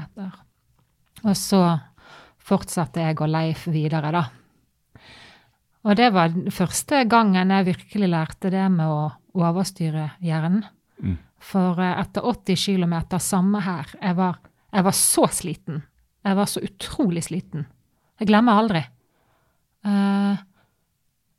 [1.24, 1.62] Og så
[2.44, 4.24] fortsatte jeg og Leif videre, da.
[5.84, 10.64] Og det var første gangen jeg virkelig lærte det med å overstyre hjernen.
[11.04, 11.20] Mm.
[11.44, 14.40] For etter 80 km, samme her, jeg var,
[14.72, 15.84] jeg var så sliten.
[16.24, 17.66] Jeg var så utrolig sliten.
[18.22, 18.86] Jeg glemmer aldri.
[19.86, 20.38] Eh,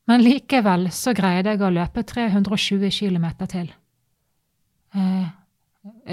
[0.07, 3.71] men likevel så greide jeg å løpe 320 km til.
[4.95, 5.27] Eh,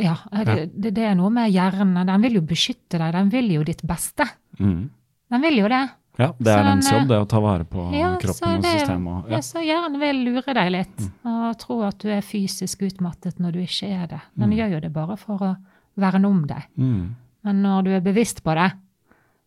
[0.03, 0.15] ja,
[0.45, 2.05] det, det, det er noe med hjernen.
[2.07, 3.11] Den vil jo beskytte deg.
[3.15, 4.25] Den vil jo ditt beste.
[4.59, 4.85] Mm.
[5.31, 5.81] Den vil jo det.
[6.19, 8.65] Ja, det er den, dens jobb, det å ta vare på Ja, kroppen kroppen og
[8.67, 9.29] systemet.
[9.31, 9.39] Ja, Ja.
[9.47, 11.11] så hjernen vil lure deg litt Mm.
[11.31, 14.19] og tro at du er fysisk utmattet når du ikke er det.
[14.37, 14.57] Den Mm.
[14.57, 15.55] gjør jo det bare for å
[15.97, 16.63] verne om deg.
[16.77, 17.15] Mm.
[17.43, 18.71] Men når du er bevisst på det,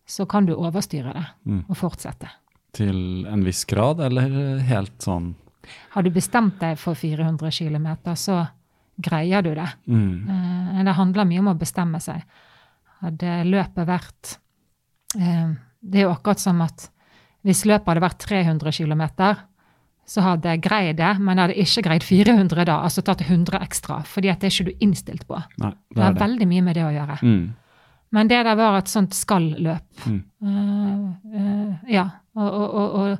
[0.07, 1.65] så kan du overstyre det Mm.
[1.69, 2.27] og fortsette.
[2.75, 5.33] Til en viss grad, eller helt sånn
[5.95, 7.87] Har du bestemt deg for 400 km,
[8.19, 8.41] så
[9.01, 9.69] greier du det.
[9.87, 10.29] mm.
[10.29, 12.21] Eh, Det handler mye om å bestemme seg.
[13.01, 14.37] Hadde løpet vært
[15.19, 16.89] eh, Det er jo akkurat som at
[17.45, 19.03] hvis løpet hadde vært 300 km,
[20.05, 23.59] så hadde jeg greid det, men jeg hadde ikke greid 400 da, altså tatt 100
[23.61, 25.37] ekstra, fordi at det er ikke du innstilt på.
[25.61, 27.19] Nei, Det det har veldig mye med det å gjøre.
[27.21, 27.45] Mm.
[28.17, 30.05] Men det der var et sånt skal-løp.
[30.05, 30.19] Mm.
[30.41, 31.05] Uh,
[31.35, 32.05] uh, ja,
[32.35, 33.17] og, og, og,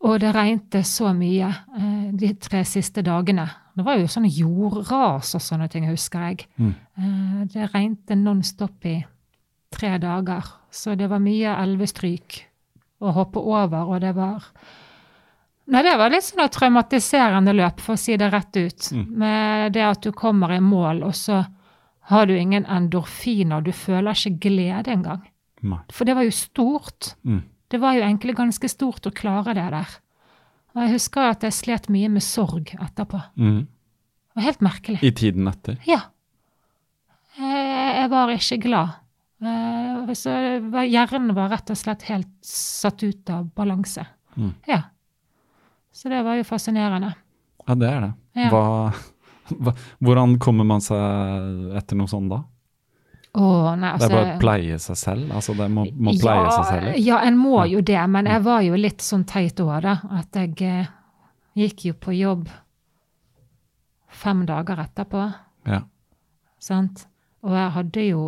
[0.00, 3.46] og, det regnet så mye eh, de tre siste dagene.
[3.76, 6.48] Det var jo sånne jordras og sånne ting, husker jeg.
[6.56, 6.74] Mm.
[6.74, 8.98] Eh, det regnet non-stop i
[9.74, 12.42] tre dager, så det var mye elvestryk
[12.98, 14.50] å hoppe over, og det var
[15.68, 18.86] Nei, det var litt sånn et traumatiserende løp, for å si det rett ut.
[18.96, 19.02] Mm.
[19.20, 21.42] Med det at du kommer i mål, og så
[22.08, 25.26] har du ingen endorfiner, du føler ikke glede engang.
[25.68, 25.82] Nei.
[25.92, 27.10] For det var jo stort.
[27.20, 27.42] Mm.
[27.68, 29.96] Det var jo egentlig ganske stort å klare det der.
[30.74, 33.20] Og jeg husker at jeg slet mye med sorg etterpå.
[33.36, 33.66] Mm.
[33.66, 35.00] Det var helt merkelig.
[35.02, 35.76] I tiden etter.
[35.88, 36.00] Ja.
[37.38, 38.96] Jeg, jeg var ikke glad.
[39.42, 40.32] Eh, Så
[40.70, 44.06] var- hjernen var rett og slett helt satt ut av balanse.
[44.36, 44.54] Mm.
[44.66, 44.82] Ja.
[45.92, 47.12] Så det var jo fascinerende.
[47.66, 48.12] Ja, det er det.
[48.34, 48.48] Ja.
[48.50, 48.92] Hva,
[49.60, 50.96] hva, hvordan kommer man seg
[51.76, 52.42] etter noe sånt da?
[53.38, 53.48] Å,
[53.78, 55.26] nei, altså, Det altså er bare å pleie seg selv?
[55.38, 56.96] Altså, det må, må pleie ja, seg selv?
[57.04, 59.94] Ja, en må jo det, men jeg var jo litt sånn teit òg, da.
[60.18, 60.90] At jeg eh,
[61.58, 62.48] gikk jo på jobb
[64.18, 65.22] fem dager etterpå,
[65.68, 65.82] Ja.
[66.58, 67.06] sant.
[67.46, 68.22] Og jeg hadde jo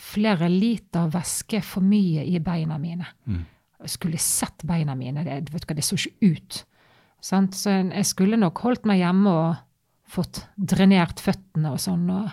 [0.00, 3.06] flere liter væske for mye i beina mine.
[3.28, 3.44] Mm.
[3.84, 6.64] Jeg skulle sett beina mine, det, vet du hva, det så ikke ut.
[7.20, 7.54] Sant?
[7.54, 9.60] Så jeg skulle nok holdt meg hjemme og
[10.10, 12.08] fått drenert føttene og sånn.
[12.10, 12.30] Og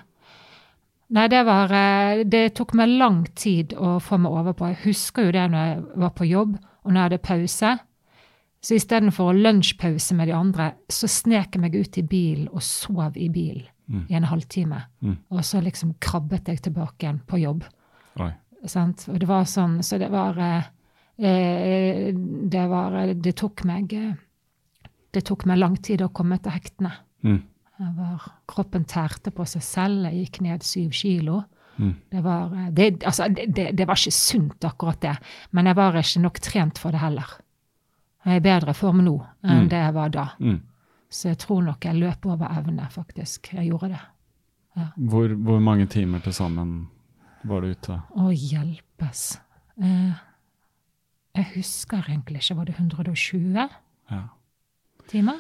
[1.16, 4.72] Nei, det var eh, Det tok meg lang tid å få meg over på.
[4.74, 7.78] Jeg husker jo det når jeg var på jobb, og når jeg hadde pause.
[8.68, 13.16] Så istedenfor lunsjpause med de andre, så snek jeg meg ut i bilen og sov
[13.16, 13.68] i bilen.
[14.10, 14.82] i en halvtime.
[15.00, 15.18] Mm.
[15.32, 17.64] Og så liksom krabbet jeg tilbake igjen på jobb.
[19.08, 20.66] Og det var sånn, så det var eh,
[21.24, 23.94] eh, Det var eh, Det tok meg
[25.14, 26.92] Det tok meg lang tid å komme til hektene.
[27.24, 27.40] Mm.
[27.80, 30.06] Var, kroppen tærte på seg selv.
[30.10, 31.44] Jeg gikk ned syv kilo.
[31.78, 31.92] Mm.
[32.10, 35.16] Det var, eh, det, altså, det, det, var ikke sunt, akkurat det.
[35.52, 37.36] Men jeg var ikke nok trent for det heller.
[38.26, 39.14] Jeg er i bedre form nå
[39.46, 39.70] enn Mm.
[39.70, 40.26] det jeg var da.
[40.40, 40.62] Mm.
[41.10, 43.54] Så jeg tror nok jeg løp over evne, faktisk.
[43.54, 44.02] Jeg gjorde det.
[44.98, 46.88] Hvor, hvor mange timer til sammen
[47.44, 48.02] var du ute?
[48.18, 49.40] Å hjelpes.
[49.82, 50.14] Eh,
[51.38, 52.58] jeg husker egentlig ikke.
[52.58, 53.70] Var det 120
[54.12, 54.22] Ja.
[55.08, 55.40] timer?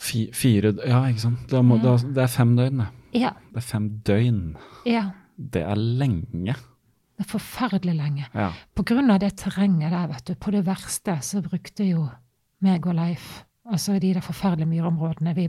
[0.00, 1.46] Fi, fire Ja, ikke sant.
[1.50, 2.88] Da må, da, det er fem døgn, det.
[3.20, 3.32] Ja.
[3.50, 4.44] Det er fem døgn.
[4.88, 5.10] ja.
[5.40, 6.52] Det er lenge.
[7.16, 8.26] Det er forferdelig lenge.
[8.34, 8.50] Ja.
[8.76, 12.02] På grunn av det terrenget der, vet du, på det verste, så brukte jo
[12.60, 15.46] meg og Leif, altså de der forferdelige myrområdene, vi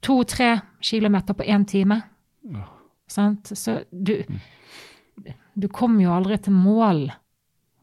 [0.00, 2.00] to-tre kilometer på én time.
[3.08, 3.52] Sant?
[3.52, 4.14] Så du,
[5.54, 7.10] du kom jo aldri til mål,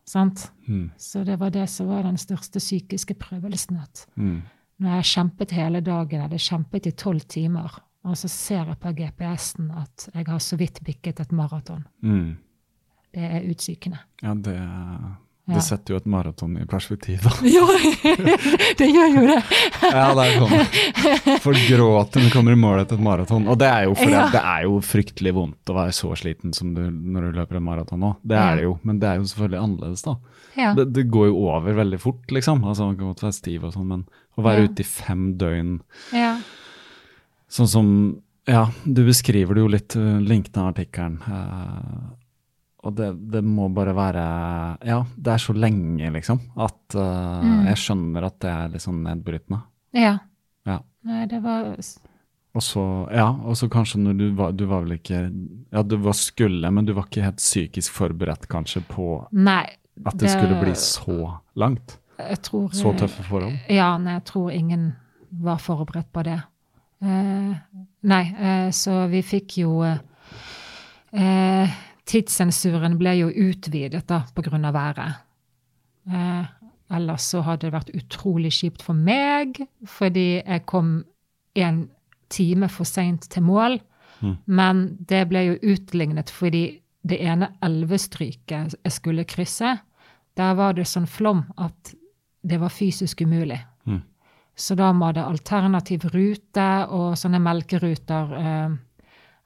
[0.09, 0.47] sant?
[0.67, 0.89] Mm.
[0.97, 3.77] Så det var det som var den største psykiske prøvelsen.
[3.77, 4.41] at Mm.
[4.79, 8.79] Når jeg har kjempet hele dagen, hadde kjempet i tolv timer, og så ser jeg
[8.83, 11.85] på GPS-en at jeg har så vidt bikket et maraton.
[12.03, 12.35] Mm.
[13.15, 13.99] Det er utsykende.
[14.21, 14.57] Ja, det,
[15.47, 15.59] Ja.
[15.61, 17.29] setter jo et maraton i perspektiv, da.
[17.45, 17.65] Ja,
[18.79, 19.41] det gjør jo det.
[19.83, 21.37] Ja, det er sånn.
[21.43, 23.45] For gråten du kommer i mål etter et maraton.
[23.47, 24.23] Og det er jo fordi Ja.
[24.33, 27.67] det er jo fryktelig vondt å være så sliten som du når du løper en
[27.67, 28.15] maraton nå.
[28.25, 30.15] Det er det jo, men det er jo selvfølgelig annerledes, da.
[30.57, 30.73] Ja.
[30.77, 32.63] Det, det går jo over veldig fort, liksom.
[32.63, 34.05] Altså, man kan godt være stiv og sånn, men
[34.37, 34.67] å være Ja.
[34.69, 35.81] ute i fem døgn
[36.13, 36.37] ja.
[37.49, 37.89] Sånn som
[38.47, 41.15] Ja, du beskriver det jo litt, uh, linkende artikkelen.
[41.25, 42.13] Uh,
[42.85, 44.25] og det, det må bare være
[44.85, 47.65] Ja, det er så lenge, liksom, at uh, Mm.
[47.71, 49.63] jeg skjønner at det er litt sånn nedbrytende.
[49.93, 50.17] ja.
[50.65, 50.79] Ja.
[51.05, 51.75] Nei, det var
[52.55, 52.83] Og så,
[53.13, 55.19] ja, og så kanskje når du var Du var vel ikke
[55.71, 59.67] Ja, du var skulle, men du var ikke helt psykisk forberedt kanskje på Nei.
[60.03, 61.99] At det, skulle bli så langt?
[62.43, 63.55] Tror, Så tøffe forhold?
[63.69, 64.93] Ja, nei, jeg tror ingen
[65.29, 66.39] var forberedt på det.
[67.03, 67.55] Eh,
[68.07, 69.99] nei, eh, så vi fikk jo eh,
[71.11, 75.15] eh, Tidssensuren ble jo utvidet da, av været.
[76.05, 76.45] Eh,
[76.95, 79.57] ellers så hadde det vært utrolig kjipt for meg,
[79.89, 80.99] fordi jeg kom
[81.55, 81.87] en
[82.29, 83.79] time for seint til mål.
[84.21, 84.35] Mm.
[84.45, 89.77] Men det ble jo utlignet fordi det ene elvestryket jeg skulle krysse,
[90.35, 91.93] der var det sånn flom at
[92.45, 93.59] det var fysisk umulig.
[93.85, 94.01] Mm.
[94.55, 98.75] Så da må det alternativ rute og sånne melkeruter eh,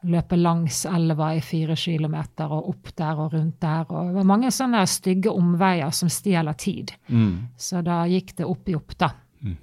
[0.09, 3.87] løpe langs elva i fire kilometer og opp der og rundt der.
[3.89, 6.93] Og det var mange sånne stygge omveier som stjeler tid.
[7.07, 7.49] Mm.
[7.59, 9.11] Så da gikk det opp i opp, da.
[9.43, 9.57] Mm.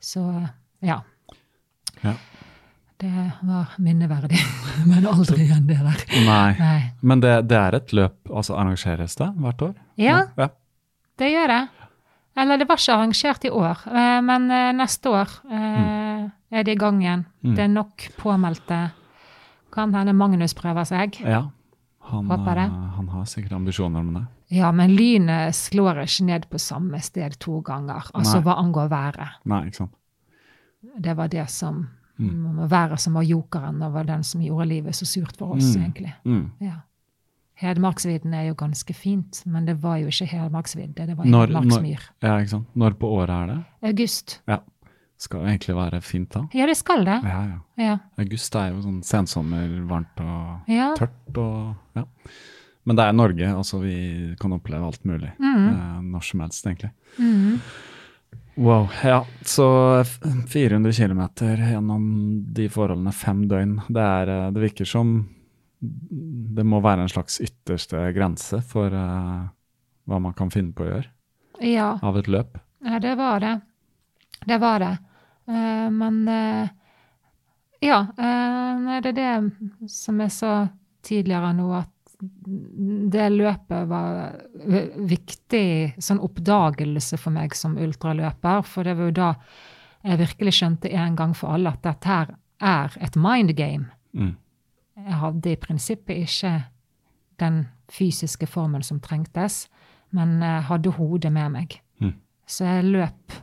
[0.00, 0.24] Så
[0.84, 1.00] ja.
[2.04, 2.14] Ja.
[3.04, 4.38] Det var minneverdig,
[4.88, 6.04] men aldri igjen det der.
[6.24, 6.52] Nei.
[6.56, 6.76] Nei.
[7.04, 9.72] Men det, det er et løp, altså arrangeres det hvert år?
[10.00, 10.46] Ja, ja.
[11.20, 11.62] det gjør det.
[12.40, 16.30] Eller det var ikke arrangert i år, eh, men eh, neste år mm.
[16.56, 17.26] er det i gang igjen.
[17.44, 17.50] Mm.
[17.58, 18.78] Det er nok påmeldte.
[19.74, 21.18] Kan hende Magnus prøver seg.
[21.20, 21.42] Ja.
[22.08, 22.62] Han, eh,
[22.96, 24.24] han har sikkert ambisjoner om det.
[24.54, 28.08] Ja, men lynet slår ikke ned på samme sted to ganger.
[28.14, 28.46] Altså Nei.
[28.48, 29.36] hva angår været.
[29.44, 29.94] Nei, ikke sant.
[31.04, 31.84] Det var det som
[32.18, 32.68] Mm.
[32.70, 35.82] Været som var jokeren, og var den som gjorde livet så surt for oss, Mm.
[35.82, 36.14] egentlig.
[36.24, 36.50] Mm.
[36.60, 36.74] Ja.
[37.54, 42.00] Hedmarksvidden er jo ganske fint, men det var jo ikke Hedmarksvidde, det var Når- Hedmarksmyr.
[42.22, 42.66] Ja, ikke sant.
[42.76, 43.64] Når på året er det?
[43.82, 44.40] August.
[44.48, 44.56] Ja.
[45.18, 46.40] Skal det egentlig være fint da.
[46.54, 47.20] Ja, det skal det.
[47.22, 47.58] Ja, ja.
[47.78, 47.98] Ja.
[48.18, 50.94] August er jo sånn sensommer, varmt og Ja.
[50.98, 52.02] tørt og ja.
[52.84, 55.30] Men det er Norge, altså vi kan oppleve alt mulig.
[55.40, 56.90] Eh, når som helst, egentlig.
[57.18, 57.60] Mhm.
[58.54, 58.88] Wow.
[59.02, 60.04] Ja, så
[60.48, 61.22] 400 km
[61.58, 62.04] gjennom
[62.54, 63.80] de forholdene, fem døgn.
[63.88, 65.16] Det, er, eh, det virker som
[65.80, 69.42] det må være en slags ytterste grense for uh,
[70.08, 71.90] hva man kan finne på å gjøre ja.
[72.00, 72.56] av et løp.
[72.84, 73.52] Ja, det var det.
[74.44, 74.94] Det var det.
[75.50, 76.72] Uh, men uh,
[77.84, 80.52] ja, Uh, nei, det er det som jeg så
[81.04, 81.90] tidligere nå, at
[83.14, 84.36] det løpet var
[85.08, 85.66] viktig
[86.02, 89.30] sånn oppdagelse for meg som ultraløper, for det var jo da
[90.04, 92.34] jeg virkelig skjønte en gang for alle at dette her
[92.64, 93.88] er et mind game.
[94.12, 94.34] Mm.
[95.00, 96.52] Jeg hadde i prinsippet ikke
[97.42, 99.64] den fysiske formen som trengtes,
[100.14, 101.78] men jeg hadde hodet med meg.
[101.98, 102.14] Mm.
[102.46, 103.38] Så jeg løp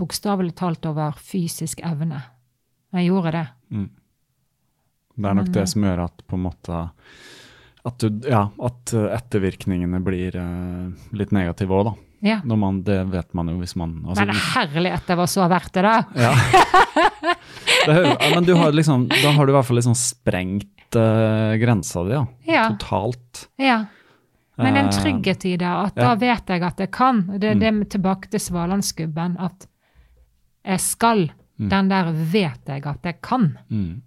[0.00, 2.22] bokstavelig talt over fysisk evne.
[2.92, 3.46] Jeg gjorde det.
[3.70, 3.90] Mm.
[5.14, 6.80] Det er nok Men, det eh, som gjør at på en måte
[7.84, 11.94] at, du, ja, at eh, ettervirkningene blir uh, litt negative òg, da.
[12.22, 12.36] Ja.
[12.46, 15.82] Man, det vet man jo hvis man altså, Men herlighet, det var så verdt det,
[15.82, 15.96] da!
[16.14, 16.34] ja.
[17.82, 21.56] Det er, men du har liksom, da har du i hvert fall liksom sprengt uh,
[21.58, 22.22] grensa di, ja.
[22.46, 22.68] Ja.
[22.76, 23.48] Totalt.
[23.58, 23.80] Ja.
[24.62, 27.24] Men en trygghet i det, at da vet jeg at jeg kan.
[27.40, 27.60] Det er Mm.
[27.64, 29.66] det med tilbake til Svalandsgubben, at
[30.62, 31.24] jeg skal.
[31.58, 31.68] Mm.
[31.72, 33.58] Den der vet jeg at jeg kan.
[33.70, 34.02] Mm.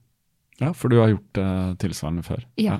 [0.61, 2.45] Ja, for du har gjort det tilsvarende før.
[2.55, 2.77] Ja.
[2.77, 2.79] ja.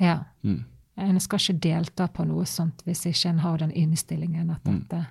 [0.00, 0.64] Mm.
[1.00, 4.80] En skal ikke delta på noe sånt hvis ikke en har den innstillingen at Mm.
[4.80, 5.06] dette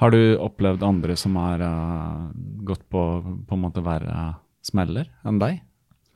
[0.00, 2.30] Har du opplevd andre som har uh,
[2.64, 3.02] gått på
[3.48, 5.60] på en måte verre smeller enn deg?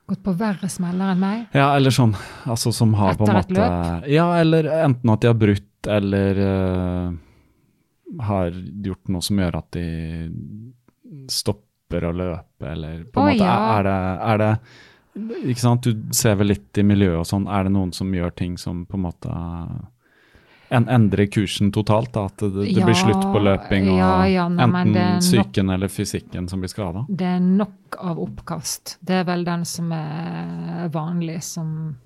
[0.06, 1.46] gått på verre smeller enn meg.
[1.52, 2.12] Ja, eller sånn,
[2.46, 4.06] altså som har på en Etter et løp?
[4.08, 7.16] Ja, eller enten at de har brutt, eller uh,
[8.22, 8.50] har
[8.86, 9.86] gjort noe som gjør at de
[11.30, 13.56] stopper å løpe, eller på en Å, måte ja.
[13.78, 13.96] er, det,
[14.30, 14.50] er det
[15.16, 17.46] Ikke sant, du ser vel litt i miljøet og sånn.
[17.48, 19.36] Er det noen som gjør ting som på en måte
[20.68, 22.12] en, endrer kursen totalt?
[22.14, 25.70] da, At det, det Ja, blir slutt på løping, og ja, ja, nei, enten psyken
[25.72, 27.06] eller fysikken som blir skada?
[27.08, 28.96] Det er nok av oppkast.
[29.00, 31.96] Det er vel den som er vanlig som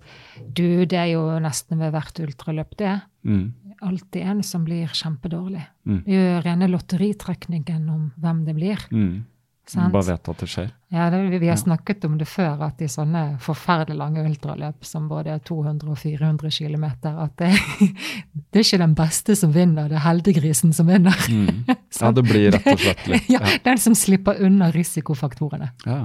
[0.41, 2.95] Du, det er jo nesten ved hvert ultraløp, det.
[3.28, 3.53] Mm.
[3.85, 5.65] Alltid en som blir kjempedårlig.
[5.89, 5.99] Mm.
[6.07, 8.87] Det er jo rene lotteritrekningen om hvem det blir.
[8.93, 9.27] Mm.
[9.71, 9.93] Sant?
[9.95, 10.71] Bare vet at det skjer.
[10.91, 15.07] Ja, det, vi har snakket om det før, at i sånne forferdelig lange ultraløp som
[15.11, 17.53] både er 200 og 400 km, at det,
[18.51, 21.15] det er ikke den beste som vinner, det er heldiggrisen som vinner.
[21.31, 21.63] Mm.
[22.01, 23.57] Ja, det blir rett og slett litt ja, ja.
[23.65, 25.73] Den som slipper unna risikofaktorene.
[25.85, 26.01] Ja.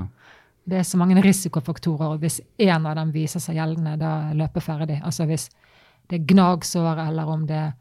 [0.66, 4.66] Det er så mange risikofaktorer, og hvis én av dem viser seg gjeldende, da løper
[4.66, 4.98] ferdig.
[5.06, 5.48] Altså hvis
[6.10, 7.72] det er gnagsår, eller om det er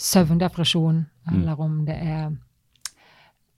[0.00, 1.02] søvndepresjon,
[1.32, 2.30] eller om det er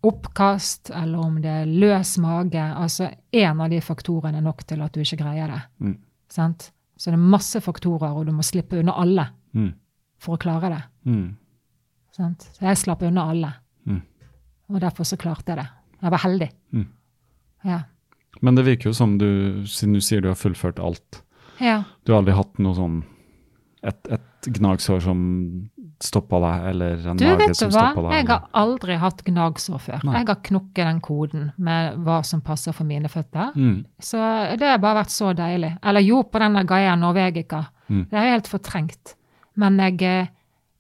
[0.03, 2.63] oppkast, eller om det er løs mage.
[2.63, 5.61] Altså én av de faktorene er nok til at du ikke greier det.
[5.81, 5.97] Mm.
[6.33, 6.71] Sant?
[6.97, 9.73] Så det er masse faktorer, og du må slippe unna alle Mm.
[10.19, 10.83] for å klare det.
[11.05, 11.37] Mm.
[12.17, 12.47] Sant?
[12.57, 13.51] Så jeg slapp unna alle.
[13.87, 14.01] Mm.
[14.73, 15.67] Og derfor så klarte jeg det.
[16.03, 16.49] Jeg var heldig.
[16.73, 16.87] Mm.
[17.65, 17.81] Ja.
[18.41, 21.23] Men det virker jo som du, siden du sier du har fullført alt,
[21.61, 21.83] ja.
[22.05, 23.03] du har aldri hatt noe sånn
[23.85, 25.21] et, et gnagsår som
[26.03, 27.85] stoppa deg, eller en Du, mage vet du som hva?
[27.95, 28.13] deg?
[28.19, 30.05] Jeg har aldri hatt gnagsår før.
[30.09, 30.15] Nei.
[30.19, 33.53] Jeg har knukket den koden med hva som passer for mine føtter.
[33.57, 33.85] Mm.
[34.03, 34.19] Så
[34.59, 35.77] det har bare vært så deilig.
[35.83, 37.65] Eller jo, på denne Gaia Norvegica.
[37.89, 38.07] Mm.
[38.11, 39.15] Det er helt fortrengt.
[39.57, 40.31] Men jeg eh,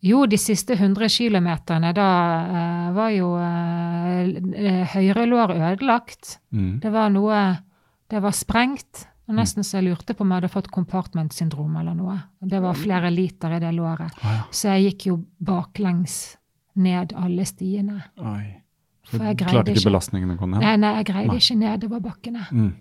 [0.02, 2.06] Jo, de siste 100 kilometerne, da
[2.42, 6.38] eh, var jo eh, høyre lår ødelagt.
[6.50, 6.80] Mm.
[6.82, 7.42] Det var noe
[8.10, 9.06] Det var sprengt.
[9.28, 12.16] Var Nesten så jeg lurte på om jeg hadde fått compartment-syndrom eller noe.
[12.42, 14.12] Det var flere liter i det låret.
[14.18, 14.40] Å ja.
[14.50, 16.36] Så jeg gikk jo baklengs
[16.74, 18.00] ned alle stiene.
[18.18, 18.56] Oi.
[19.06, 20.80] For Du jeg greide klarte ikke belastningen å komme ned?
[20.80, 21.36] nei, jeg greide Nei.
[21.42, 22.46] ikke nedoverbakkene.
[22.50, 22.72] Mm.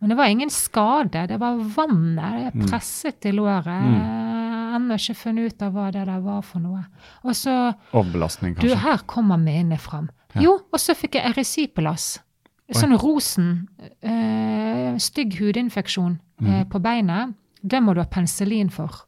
[0.00, 1.26] Men det var ingen skade.
[1.28, 2.40] Det var vannet.
[2.44, 2.66] Jeg Mm.
[2.70, 3.66] presset i låret.
[3.66, 6.84] Har ennå ikke funnet ut av hva det der var for noe.
[7.24, 10.08] Og så Overbelastning, Du, her kommer minnet fram.
[10.34, 10.40] Ja.
[10.42, 12.20] Jo, og så fikk jeg erysipelas.
[12.76, 13.68] Sånn rosen.
[14.02, 16.46] øh, stygg hudinfeksjon mm.
[16.46, 17.34] øh, på beinet.
[17.62, 19.04] Det må du ha penicillin for.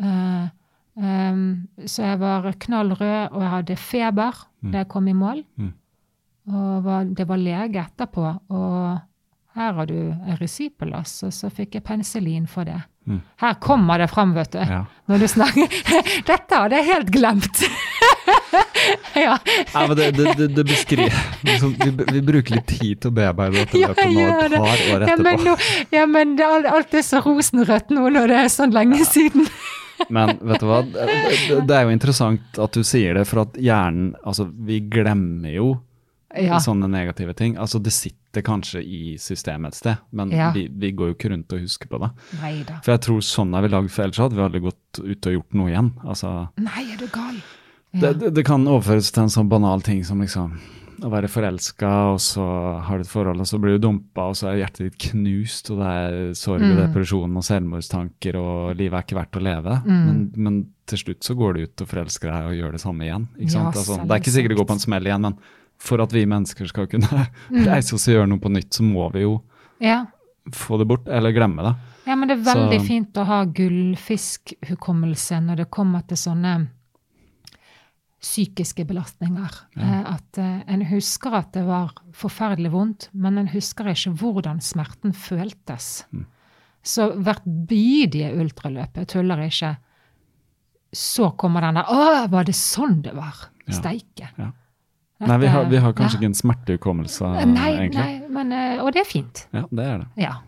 [0.00, 0.46] Uh,
[0.94, 5.42] um, så jeg var knall rød, og jeg hadde feber da jeg kom i mål.
[5.56, 5.72] Mm.
[6.50, 8.26] Og var, det var lege etterpå.
[8.48, 8.98] Og
[9.58, 12.78] her har du erysipelas, og så fikk jeg penicillin for det.
[13.10, 13.20] Mm.
[13.42, 14.60] Her kommer det fram, vet du.
[14.62, 14.84] Ja.
[15.10, 15.80] Når du snakker
[16.30, 17.64] Dette hadde jeg helt glemt!
[19.24, 19.34] ja.
[19.74, 21.12] Ja, men det, det, det, beskriver
[21.46, 24.84] liksom, vi, vi bruker litt tid til å bearbeide dette Ja, løpet nå et par
[24.94, 25.56] år Ja, men, nå,
[25.94, 29.46] ja, men det, alt er så rosenrødt nå når det er sånn lenge siden.
[30.08, 34.14] Men vet du hva, det er jo interessant at du sier det, for at hjernen
[34.24, 35.66] Altså, vi glemmer jo
[36.32, 36.56] Ja.
[36.62, 37.56] sånne negative ting.
[37.60, 40.52] Altså, det sitter kanskje i systemet et sted, men Ja.
[40.56, 42.10] vi, vi går jo ikke rundt og husker på det.
[42.40, 42.78] Neida.
[42.86, 45.36] For jeg tror sånn er vi lagd, for ellers hadde vi aldri gått ut og
[45.36, 45.90] gjort noe igjen.
[46.06, 46.32] Altså,
[46.62, 47.42] Nei, er du gal?
[47.92, 50.52] Det, det, det kan overføres til en sånn banal ting som liksom
[51.00, 52.44] å være forelska, og så
[52.84, 55.70] har du et forhold, og så blir du dumpa, og så er hjertet ditt knust,
[55.72, 56.80] og det er sorg og Mm.
[56.92, 59.78] depresjon og selvmordstanker, og livet er ikke verdt å leve.
[59.86, 60.04] Mm.
[60.06, 63.00] Men, men til slutt så går du ut og forelsker deg og gjør det samme
[63.08, 63.24] igjen.
[63.38, 63.64] Ikke Ja.
[63.72, 65.38] Altså, det er ikke sikkert det går på en smell igjen, men
[65.80, 67.08] for at vi mennesker skal kunne
[67.50, 67.64] Mm.
[67.66, 69.40] reise oss og gjøre noe på nytt, så må vi jo
[69.80, 70.04] Ja.
[70.52, 71.74] få det bort, eller glemme det.
[72.06, 76.68] ja, men det er veldig Så- fint å ha gullfiskhukommelse når det kommer til sånne
[78.20, 79.54] psykiske belastninger.
[79.76, 80.00] Ja.
[80.16, 85.14] At eh, en husker at det var forferdelig vondt, men en husker ikke hvordan smerten
[85.16, 86.04] føltes.
[86.12, 86.26] Mm.
[86.84, 89.74] Så hvert bidige ultraløp, jeg tuller ikke,
[90.96, 93.46] så kommer den der Å, var det sånn det var?
[93.66, 93.76] Ja.
[93.76, 94.30] Steike.
[94.36, 94.50] Ja.
[95.20, 96.20] Nei, vi har, vi har kanskje ja.
[96.22, 97.90] ikke en smertehukommelse, egentlig.
[97.92, 99.44] nei, men, eh, og det er fint.
[99.52, 100.08] Ja, det er det.
[100.24, 100.38] Ja.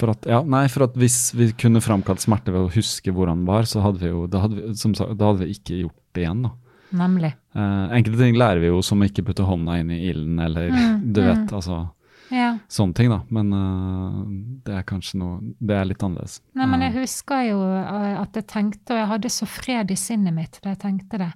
[0.00, 3.42] For at, ja, nei, for at hvis vi kunne framkalt smerte ved å huske hvordan
[3.42, 5.80] den var, så hadde vi jo, da hadde vi, som sagt, da hadde vi ikke
[5.82, 6.44] gjort det igjen.
[6.46, 6.54] da.
[6.96, 7.32] Nemlig.
[7.54, 10.70] Uh, enkelte ting lærer vi jo som å ikke putte hånda inn i ilden, eller
[10.70, 11.26] Mm, du mm.
[11.28, 11.80] vet, altså
[12.30, 12.52] Ja.
[12.70, 13.20] sånne ting, da.
[13.30, 14.20] Men uh,
[14.66, 16.40] det er kanskje noe Det er litt annerledes.
[16.54, 19.96] Nei, men jeg Eh, husker jo at jeg tenkte, og jeg hadde så fred i
[19.98, 21.30] sinnet mitt da jeg tenkte det,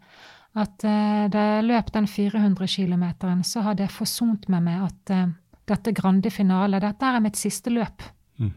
[0.57, 3.05] at uh, da jeg løp den 400 km,
[3.43, 5.33] så hadde jeg forsont meg med at uh,
[5.67, 8.03] dette grande finale, dette er mitt siste løp.
[8.39, 8.53] Mm.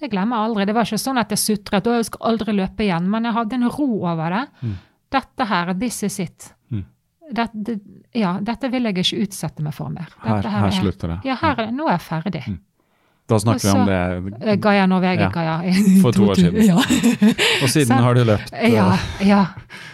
[0.00, 0.64] Det glemmer jeg aldri.
[0.66, 3.36] Det var ikke sånn at jeg sutret og jeg skal aldri løpe igjen, men jeg
[3.36, 4.44] hadde en ro over det.
[4.62, 4.74] Mm.
[5.12, 6.48] Dette her, this is it.
[6.72, 6.84] Mm.
[7.32, 7.78] Dette,
[8.16, 10.08] ja, dette vil jeg ikke utsette meg for mer.
[10.24, 11.18] her, her, her er- slutter det.
[11.28, 12.44] Ja, her, er- nå er jeg ferdig.
[12.48, 12.60] Mm.
[13.30, 14.38] Da snakker vi om det.
[14.42, 15.72] Eh, Gaia Norvegica, ja.
[16.02, 16.64] For to år siden.
[16.66, 16.74] Ja.
[17.62, 18.88] Og siden så, har du løpt eh, Ja,
[19.22, 19.44] ja.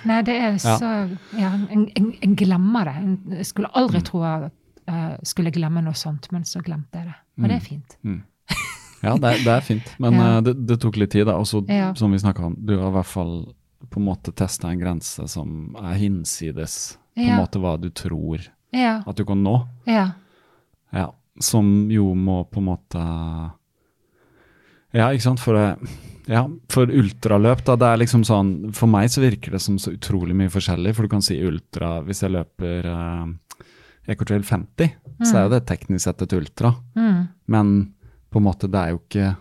[0.09, 0.89] Nei, det er så
[1.37, 2.95] Ja, en, en, en glemmer det.
[3.03, 4.49] En skulle aldri tro jeg
[4.89, 7.19] uh, skulle glemme noe sånt, men så glemte jeg det.
[7.39, 7.99] Og det er fint.
[9.05, 11.37] Ja, det det er fint, men eh, det, det tok litt tid, da.
[11.39, 11.61] Og så,
[12.01, 13.35] som vi snakka om, du har i hvert fall
[13.91, 17.37] på en måte testa en grense som er hinsides på en Ja.
[17.41, 18.43] måte hva du tror
[18.73, 19.03] Ja.
[19.07, 19.67] at du kan nå.
[19.87, 20.11] ja.
[20.93, 23.03] Ja, Som jo må på en måte
[24.97, 25.41] Ja, ikke sant.
[25.41, 25.91] For, det,
[26.27, 27.77] ja, for ultraløp, da.
[27.77, 30.95] Det er liksom sånn For meg så virker det som så utrolig mye forskjellig.
[30.97, 33.27] For du kan si ultra Hvis jeg løper uh,
[34.09, 36.71] Ecotrail 50, så er jo det teknisk sett et ultra.
[36.97, 37.29] Mm.
[37.53, 37.73] Men
[38.33, 39.37] på en måte, det er jo ikke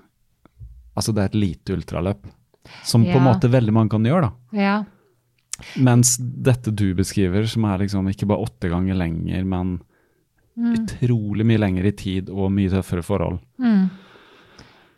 [0.97, 2.25] Altså, det er et lite ultraløp.
[2.83, 4.61] Som på en måte veldig mange kan gjøre, da.
[4.61, 4.77] ja.
[5.81, 9.79] Mens dette du beskriver, som er liksom ikke bare åtte ganger lenger, men
[10.57, 10.73] Mm.
[10.73, 13.89] utrolig mye lenger i tid og mye tøffere forhold, Mm.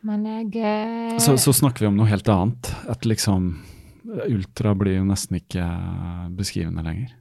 [0.04, 2.70] Men jeg eh, så, så snakker vi om noe helt annet.
[2.88, 3.58] At liksom
[4.10, 5.66] Ultra blir jo nesten ikke
[6.38, 7.16] beskrivende lenger.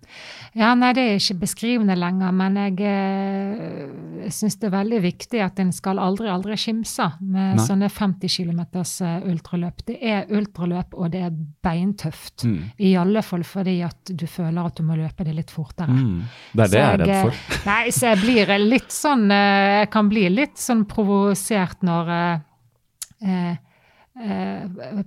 [0.56, 3.82] Ja, nei, det er ikke beskrivende lenger, men jeg, eh,
[4.24, 7.66] jeg syns det er veldig viktig at en skal aldri, aldri skimse med Nei.
[7.69, 8.62] sånne 50 km
[9.28, 9.85] ultraløp.
[9.86, 12.47] Det er ultraløp, og det er beintøft.
[12.48, 12.59] Mm.
[12.89, 15.93] I alle fall fordi at du føler at du må løpe det litt fortere.
[15.93, 16.24] Mm.
[16.55, 17.69] Det er det jeg, jeg er redd for.
[17.69, 22.44] Nei, så jeg blir litt sånn eh, Jeg kan bli litt sånn provosert når eh,
[23.23, 23.56] eh, eh,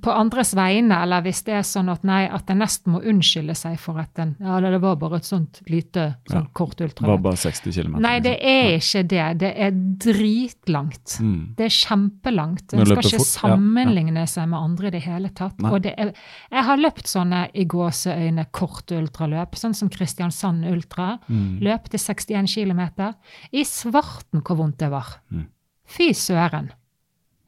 [0.01, 3.55] På andres vegne, eller hvis det er sånn at nei, at en nesten må unnskylde
[3.57, 6.51] seg for at en Ja, det var bare et sånt lite, sånn Ja.
[6.53, 7.99] kort Det var bare 60 km.
[7.99, 9.37] Nei, det er ikke det.
[9.39, 11.19] Det er dritlangt.
[11.19, 11.55] Mm.
[11.57, 12.73] Det er kjempelangt.
[12.73, 13.55] En skal ikke fort, ja, ja.
[13.55, 15.59] sammenligne seg med andre i det hele tatt.
[15.59, 15.71] Nei.
[15.71, 16.13] Og det er,
[16.51, 21.19] jeg har løpt sånne i gåseøyne korte ultraløp, sånn som Kristiansand Ultra.
[21.27, 21.59] Mm.
[21.89, 23.13] til 61 km.
[23.51, 25.19] I svarten hvor vondt det var.
[25.31, 25.47] Mm.
[25.85, 26.71] Fy søren.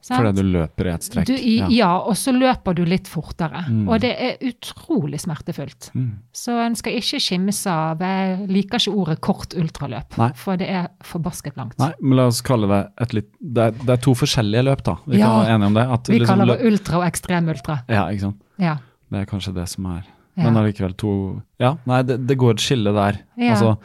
[0.04, 0.20] Sant?
[0.20, 1.30] Fordi du løper i et strekk.
[1.30, 1.94] Du, i, ja.
[2.04, 3.62] og så løper du litt fortere.
[3.72, 3.86] Mm.
[3.88, 5.92] Og det er utrolig smertefullt.
[5.96, 6.10] Mm.
[6.36, 10.28] Så en skal ikke skimse av Jeg liker ikke ordet kort ultraløp, Nei.
[10.36, 11.78] for det er forbasket langt.
[11.80, 14.84] Nei, men la oss kalle det et litt Det er, det er to forskjellige løp,
[14.84, 14.98] da.
[15.08, 15.26] Vi Ja.
[15.30, 15.88] kan være enige om det.
[15.98, 17.80] At Vi liksom kaller det ultra og ekstremultra.
[17.88, 18.42] Ja, ikke sant.
[18.60, 18.76] Ja.
[19.10, 20.04] Det er kanskje det som er
[20.36, 20.50] Ja.
[20.50, 23.20] Men allikevel to Ja, nei, det, det går et skille der.
[23.38, 23.54] Ja.
[23.54, 23.78] Altså,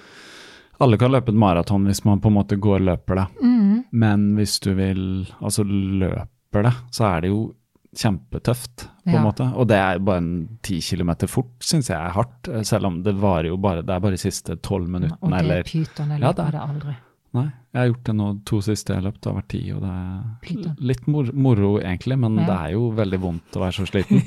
[0.81, 3.27] alle kan løpe et maraton hvis man på en måte går og løper det.
[3.43, 3.85] Mm.
[3.93, 7.55] Men hvis du vil Altså løper det, så er det jo
[7.99, 9.23] kjempetøft, på en Ja.
[9.25, 9.47] måte.
[9.57, 12.49] Og det er bare en ti kilometer fort, syns jeg er hardt.
[12.49, 15.13] eh, Selv om det varer jo bare Det er bare de siste tolv Og det
[15.41, 16.09] eller er pyton.
[16.11, 16.97] Jeg Ja, løper det- aldri.
[17.35, 17.45] Nei,
[17.75, 19.81] jeg har gjort det nå to siste jeg har løpt, det har vært ti, og
[19.83, 20.77] det er Python.
[20.81, 22.47] litt mor moro egentlig, men Ja.
[22.47, 24.21] det er jo veldig vondt å være så sliten.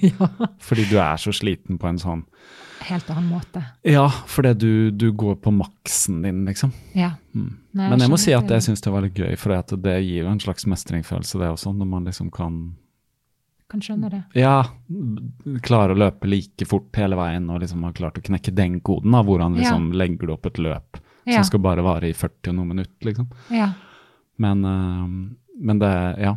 [0.59, 2.23] Fordi du er så sliten på en sånn
[2.81, 3.61] Helt annen måte.
[3.85, 6.71] Ja, fordi du, du går på maksen din, liksom.
[6.97, 7.11] Ja.
[7.35, 7.57] Mm.
[7.77, 8.57] Nei, Men jeg må si at det.
[8.57, 11.73] jeg syns det var litt gøy, for det gir jo en slags mestringsfølelse, det også,
[11.77, 12.57] når man liksom kan
[13.71, 14.23] Kan skjønne det.
[14.35, 14.63] ja,
[15.63, 19.13] klare å løpe like fort hele veien, og liksom har klart å knekke den koden,
[19.15, 21.37] av hvordan liksom legger du opp et løp Ja.
[21.37, 23.29] som skal bare vare i 40 og noen minutter, liksom.
[23.53, 23.69] Ja.
[24.41, 26.35] Men, eh, men det ja.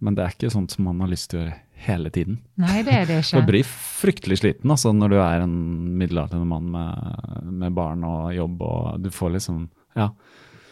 [0.00, 2.40] Men det er ikke sånt som man har lyst til å gjøre hele tiden.
[2.58, 3.46] Nei, det er det Du ikke.
[3.46, 5.54] blir fryktelig sliten altså, når du er en
[5.98, 10.10] middelaldrende mann med, med barn og jobb, og du får liksom Ja.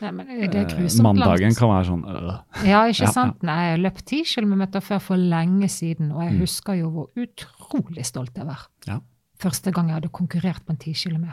[0.02, 1.56] Nei, men det er eh, mandagen langt.
[1.58, 2.32] kan være sånn øh.
[2.68, 3.42] Ja, ikke Ja, sant?
[3.42, 6.40] Nei, jeg løp 10 km før for lenge siden, og jeg Mm.
[6.44, 8.66] husker jo hvor utrolig stolt jeg var.
[8.86, 8.98] Ja.
[9.40, 11.24] Første gang jeg hadde konkurrert på en 10 km.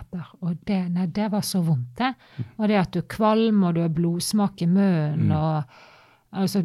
[0.41, 2.13] Og det, nei, det var så vondt, det.
[2.37, 2.45] Mm.
[2.59, 5.63] Og det at du er kvalm, og du har blodsmak i munnen, og
[6.33, 6.63] altså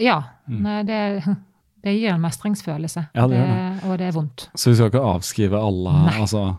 [0.00, 0.20] Ja.
[0.48, 1.24] Nei, det,
[1.84, 3.08] det gir en mestringsfølelse.
[3.14, 4.48] Ja, det det, og det er vondt.
[4.54, 6.56] Så vi skal ikke avskrive alle altså,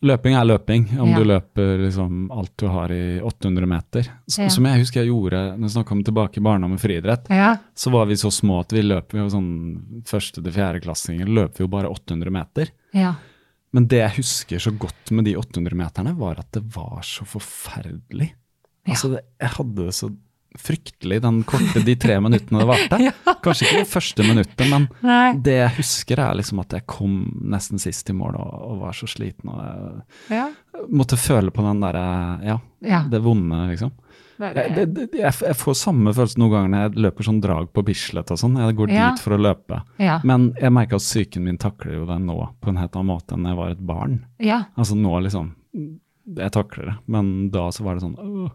[0.00, 1.18] Løping er løping, om Ja.
[1.18, 4.06] du løper liksom alt du har i 800 meter.
[4.30, 4.48] Så, Ja.
[4.48, 7.26] Som jeg husker jeg gjorde når vi snakka om tilbake i barndom med friidrett.
[7.28, 7.56] Ja.
[7.74, 11.64] Så var vi så små at vi løp jo sånn første til fjerdeklassinger løper vi
[11.64, 12.70] jo bare 800 meter.
[12.94, 13.14] ja.
[13.72, 17.26] Men det jeg husker så godt med de 800 meterne, var at det var så
[17.28, 18.30] forferdelig.
[18.88, 20.08] Altså, jeg hadde det så
[20.58, 22.98] fryktelig den korte, de tre minuttene det varte.
[23.44, 25.34] Kanskje ikke det første minuttet, men Nei.
[25.44, 27.18] det jeg husker er liksom at jeg kom
[27.52, 29.50] nesten sist i mål og, og var så sliten.
[29.52, 30.48] Og jeg Ja.
[30.88, 32.04] måtte føle på den derre,
[32.46, 33.02] ja, Ja.
[33.10, 33.92] det vonde, liksom.
[34.38, 37.40] Det, Jeg, det, det, jeg, jeg får samme følelse noen ganger når jeg løper sånn
[37.42, 38.54] drag på Bislett og sånn.
[38.56, 39.10] Jeg går Ja.
[39.10, 39.80] dit for å løpe.
[39.98, 40.20] ja.
[40.24, 43.34] Men jeg merker at psyken min takler jo det nå på en helt annen måte
[43.34, 44.20] enn jeg var et barn.
[44.38, 44.64] ja.
[44.78, 45.54] Altså nå liksom
[46.36, 48.50] Jeg takler det, men da så var det sånn Åh,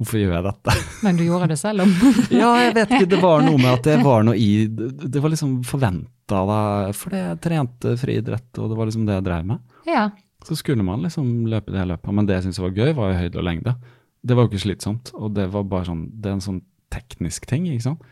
[0.00, 0.74] hvorfor gjør jeg dette?
[1.04, 1.94] Men du gjorde det selv om
[2.42, 3.10] ja, jeg vet ikke.
[3.14, 6.60] Det var noe med at det var noe i Det, var liksom forventa da,
[6.96, 9.64] fordi jeg trente friidrett, og det var liksom det jeg drev med.
[9.88, 10.06] Ja.
[10.46, 12.14] Så skulle man liksom løpe det løpet.
[12.14, 13.74] Men det jeg syntes var gøy, var jo høyde og lengde.
[14.22, 15.12] Det var jo ikke slitsomt.
[15.18, 16.62] Og det var bare sånn, det er en sånn
[16.92, 18.08] teknisk ting, ikke sant.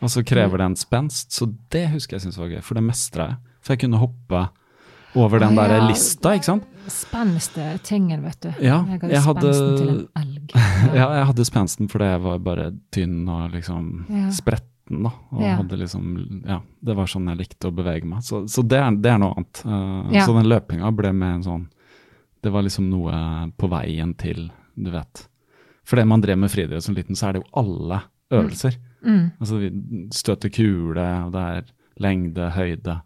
[0.00, 1.34] Og så krever det en spenst.
[1.34, 3.40] Så det husker jeg syntes var gøy, for det mestra jeg.
[3.62, 4.46] For jeg kunne hoppe
[5.14, 6.68] over den ja, der lista, ikke sant.
[6.90, 8.48] Spenste tingen, vet du.
[8.64, 10.54] Ja, jeg har jeg hadde- spensten til en elg.
[10.98, 14.30] Ja, jeg hadde spensten fordi jeg var bare tynn og liksom Ja.
[14.34, 15.12] spretten, da.
[15.32, 18.22] Og hadde liksom Ja, det var sånn jeg likte å bevege meg.
[18.26, 19.62] Så, så det, er, det er noe annet.
[19.64, 20.24] Uh.
[20.24, 21.68] Så den løpinga ble med en sånn
[22.42, 25.28] Det var liksom noe på veien til, du vet.
[25.86, 28.00] For det man drev med friidrett som liten, så er det jo alle
[28.32, 28.76] øvelser.
[29.04, 29.30] Mm.
[29.38, 29.70] Altså vi
[30.14, 31.64] støter kule, og det er
[32.02, 32.96] lengde, høyde.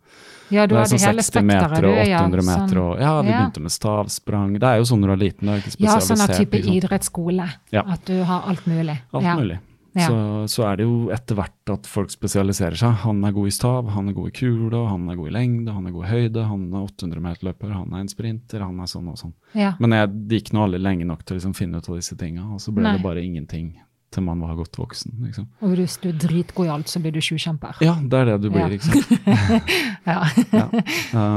[0.55, 3.33] Ja, du det er sånn 60 meter og 800 Ja, 800 meter og Ja, vi
[3.33, 3.39] ja.
[3.41, 4.59] begynte med stavsprang.
[4.63, 7.49] Det er jo sånn når du er liten, er ikke Ja, sånn sånn type idrettsskole.
[7.75, 7.83] Ja.
[7.87, 9.01] At du har alt mulig.
[9.13, 9.35] Alt ja.
[9.39, 9.59] mulig.
[9.97, 10.17] Så,
[10.53, 12.99] så er det jo etter hvert at folk spesialiserer seg.
[13.07, 15.73] Han er god i stav, han er god i kule, han er god i lengde,
[15.73, 18.83] han er god i høyde, han er 800 meter løper, han er en sprinter, han
[18.83, 19.33] er sånn og sånn.
[19.55, 22.19] Men jeg det gikk nå aldri lenge nok til å liksom finne ut av disse
[22.21, 22.97] tinga, og så ble Nei.
[22.99, 23.73] det bare ingenting
[24.17, 25.15] til man var godt voksen.
[25.29, 25.47] Liksom.
[25.63, 27.79] Og hvis du er dritgod i alt, så blir du tjuvkjemper.
[27.85, 28.75] Ja, det er det du blir, Ja.
[28.75, 29.09] ikke sant.
[30.07, 30.21] Ja.
[30.57, 30.69] Ja.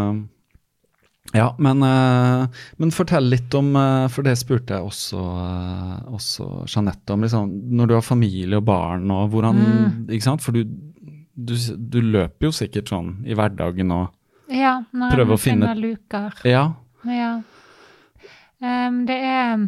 [0.10, 0.28] Um,
[1.36, 2.48] ja, men, eh,
[2.82, 7.22] men fortell litt om eh, For det spurte jeg også, uh, også Jeanette om.
[7.22, 10.08] Liksom, når du har familie og barn og hvordan Mm.
[10.10, 10.42] Ikke sant?
[10.42, 10.64] For du,
[11.38, 14.10] du, du løper jo sikkert sånn i hverdagen og
[14.50, 16.40] ja prøver å finne Ja, å finne- finner luker.
[16.50, 16.64] Ja.
[17.06, 17.32] Ja.
[18.66, 19.68] Em, det er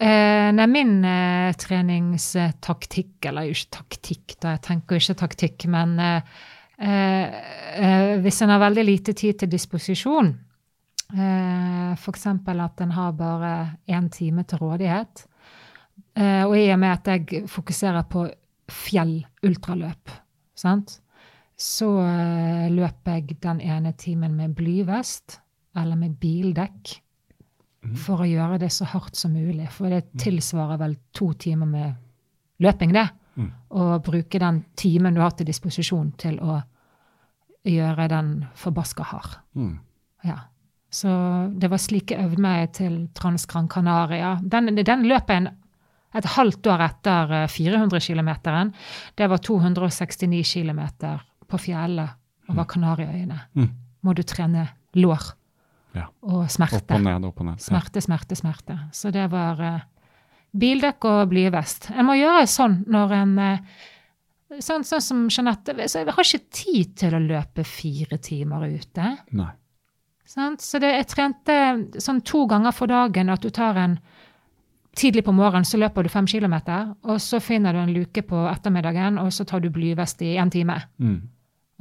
[0.00, 6.32] eh, Nei, min eh, treningstaktikk, eller ikke taktikk, da, jeg tenker ikke taktikk, men eh,
[6.78, 7.36] eh,
[7.76, 10.32] eh, hvis en har veldig lite tid til disposisjon,
[11.14, 12.26] eh, f.eks.
[12.26, 13.54] at en har bare
[13.86, 15.24] én time til rådighet,
[16.16, 18.28] eh, og i og med at jeg fokuserer på
[18.70, 20.14] fjell-ultraløp,
[20.54, 21.00] sant?
[21.54, 21.86] så
[22.74, 25.36] løper jeg den ene timen med blyvest
[25.78, 26.96] eller med bildekk
[28.00, 29.68] for å gjøre det så hardt som mulig.
[29.74, 31.94] For det tilsvarer vel to timer med
[32.64, 33.08] løping, det.
[33.34, 33.50] Mm.
[33.74, 36.60] Å bruke den timen du har til disposisjon til å
[37.64, 39.38] gjøre den forbaska hard.
[39.58, 39.76] Mm.
[40.24, 40.38] Ja.
[40.94, 41.10] Så
[41.58, 44.36] det var slik jeg øvde meg til Trans Gran Canaria.
[44.40, 45.48] Den, den løp jeg en,
[46.14, 48.30] et halvt år etter eh, 400 km.
[49.18, 50.84] Det var 269 km
[51.50, 53.40] på fjellet over Kanariøyene.
[53.58, 53.72] Mm.
[54.04, 55.32] Må du trene lår
[55.94, 56.08] Ja.
[56.26, 56.80] og smerte.
[56.82, 57.58] Opp og ned, opp og ned.
[57.60, 57.66] Ja.
[57.68, 58.78] Smerte, smerte, smerte.
[58.92, 59.82] Så det var eh,
[60.54, 61.90] bildekk og blyvest.
[61.94, 63.74] En må gjøre sånn når en eh,
[64.62, 69.06] Sånn, sånn som Jeanette så Jeg har ikke tid til å løpe fire timer ute.
[69.34, 69.48] Nei.
[70.30, 70.60] Sånn?
[70.62, 71.56] Så det, jeg trente
[71.98, 73.98] sånn to ganger for dagen at du tar en
[74.94, 78.44] Tidlig på morgenen så løper du fem kilometer, og så finner du en luke på
[78.46, 80.76] ettermiddagen, og så tar du blyvest i en time.
[81.02, 81.16] Mm.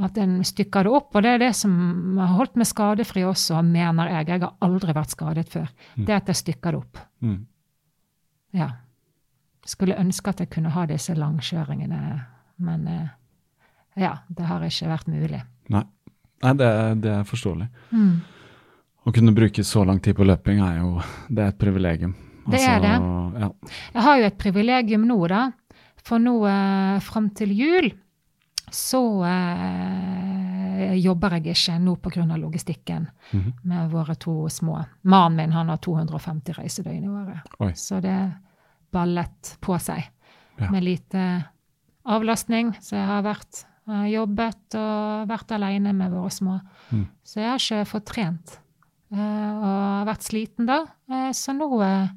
[0.02, 1.12] At en stykker det opp.
[1.16, 1.74] Og det er det som
[2.18, 4.28] har holdt meg skadefri også, mener jeg.
[4.32, 5.68] Jeg har aldri vært skadet før.
[5.96, 6.98] Det er at jeg stykker det opp.
[7.22, 7.40] Mm.
[8.58, 8.70] Ja.
[9.70, 12.00] Skulle ønske at jeg kunne ha disse langkjøringene,
[12.66, 13.08] men eh,
[14.02, 15.40] ja, det har ikke vært mulig.
[15.72, 15.84] Nei,
[16.44, 17.70] Nei det, er- det er forståelig.
[17.94, 18.14] Mm.
[19.08, 20.98] Å kunne bruke så lang tid på løping er jo
[21.30, 22.14] det er et privilegium.
[22.50, 22.96] Det er det.
[23.40, 23.50] Ja.
[23.94, 25.46] Jeg har jo et privilegium nå, da.
[26.04, 27.94] For nå eh, fram til jul
[28.74, 32.26] så eh, jobber jeg ikke nå pga.
[32.38, 33.54] logistikken Mhm.
[33.64, 34.86] med våre to små.
[35.04, 37.42] Mannen min han har 250 reisedøgn i året.
[37.60, 37.72] Oi.
[37.74, 38.34] Så det
[38.92, 40.04] ballet på seg
[40.60, 40.70] Ja.
[40.72, 41.46] med lite
[42.06, 42.74] avlastning.
[42.82, 46.62] Så jeg har vært har jobbet og vært alene med våre små.
[46.92, 47.08] Mm.
[47.24, 48.60] Så jeg har ikke fått trent.
[49.12, 50.86] eh, og har vært sliten da.
[51.10, 52.08] Eh, så nå eh,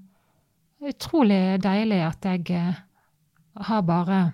[0.88, 2.74] utrolig deilig at jeg eh,
[3.60, 4.32] har bare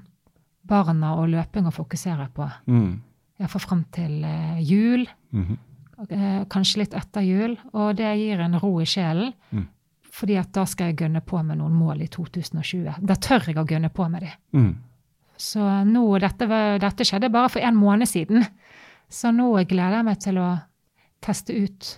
[0.68, 2.46] barna og løping å fokusere på.
[2.70, 3.00] Mm.
[3.40, 5.06] Iallfall fram til eh, jul.
[5.34, 5.58] Mhm.
[6.08, 7.56] eh, kanskje litt etter jul.
[7.72, 9.32] Og det gir en ro i sjelen.
[9.50, 9.66] Mm.
[10.12, 12.98] Fordi at da skal jeg gønne på med noen mål i 2020.
[13.00, 14.32] Da tør jeg å gønne på med de.
[14.52, 14.72] Mm.
[15.40, 18.44] Så nå, dette, var, dette skjedde bare for en måned siden.
[19.12, 20.50] Så nå gleder jeg meg til å
[21.24, 21.88] teste ut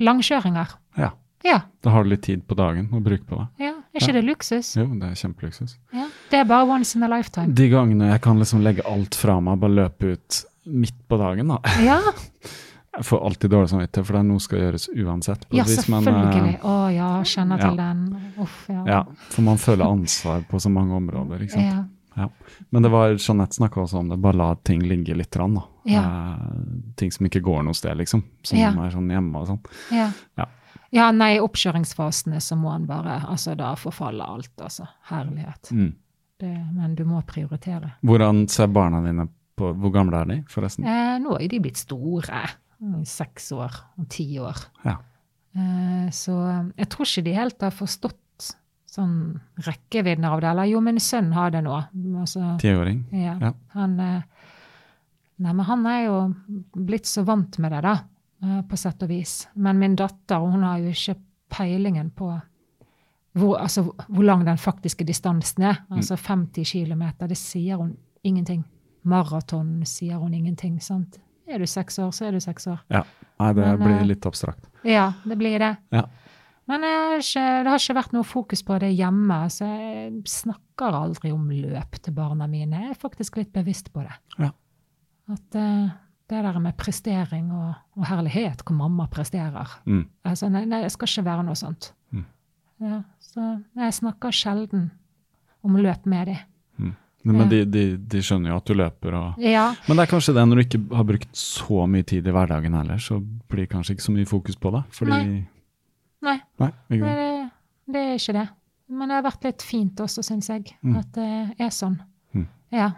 [0.00, 0.74] langkjøringer.
[0.98, 1.12] Ja.
[1.46, 1.60] Ja.
[1.84, 3.68] Da har du litt tid på dagen å bruke på det.
[3.68, 3.74] ja.
[3.98, 4.20] Er ikke Ja.
[4.20, 4.70] det luksus?
[4.78, 5.74] Jo, det er kjempeluksus.
[5.92, 6.06] Ja.
[6.30, 7.52] Det er bare once in a lifetime.
[7.54, 11.48] De gangene jeg kan liksom legge alt fra meg bare løpe ut midt på dagen,
[11.48, 11.58] da.
[11.82, 12.00] Ja.
[12.98, 15.44] Jeg får alltid dårlig samvittighet, for det er noe skal gjøres uansett.
[15.54, 16.54] Ja, vis, men, eh, selvfølgelig.
[16.66, 17.94] Å ja, kjenner til ja.
[17.94, 18.32] den.
[18.42, 18.80] Uff, ja.
[18.88, 21.44] Ja, for man føler ansvar på så mange områder.
[21.44, 21.68] ikke sant?
[21.68, 21.84] Ja.
[22.16, 22.28] Ja.
[22.74, 25.36] Men det var, Jeanette snakka også om det, bare la ting ligge litt.
[25.38, 25.62] Rann, da.
[25.86, 26.02] Ja.
[26.02, 26.64] Eh,
[26.96, 28.24] ting som ikke går noe sted, liksom.
[28.42, 28.70] Som Ja.
[28.72, 29.60] er sånn hjemme og sånn.
[29.94, 30.10] Ja.
[30.94, 31.10] Ja.
[31.12, 34.86] nei, i oppkjøringsfasene så må han bare Altså, da forfaller alt, altså.
[35.10, 35.70] Herlighet.
[35.72, 35.90] Mm.
[36.38, 37.96] Det, men du må prioritere.
[38.06, 39.26] Hvordan ser barna dine
[39.58, 40.84] på Hvor gamle er de, forresten?
[40.86, 42.44] Eh, nå er de blitt store.
[43.10, 44.60] Seks år og ti år.
[44.84, 44.92] Ja.
[45.58, 46.36] Eh, så
[46.78, 48.52] jeg tror ikke de helt har forstått
[48.88, 49.16] sånn
[49.66, 50.52] rekkevidden av det.
[50.52, 51.74] Eller jo, min sønn har det nå.
[52.22, 53.02] Altså, Tiåring?
[53.12, 53.34] ja.
[53.42, 53.50] Ja.
[53.74, 54.22] Han, eh,
[55.42, 56.20] nei, men han er jo
[56.86, 57.96] blitt så vant med det, da,
[58.40, 59.48] på sett og vis.
[59.54, 61.16] Men min datter hun har jo ikke
[61.50, 62.28] peilingen på
[63.38, 65.80] hvor, altså, hvor lang den faktiske distansen er.
[65.88, 65.96] Mm.
[66.00, 67.96] Altså 50 km, det sier hun
[68.26, 68.64] ingenting.
[69.02, 70.80] Maraton sier hun ingenting.
[70.82, 71.20] sant?
[71.48, 72.80] Er du seks år, så er du seks år.
[72.90, 73.04] ja.
[73.38, 74.64] Nei, det Men, blir eh, litt abstrakt.
[74.82, 75.76] Ja, det blir det.
[75.94, 76.08] Ja.
[76.66, 80.96] Men har ikke, det har ikke vært noe fokus på det hjemme, så jeg snakker
[80.98, 82.82] aldri om løp til barna mine.
[82.82, 84.16] Jeg er faktisk litt bevisst på det.
[84.42, 84.50] Ja.
[85.30, 85.94] At eh,
[86.28, 90.06] det der med prestering og, og herlighet, hvor mamma presterer Mm.
[90.24, 91.92] altså, nei, nei, det skal ikke være noe sånt.
[92.12, 92.24] Mm.
[92.80, 94.90] Ja, så jeg snakker sjelden
[95.64, 96.36] om løp med dem.
[96.78, 96.94] Mm.
[97.24, 97.44] Men Ja.
[97.48, 100.44] de, de, de skjønner jo at du løper og Ja, Men det er kanskje det
[100.48, 103.96] når du ikke har brukt så mye tid i hverdagen heller, så blir det kanskje
[103.96, 104.84] ikke så mye fokus på det.
[104.94, 105.46] Fordi Nei.
[106.22, 107.50] nei, Nei, nei det,
[107.88, 108.48] det er ikke det.
[108.88, 110.96] Men det har vært litt fint også, syns jeg, Mm.
[110.98, 111.98] at det er sånn.
[112.34, 112.46] Mm.
[112.72, 112.92] Ja.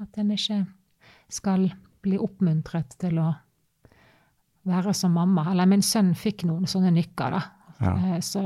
[0.00, 0.66] At en ikke
[1.30, 1.70] skal
[2.04, 3.30] bli oppmuntret til å
[4.68, 5.48] være som mamma.
[5.52, 7.42] Eller min sønn fikk noen sånne nykker, da.
[7.80, 7.94] Ja.
[8.14, 8.42] Eh, Så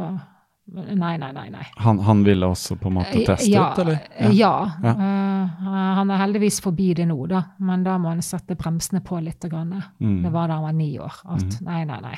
[0.68, 1.46] nei, nei, nei.
[1.52, 1.64] nei.
[1.84, 4.00] Han, han ville også på en måte teste ja, ut, eller?
[4.36, 4.52] Ja.
[4.82, 4.94] Ja.
[4.94, 5.62] Eh,
[5.98, 7.42] han er heldigvis forbi det nå, da.
[7.64, 9.44] Men da må han sette bremsene på litt.
[9.48, 9.76] Grann.
[10.00, 10.22] Mm.
[10.26, 11.20] Det var da han var ni år.
[11.36, 12.16] At nei, nei, nei.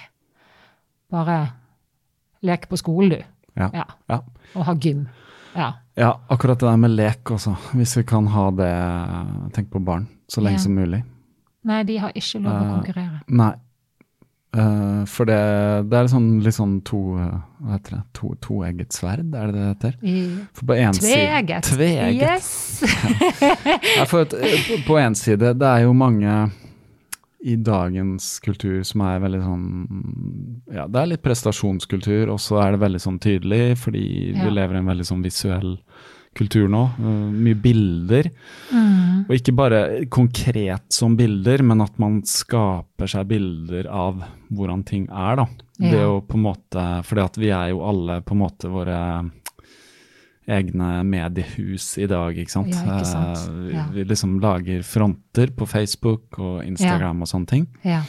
[1.10, 1.38] Bare
[2.46, 3.20] leke på skolen, du.
[3.60, 3.68] Ja.
[3.74, 3.84] Ja.
[4.08, 4.20] Ja.
[4.56, 5.04] Og ha gym.
[5.50, 5.72] Ja.
[5.98, 7.56] ja, akkurat det der med lek også.
[7.74, 8.70] Hvis vi kan ha det
[9.56, 10.62] Tenk på barn så lenge Ja.
[10.62, 11.00] som mulig.
[11.64, 13.20] Nei, de har ikke lov å konkurrere.
[13.20, 13.20] konkurrere.
[13.28, 13.52] Nei.
[14.50, 15.36] Uh, for det,
[15.86, 18.00] det er sånn, litt sånn to eh, Hva heter det?
[18.18, 19.92] To, toegget sverd, er det det heter?
[20.02, 20.14] I
[20.58, 22.18] For på én side Tveegget.
[22.18, 22.48] Yes!
[24.00, 26.34] Ja, for at, eh, på- én side, det er jo mange
[27.46, 29.68] i dagens kultur som er veldig sånn
[30.74, 34.48] Ja, det er litt prestasjonskultur, og så er det veldig sånn tydelig, fordi Ja.
[34.48, 35.76] vi lever i en veldig sånn visuell
[36.36, 36.82] kultur nå.
[36.98, 38.30] eh, mye bilder.
[38.72, 39.24] Mm.
[39.28, 39.80] Og ikke bare
[40.12, 45.46] konkret som bilder, men at man skaper seg bilder av hvordan ting er, da.
[45.80, 48.68] Det er jo på en måte Fordi at vi er jo alle på en måte
[48.68, 48.98] våre
[50.50, 52.72] egne mediehus i dag, ikke sant.
[52.74, 53.38] Ja, ikke sant.
[53.48, 53.84] Eh, vi, Ja.
[53.94, 57.66] vi liksom lager fronter på Facebook og Instagram og sånne ting.
[57.84, 58.02] Ja.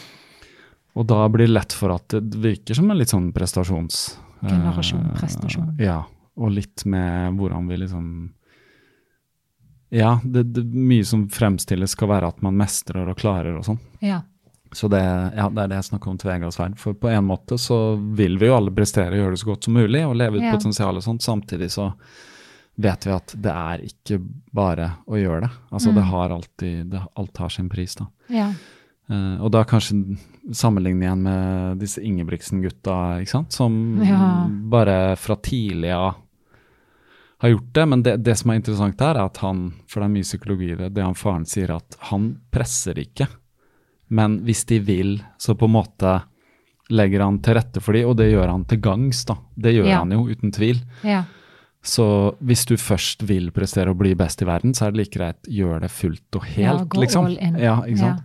[0.95, 4.17] Og da blir det lett for at det virker som en litt sånn prestasjons...
[4.41, 5.75] Generasjon prestasjon.
[5.77, 5.99] Ja,
[6.37, 8.33] og litt med hvordan vi liksom
[9.91, 13.79] Ja, det, det mye som fremstilles skal være at man mestrer og klarer og sånn.
[13.99, 14.21] ja.
[14.73, 15.01] Så det,
[15.35, 16.77] ja, det er det jeg snakker om til tveegget sverd.
[16.79, 19.65] For på en måte så vil vi jo alle prestere og gjøre det så godt
[19.67, 20.51] som mulig, og leve ut Ja.
[20.55, 21.21] potensialet sånt.
[21.25, 21.89] Samtidig så
[22.79, 24.21] vet vi at det er ikke
[24.55, 25.49] bare å gjøre det.
[25.75, 25.95] Altså Mm.
[25.99, 28.07] det har alltid det, Alt har sin pris, da.
[28.29, 28.53] ja.
[29.11, 30.17] Eh, og da kanskje
[30.55, 33.51] sammenligne igjen med disse Ingebrigtsen-gutta, ikke sant.
[33.53, 34.47] Som Ja.
[34.47, 36.15] bare fra tidlig av
[37.41, 37.85] har gjort det.
[37.89, 40.71] Men det, det som er interessant her, er at han, for det er mye psykologi
[40.71, 43.27] i det, det han faren sier, at han presser ikke.
[44.09, 46.21] Men hvis de vil, så på en måte
[46.91, 49.37] legger han til rette for de, og det gjør han til gangs, da.
[49.55, 49.99] Det gjør Ja.
[49.99, 50.81] han jo, uten tvil.
[51.03, 51.23] ja.
[51.83, 55.17] Så hvis du først vil prestere og bli best i verden, så er det like
[55.17, 57.25] greit gjør det fullt og helt, ja, gå liksom.
[57.25, 57.55] all in.
[57.57, 58.21] Ja, ikke sant?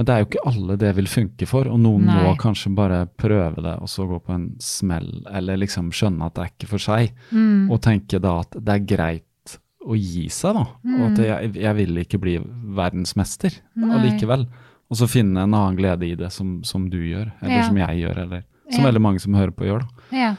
[0.00, 3.02] Men det er jo ikke alle det vil funke for, og noen må kanskje bare
[3.20, 6.68] prøve det og så gå på en smell, eller liksom skjønne at det er ikke
[6.70, 7.66] for seg, Mm.
[7.70, 10.64] og tenke da at det er greit å gi seg, da.
[10.96, 12.38] Og at jeg, jeg vil ikke bli
[12.80, 13.90] verdensmester Nei.
[13.98, 14.46] allikevel.
[14.90, 17.66] Og så finne en annen glede i det som, som du gjør, eller Ja.
[17.68, 18.90] som jeg gjør, eller som Ja.
[18.90, 20.16] veldig mange som hører på gjør, da.
[20.16, 20.34] Ja.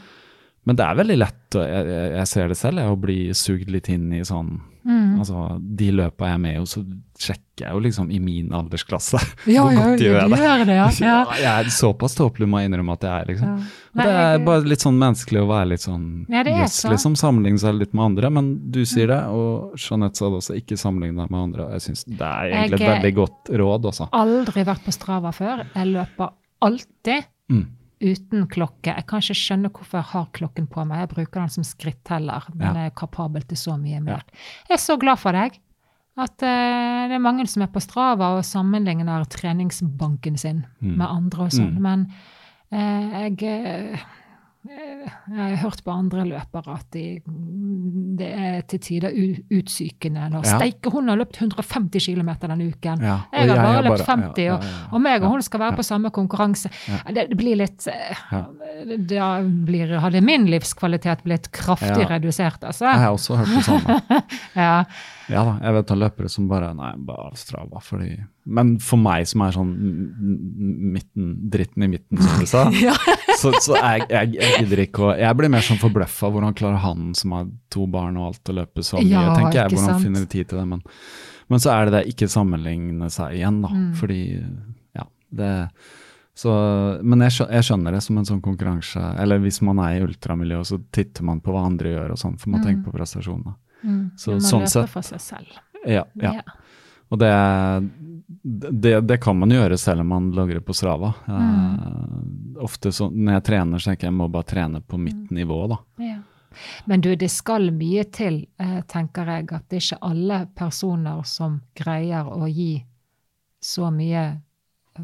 [0.66, 3.70] Men det er veldig lett, og jeg, jeg, ser det selv, jeg, å bli sugd
[3.74, 5.20] litt inn i sånn Mm.
[5.22, 6.80] Altså, de løpa jeg er med i, så
[7.22, 10.40] sjekker jeg jo liksom i min aldersklasse Ja, hvor godt de gjør de det.
[10.42, 10.88] gjør det, ja.
[11.06, 11.18] Ja.
[11.38, 13.52] Jeg er såpass tåpelig må jeg innrømme at jeg er, liksom.
[13.52, 13.68] Ja.
[13.94, 16.90] Nei, det er bare litt sånn menneskelig å være litt sånn Ja, så.
[16.96, 17.14] liksom.
[17.22, 18.32] Sammenligne seg litt med andre.
[18.34, 21.68] Men du sier det, og Jeanette sa det også, ikke sammenligne deg med andre.
[21.78, 24.08] Jeg syns det er egentlig Jeg- et veldig godt råd, også.
[24.10, 25.62] Jeg har Aldri vært på Strava før.
[25.78, 26.34] Jeg løper
[26.66, 27.68] alltid Mm.
[28.02, 28.96] Uten klokke.
[28.96, 31.04] Jeg kan ikke skjønne hvorfor jeg har klokken på meg.
[31.06, 32.86] Jeg bruker den som skritteller, men Ja.
[32.88, 34.24] er kapabel til så mye mer.
[34.70, 35.60] Jeg er så glad for deg
[36.18, 40.98] at eh, det er mange som er på Strava og sammenligner treningsbanken sin Mm.
[40.98, 41.78] med andre og sånn.
[41.78, 41.82] Mm.
[41.82, 42.12] Men
[42.74, 44.00] uh, jeg eh,
[44.62, 47.04] jeg har hørt på andre løpere at de,
[48.20, 49.16] det er til tider
[49.50, 50.28] utsykende.
[50.30, 50.58] Når Ja.
[50.60, 53.02] Steike, hun har løpt 150 km denne uken.
[53.02, 55.84] Ja, Jeg har bare løpt 50, ja, og, og meg og hun skal være på
[55.88, 56.70] samme konkurranse.
[57.10, 58.22] Det, blir litt eh.
[59.10, 62.86] Da blir, hadde min livskvalitet blitt kraftig redusert, altså.
[62.86, 64.00] Jeg har også hørt det samme.
[64.56, 64.84] Ja.
[65.32, 68.18] Ja da, jeg vet om løpere som bare Nei, bare Strava, fordi
[68.52, 69.72] Men for meg som er sånn
[70.96, 72.64] midten, dritten i midten, som du sa,
[73.42, 76.30] så, så jeg, jeg, jeg gidder ikke å Jeg blir mer sånn forbløffa.
[76.34, 79.10] Hvordan klarer han som har to barn og alt å løpe så mye?
[79.14, 80.06] Ja, tenker jeg, Hvordan sant?
[80.06, 80.68] finner de tid til det?
[80.76, 80.84] Men,
[81.52, 83.74] men så er det det ikke sammenligne seg igjen, da.
[83.74, 83.90] Mm.
[84.00, 84.22] Fordi
[85.00, 85.08] Ja,
[85.42, 85.52] det
[86.42, 86.52] så,
[87.04, 89.02] men jeg jeg skjønner det som en sånn konkurranse.
[89.20, 92.38] Eller hvis man er i ultramiljøet, så titter man på hva andre gjør og sånn,
[92.40, 93.52] for man tenker på prestasjonene.
[93.84, 94.00] Mm.
[94.18, 95.60] Så Man sånn løper sett- for seg selv.
[95.86, 96.32] Ja, ja.
[97.12, 97.32] Og det,
[98.44, 101.14] det, det kan man gjøre selv om man logrer på Strava.
[101.28, 105.32] Eh, ofte så, når jeg trener, så tenker jeg jeg må bare trene på mitt
[105.32, 105.82] nivå, da.
[106.02, 106.20] Ja.
[106.86, 111.22] Men du, det skal mye til, eh, tenker jeg, at det er ikke alle personer
[111.28, 112.74] som greier å gi
[113.62, 114.26] så mye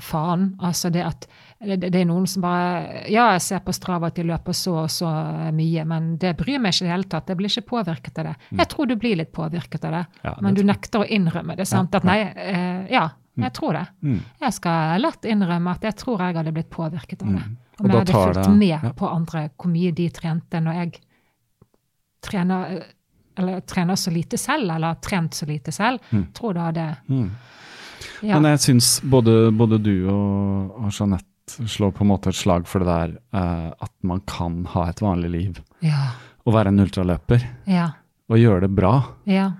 [0.03, 0.49] faen.
[0.59, 1.27] Altså det at
[1.63, 4.73] det, det er noen som bare Ja, jeg ser på Strava at de løper så
[4.83, 5.09] og så
[5.55, 7.29] mye, men det bryr meg ikke i det hele tatt.
[7.31, 8.35] Jeg blir ikke påvirket av det.
[8.59, 11.55] Jeg tror du blir litt påvirket av det, Ja, det men du nekter å innrømme
[11.57, 11.65] det.
[11.67, 11.93] sant?
[11.93, 13.85] Ja, At nei, eh, ja, jeg tror det.
[14.03, 14.19] Mm.
[14.41, 17.45] Jeg skal lett innrømme at jeg tror jeg hadde blitt påvirket av det.
[17.47, 17.57] Mm.
[17.79, 18.93] Om jeg hadde fulgt med ja.
[18.97, 21.01] på andre, hvor mye de trente når jeg
[22.27, 22.83] trener,
[23.37, 25.99] eller trener så lite selv, eller har trent så lite selv.
[26.33, 27.29] Tror da det Mm.
[28.23, 28.39] Ja.
[28.39, 32.65] Men jeg syns både, både du og, og Jeanette slår på en måte et slag
[32.67, 36.09] for det der eh, at man kan ha et vanlig liv ja,
[36.43, 37.91] og være en ultraløper ja,
[38.27, 38.97] og gjøre det bra.
[39.29, 39.51] ja.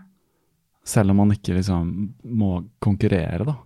[0.88, 1.88] Selv om man ikke liksom
[2.24, 3.58] må konkurrere, da.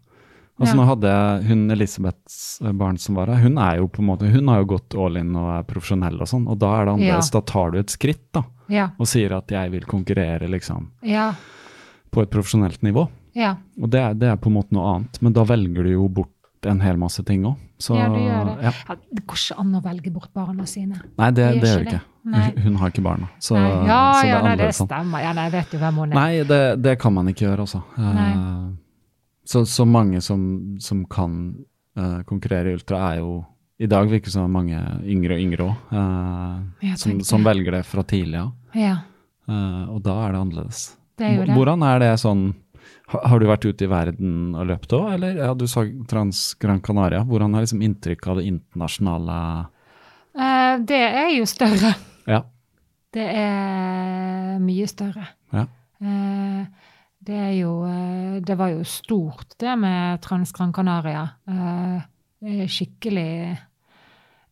[0.57, 0.77] Altså Ja.
[0.79, 2.37] Nå hadde jeg hun Elisabeths
[2.77, 5.17] barn som var her, hun er jo på en måte, hun har jo gått all
[5.21, 7.29] in og er profesjonell og sånn, og da er det annerledes.
[7.29, 7.35] Ja.
[7.37, 8.41] Da tar du et skritt da,
[8.73, 11.27] Ja, og sier at jeg vil konkurrere liksom ja,
[12.09, 13.05] på et profesjonelt nivå.
[13.37, 13.55] Ja.
[13.81, 16.67] Og det, det er på en måte noe annet, men da velger du jo bort
[16.67, 17.57] en hel masse ting òg.
[17.89, 18.55] ja du gjør det.
[18.67, 18.71] Ja.
[18.89, 20.99] Ja, det går ikke an å velge bort barna sine.
[21.17, 22.01] Nei, det, Det gjør det ikke
[22.31, 22.41] Nei.
[22.61, 23.31] Hun, har ikke barna.
[23.41, 25.23] Så, ja, så det ja, nei, det stemmer.
[25.23, 26.17] Ja, nei, jeg vet jo hvem hun er.
[26.19, 27.81] Nei, det, det kan man ikke gjøre, altså.
[27.97, 28.67] Eh,
[29.49, 30.43] så, så mange som,
[30.77, 31.39] som kan
[31.97, 33.39] uh, konkurrere i ultra, er jo
[33.81, 37.87] I dag virker det som mange yngre og yngre òg, uh, som, som velger det
[37.89, 38.53] fra tidlig av.
[38.77, 38.99] Ja,
[39.51, 40.81] Eh, og da er det annerledes.
[41.17, 41.55] det er jo det.
[41.57, 42.43] Hvordan er det sånn
[43.11, 45.35] Har du vært ute i verden og løpt òg, eller?
[45.41, 47.23] Ja, du sa Trans Gran Canaria.
[47.27, 49.37] Hvordan er liksom inntrykket av det internasjonale
[50.31, 51.89] Eh, det er jo større.
[52.25, 52.37] Ja.
[53.11, 55.25] Det er mye større.
[55.51, 55.65] ja.
[56.01, 56.61] Eh,
[57.21, 61.25] Det er jo eh, Det var jo stort, det med Trans Gran Canaria.
[61.47, 61.99] Eh,
[62.41, 63.57] Det er skikkelig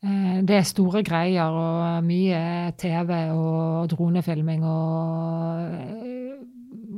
[0.03, 6.35] eh, Det er store greier og mye TV og dronefilming og eh,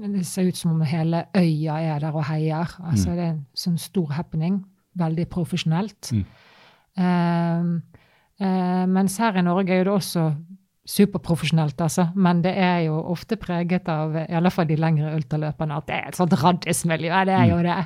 [0.02, 2.69] Det ser ut som om hele øya er der og heier.
[2.90, 4.64] Altså Det er en sånn stor happening.
[4.98, 6.11] Veldig profesjonelt.
[6.11, 6.23] Mm.
[6.99, 7.68] Uh,
[8.41, 10.32] uh, mens her i Norge er det også
[10.91, 12.07] superprofesjonelt, altså.
[12.15, 15.99] Men det er jo ofte preget av, i alle fall de lengre ultraløperne, at det
[15.99, 17.14] er et sånt raddismiljø.
[17.30, 17.78] Det er jo det.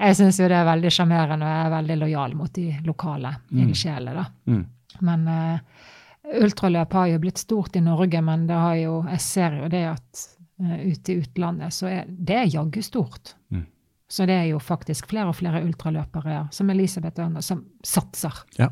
[0.00, 3.32] Jeg syns jo det er veldig sjarmerende, og jeg er veldig lojal mot de lokale
[3.54, 4.26] ildsjelene, da.
[4.50, 4.66] Mm.
[5.06, 5.86] Men uh,
[6.42, 9.86] ultraløp har jo blitt stort i Norge, men det har jo, jeg ser jo det
[9.94, 10.26] at
[10.60, 13.34] ute i utlandet så er det er jaggu stort.
[13.50, 13.64] Mm.
[14.10, 18.44] Så det er jo faktisk flere og flere ultraløpere, som Elisabeth og andre, som satser.
[18.58, 18.68] ja.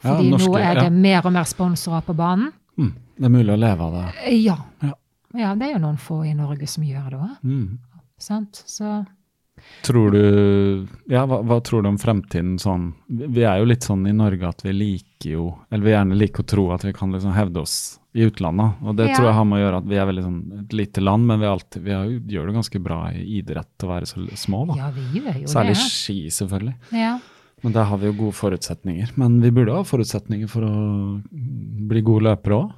[0.00, 0.82] Ja, Fordi norske- nå er ja.
[0.84, 2.52] det mer og mer sponsorer på banen.
[2.78, 2.92] Mm.
[3.18, 4.12] Det er mulig å leve av det.
[4.28, 4.54] Eh, Ja.
[4.80, 4.92] Ja.
[5.34, 7.32] ja, det er jo noen få i Norge som gjør det òg.
[7.42, 7.78] Mm.
[8.18, 8.62] Sant?
[8.66, 9.04] Så
[9.82, 13.82] Tror du Ja, hva, hva tror du om fremtiden sånn Vi vi er jo litt
[13.82, 16.92] sånn i Norge at vi liker jo Eller vi gjerne liker å tro at vi
[16.92, 18.74] kan liksom hevde oss i utlandet.
[18.82, 19.14] Og det Ja.
[19.16, 21.40] tror jeg har med å gjøre at vi er veldig sånn et lite land, men
[21.40, 24.74] vi, alltid, vi har, gjør det ganske bra i idrett å være så små, da.
[24.76, 25.90] ja, vi gjør jo Særlig det.
[25.90, 26.74] ski, selvfølgelig.
[26.92, 27.18] Ja.
[27.62, 29.16] Men der har vi jo gode forutsetninger.
[29.16, 32.72] Men vi burde ha forutsetninger for å bli gode løpere òg,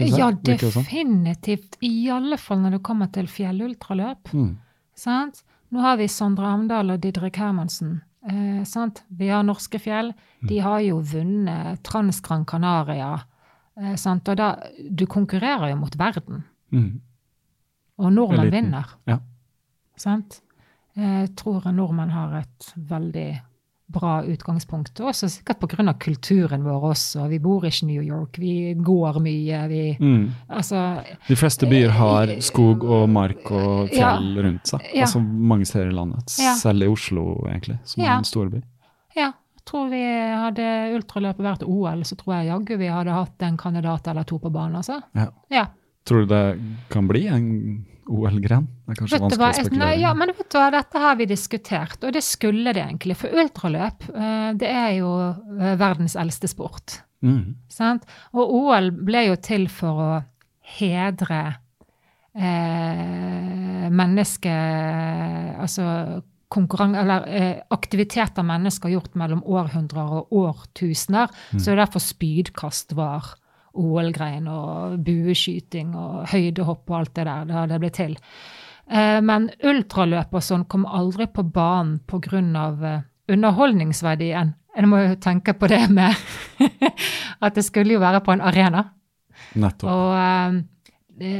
[0.00, 0.84] ja, sånn?
[0.84, 1.76] definitivt.
[1.82, 4.32] I alle fall når det kommer til fjellultraløp.
[4.32, 4.56] Mm.
[4.96, 5.42] Sant?
[5.72, 8.02] Nå har vi Sondre Amdal og Didrik Hermansen.
[8.24, 9.02] Eh, sant?
[9.08, 10.12] Vi har Norske Fjell.
[10.40, 10.48] Mm.
[10.48, 13.12] De har jo vunnet Transgran Canaria.
[13.76, 14.28] Eh, sant?
[14.28, 14.54] Og da,
[14.90, 16.44] du konkurrerer jo mot verden.
[16.72, 17.00] Mm.
[18.00, 18.96] Og nordmenn vinner.
[19.08, 19.20] Ja.
[19.96, 20.40] Sant?
[20.94, 23.28] Jeg tror nordmenn har et veldig
[23.90, 24.98] bra utgangspunkt.
[25.00, 25.92] Også sikkert pga.
[26.00, 27.28] kulturen vår også.
[27.28, 29.68] Vi bor ikke i New York, vi går mye.
[29.68, 30.30] vi, Mm.
[30.50, 34.16] altså, De fleste byer har skog og mark og Ja.
[34.16, 34.80] fjell rundt seg.
[34.94, 35.02] Ja.
[35.02, 36.36] Altså mange steder i landet.
[36.38, 36.54] Ja.
[36.54, 38.14] Selv i Oslo, egentlig, som Ja.
[38.14, 38.62] er en storby.
[39.16, 43.42] Ja, jeg tror vi hadde ultraløpet vært OL, så tror jeg jaggu vi hadde hatt
[43.42, 45.02] en kandidat eller to på banen, altså.
[45.14, 45.28] Ja.
[45.50, 45.66] Ja.
[46.06, 48.66] Tror du det kan bli en OL-gren?
[48.84, 51.02] Det er kanskje Vet vanskelig hva, å spekulere nei, ja, men vet du hva, dette
[51.04, 53.16] har vi diskutert, og det skulle det egentlig.
[53.20, 56.98] For ultraløp, eh, det er jo eh, verdens eldste sport.
[57.24, 57.56] Mm.
[57.72, 58.04] Sant?
[58.36, 60.12] Og OL ble jo til for å
[60.76, 61.40] hedre
[62.36, 65.84] eh, mennesket Altså
[66.54, 71.32] eller eh, aktiviteter mennesker har gjort mellom århundrer og årtusener.
[71.56, 73.32] Så det er derfor spydkast var
[73.74, 77.70] OL-greien, og bueskyting og høydehopp og alt det der.
[77.70, 78.18] Det ble til.
[78.90, 82.40] Eh, men ultraløp og sånn kom aldri på banen pga.
[82.40, 83.00] Eh,
[83.34, 84.52] underholdningsverdien.
[84.74, 86.12] En må jo tenke på det med
[87.44, 88.84] at det skulle jo være på en arena.
[89.54, 89.88] Nettopp.
[89.90, 90.58] Og eh,
[91.14, 91.34] det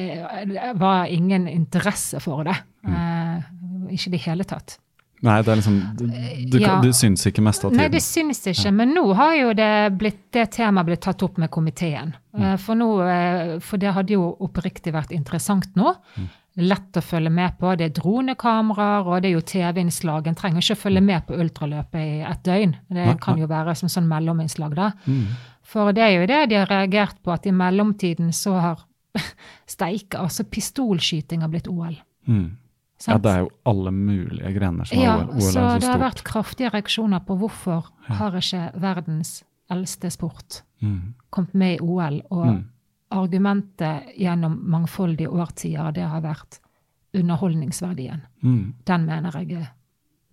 [0.54, 2.56] det var ingen interesse for det.
[2.84, 3.88] Mm.
[3.90, 4.78] ikke i det hele tatt.
[5.24, 6.04] Nei, det er liksom Du,
[6.52, 6.76] du, Ja.
[6.82, 7.80] du syns ikke mest av tiden.
[7.80, 8.72] Nei, det syns ikke.
[8.76, 12.14] Men nå har jo det, blitt, det temaet blitt tatt opp med komiteen.
[12.36, 12.58] Mm.
[12.60, 15.94] For, nå, eh, for det hadde jo oppriktig vært interessant nå.
[16.56, 17.72] Lett å følge med på.
[17.76, 20.28] Det er dronekameraer, og det er jo TV-innslag.
[20.30, 22.76] En trenger ikke å følge med på ultraløpet i et døgn.
[22.94, 24.92] Det kan jo være som sånn mellominnslag, da.
[25.06, 25.24] Mm.
[25.66, 28.84] For det er jo det de har reagert på, at i mellomtiden så har
[29.74, 31.96] steike, altså pistolskyting har blitt OL.
[32.28, 32.52] Mm.
[33.08, 35.40] Ja, det er jo alle mulige grener som Ja, er OL.
[35.40, 41.14] Så er det har vært kraftige reaksjoner på hvorfor har ikke verdens eldste sport Mm.
[41.30, 42.20] kommet med i OL.
[42.30, 42.64] Og Mm.
[43.10, 46.58] argumentet gjennom mangfoldige årtier, det har vært
[47.14, 48.20] underholdningsverdien.
[48.42, 48.74] Mm.
[48.86, 49.68] Den mener jeg er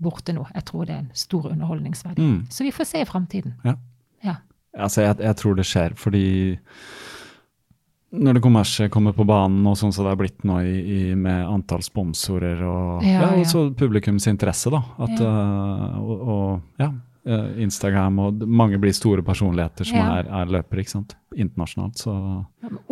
[0.02, 0.46] borte nå.
[0.56, 2.22] Jeg tror det er en stor underholdningsverdi.
[2.22, 2.46] Mm.
[2.50, 3.54] Så vi får se i framtiden.
[3.66, 3.76] Ja.
[4.24, 4.36] Ja.
[4.78, 6.60] Altså, jeg, jeg tror det skjer, fordi
[8.12, 11.16] når det kommersielle kommer på banen, og sånn som det er blitt nå i, i,
[11.16, 14.82] med antall sponsorer og Ja, ja, også publikums interesse, da.
[15.00, 15.30] At, Ja.
[15.30, 16.90] eh, og, og ja,
[17.26, 21.16] eh, Instagram og mange blir store personligheter som er, er løpere, ikke sant.
[21.40, 22.16] Internasjonalt, så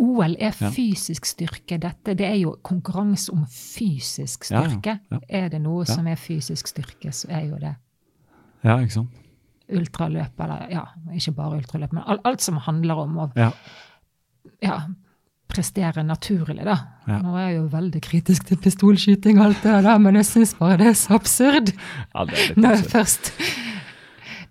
[0.00, 1.76] OL er fysisk styrke.
[1.78, 4.98] Dette det er jo konkurranse om fysisk styrke.
[5.28, 7.74] Er det noe som er fysisk styrke, så er jo det
[8.64, 9.20] ja, ikke sant.
[9.68, 13.52] ultraløp, eller ja, ikke bare ultraløp, men alt, alt som handler om å Ja.
[15.50, 16.76] Ja, prestere naturlig, da.
[17.10, 17.18] Ja.
[17.24, 20.54] Nå er jeg jo veldig kritisk til pistolskyting og alt det der, men jeg syns
[20.58, 21.72] bare det er så absurd.
[22.14, 22.90] ja, det er Når absurd.
[22.94, 23.32] først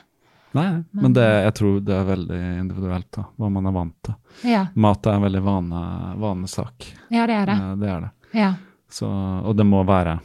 [0.58, 3.96] Nei, men, men det, jeg tror det er veldig individuelt, da, hva man er vant
[4.08, 4.16] til.
[4.48, 5.82] Ja, Mat er en veldig vane,
[6.22, 6.88] vanesak.
[7.12, 7.58] ja det er det.
[7.64, 8.12] Eh, Det er det.
[8.36, 8.52] Ja.
[8.92, 10.20] Så, og det må være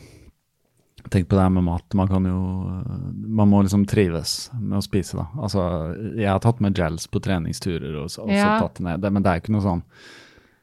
[1.12, 1.94] Tenk på det her med mat.
[1.98, 2.38] Man kan jo
[3.28, 5.26] Man må liksom trives med å spise, da.
[5.44, 5.60] Altså,
[6.16, 8.58] jeg har tatt med gels på treningsturer og så, og så Ja.
[8.60, 9.12] tatt det ned.
[9.12, 9.82] Men det er ikke noe sånn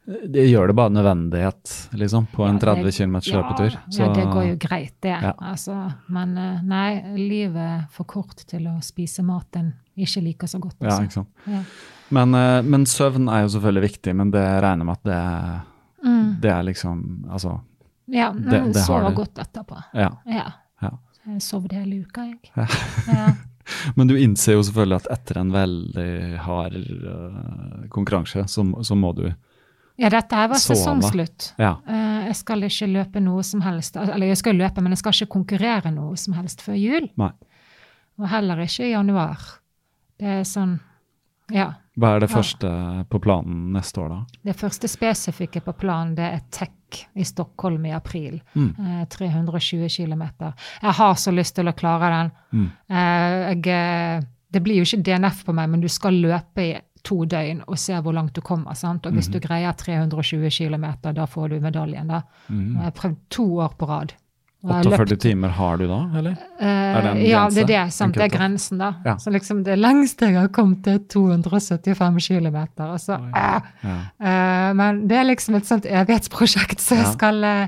[0.09, 3.75] Det gjør det bare nødvendighet, liksom, på en 30 km løpetur.
[3.93, 5.11] Ja, ja, det går jo greit, det.
[5.21, 5.33] Ja.
[5.39, 10.47] Altså, men eh, nei, livet er for kort til å spise mat en ikke liker
[10.49, 10.77] så godt.
[10.81, 11.03] Ja, Altså.
[11.03, 11.27] ikke sant.
[11.45, 11.61] Ja.
[12.09, 15.61] Men, eh, men søvn er jo selvfølgelig viktig, men det regner med at det,
[16.03, 16.39] Mm.
[16.41, 17.59] det er liksom Altså,
[18.11, 19.83] Ja, Det- men det har sover godt etterpå.
[19.93, 20.09] ja.
[20.25, 20.51] Ja.
[20.81, 20.91] ja.
[21.27, 22.39] Jeg sovde hele uka, jeg.
[22.55, 22.65] Ja.
[23.07, 23.27] Ja.
[23.95, 29.11] Men du innser jo selvfølgelig at etter en veldig hard uh, konkurranse, så, så må
[29.13, 29.27] du
[29.99, 30.77] ja, dette her var Sove.
[30.79, 31.51] sesongslutt.
[31.59, 31.75] Ja.
[31.85, 35.13] Uh, jeg skal ikke løpe noe som helst, eller jeg skal løpe, men jeg skal
[35.19, 37.09] ikke konkurrere noe som helst før jul.
[37.19, 37.29] Nei.
[38.17, 39.37] Og heller ikke i januar.
[40.17, 40.79] Det er sånn
[41.51, 41.73] Ja.
[41.99, 42.35] Hva er det Ja.
[42.39, 44.19] første på planen neste år, da?
[44.45, 46.71] Det første spesifikke på planen det er Tech
[47.15, 48.41] i Stockholm i april.
[48.55, 48.75] Mm.
[48.79, 50.23] Eh, 320 km.
[50.81, 52.31] Jeg har så lyst til å klare den.
[52.53, 52.69] Mm.
[52.89, 54.21] Eh, jeg, eh,
[54.51, 57.77] det blir jo ikke DNF på meg, men du skal løpe i to døgn og
[57.79, 58.73] se hvor langt du kommer.
[58.75, 59.05] sant?
[59.05, 59.17] Og Mhm.
[59.19, 62.07] hvis du greier 320 km, da får du medaljen.
[62.07, 62.21] da.
[62.49, 62.73] Mm.
[62.75, 64.13] Jeg har prøvd to år på rad.
[64.61, 66.31] Og jeg har 48 løpt- timer har du da, eller?
[66.59, 67.93] Uh, Er en ja, det er det.
[67.95, 68.13] sant?
[68.13, 68.89] Det er grensen, da.
[69.05, 69.13] Ja.
[69.17, 72.57] Så liksom det lengste jeg har kommet, er 275 km.
[72.89, 73.55] Og så, ja.
[73.55, 73.95] eh, Ja.
[74.19, 77.67] Uh, men det er liksom et sånt evighetsprosjekt, så jeg skal, eh,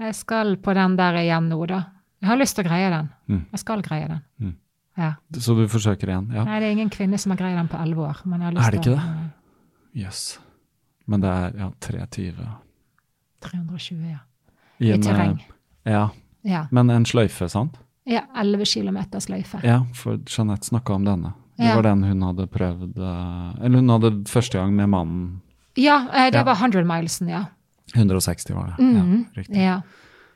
[0.00, 1.82] jeg skal på den der igjen nå, da.
[2.22, 3.10] Jeg har lyst til å greie den.
[3.28, 3.42] Mm.
[3.52, 4.22] Jeg skal greie den.
[4.40, 4.54] Mm.
[4.96, 5.10] Ja.
[5.36, 6.30] Så du forsøker igjen?
[6.32, 6.44] Ja.
[6.48, 8.22] Nei, det er ingen kvinne som har greid den på elleve år.
[8.24, 10.02] Men jeg har lyst Er det ikke det?
[10.06, 10.38] Jøss.
[11.06, 12.56] Men det er ja, 320 eh,
[13.44, 14.18] 320, ja.
[14.80, 15.36] I I en, eh, terreng.
[15.86, 16.08] Ja,
[16.46, 17.76] Ja, men en sløyfe, sant?
[18.06, 19.60] ja 11 km sløyfe.
[19.64, 21.32] Ja, for Jeanette snakka om denne.
[21.56, 21.74] Det Ja.
[21.74, 25.40] var den hun hadde prøvd eh, Eller hun hadde første gang med mannen.
[25.76, 26.44] Ja, eh, det Ja.
[26.44, 27.44] var 100 milesen, ja.
[27.94, 28.84] 160 var det.
[28.84, 29.26] Mhm.
[29.34, 29.56] Ja, riktig.
[29.56, 29.80] Ja.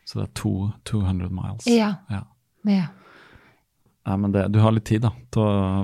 [0.06, 1.66] Så det er to, 200 miles.
[1.66, 1.94] Ja.
[2.10, 2.22] Ja.
[2.64, 2.86] ja.
[4.06, 5.10] Nei, men det, du har litt tid, da.
[5.30, 5.42] Til,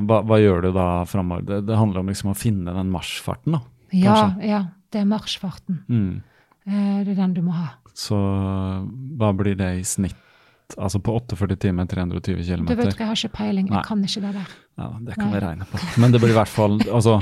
[0.09, 1.45] hva, hva gjør du da framover?
[1.47, 3.61] Det, det handler om liksom å finne den marsjfarten, da.
[3.93, 4.49] Ja, Kanskje.
[4.49, 4.63] ja.
[4.91, 5.83] Det er marsjfarten.
[5.89, 6.23] Mm.
[6.67, 7.69] Eh, Det er den du må ha.
[7.95, 8.17] Så
[9.17, 10.17] hva blir det i snitt?
[10.77, 12.67] Altså på 48 timer, 320 km?
[12.67, 13.69] Du vet ikke, jeg har ikke peiling.
[13.71, 13.77] Nei.
[13.79, 14.55] Jeg kan ikke det der.
[14.77, 15.35] Ja, det kan Nei.
[15.39, 15.79] vi regne på.
[16.03, 17.21] Men det blir i hvert fall altså,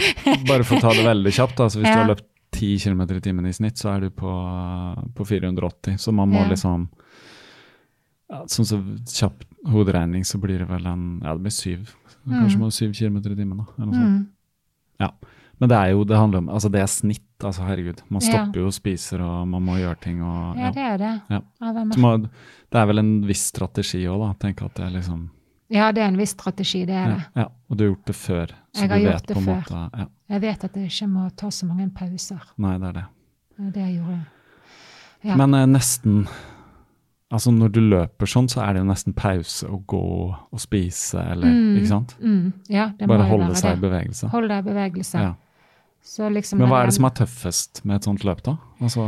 [0.49, 2.25] Bare for å ta det veldig kjapt, altså, hvis du har løpt
[2.57, 4.33] 10 km i timen i snitt, så er du på,
[5.15, 5.99] på 480.
[6.01, 6.49] Så man må Ja.
[6.55, 6.89] liksom
[8.31, 8.79] ja, Sånn så
[9.13, 11.93] kjapp hoderegning, så blir det vel en Ja, det blir syv.
[12.25, 13.67] Kanskje man har syv km i timen, da.
[13.77, 14.09] Eller noe sånt.
[14.09, 14.27] Mm.
[15.05, 15.11] Ja.
[15.65, 18.03] Men det er jo, det handler om Altså, det er snitt, altså herregud.
[18.13, 21.13] Man stopper jo og spiser, og man må gjøre ting og Ja, det er det.
[21.33, 21.39] Ja.
[21.97, 24.29] Så det er vel en viss strategi òg, da.
[24.45, 25.23] Tenk at det er liksom
[25.73, 27.41] Ja, det er en viss strategi, det er ja, det.
[27.41, 27.47] ja.
[27.71, 30.07] Og du har gjort det før, så Jeg du vet på en måte ja.
[30.35, 32.45] Jeg vet at jeg ikke må ta så mange pauser.
[32.61, 33.05] Nei, det er det.
[33.73, 34.19] Det er jeg gjorde.
[35.25, 35.37] Ja.
[35.41, 36.27] Men eh, nesten
[37.33, 40.03] Altså når du løper sånn, så er det jo nesten pause å gå
[40.53, 41.77] og spise, eller Mm.
[41.79, 42.13] Ikke sant?
[42.21, 44.29] Mm, ja, det må Bare holde være seg i bevegelse.
[44.31, 45.19] Hold deg i bevegelse.
[45.19, 45.33] Ja.
[46.05, 48.57] Så liksom Men hva er det som er tøffest med et sånt løp, da?
[48.85, 49.05] Altså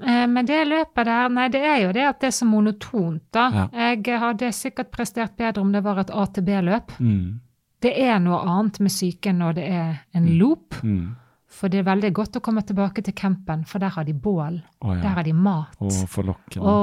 [0.00, 3.22] Eh, Men det løpet der, nei, det er jo det at det er så monotont,
[3.34, 3.48] da.
[3.52, 3.92] Ja.
[3.92, 6.92] Jeg hadde sikkert prestert bedre om det var et AtB-løp.
[7.00, 7.40] mm,
[7.82, 10.74] Det er noe annet med psyken når det er en loop.
[10.82, 11.16] mm.
[11.48, 14.58] For det er veldig godt å komme tilbake til campen, for der har de bål.
[14.84, 15.72] Å Der har de mat.
[15.80, 16.60] Og forlokkende.
[16.60, 16.74] Å,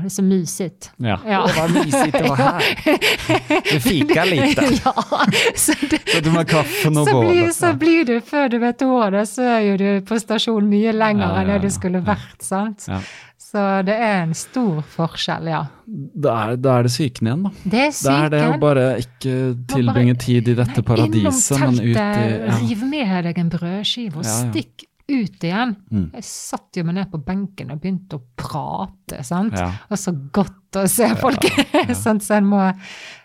[0.00, 0.88] det er så mysigt.
[1.04, 1.18] Ja.
[1.28, 1.42] Ja.
[1.44, 2.62] Å, hva mysigt det var her!
[3.70, 4.56] Du fika litt.
[4.80, 4.92] ja,
[5.54, 7.28] så, det, Så du med kaffen og bål.
[7.28, 7.54] bålet.
[7.54, 11.26] så blir du, før du vet ordet så er jo du på stasjon mye lenger
[11.26, 12.88] Ja, ja, enn det du skulle vært, sant?
[13.56, 15.62] Så det er en stor forskjell, ja.
[15.86, 17.52] Da er, da er det psyken igjen, da.
[17.64, 19.36] Det er Det er det å bare ikke
[19.70, 22.58] tilbringe tid i dette paradiset, men ut i ja.
[22.58, 24.50] riv med deg en brødskive og Ja, ja.
[24.50, 25.72] stikk ut igjen.
[25.94, 26.08] Mm.
[26.18, 29.56] Jeg satt jo meg ned på benken og begynte å prate, sant.
[29.56, 29.70] Ja.
[29.88, 31.48] Og så godt å se folk.
[32.04, 32.60] sånn, så jeg må,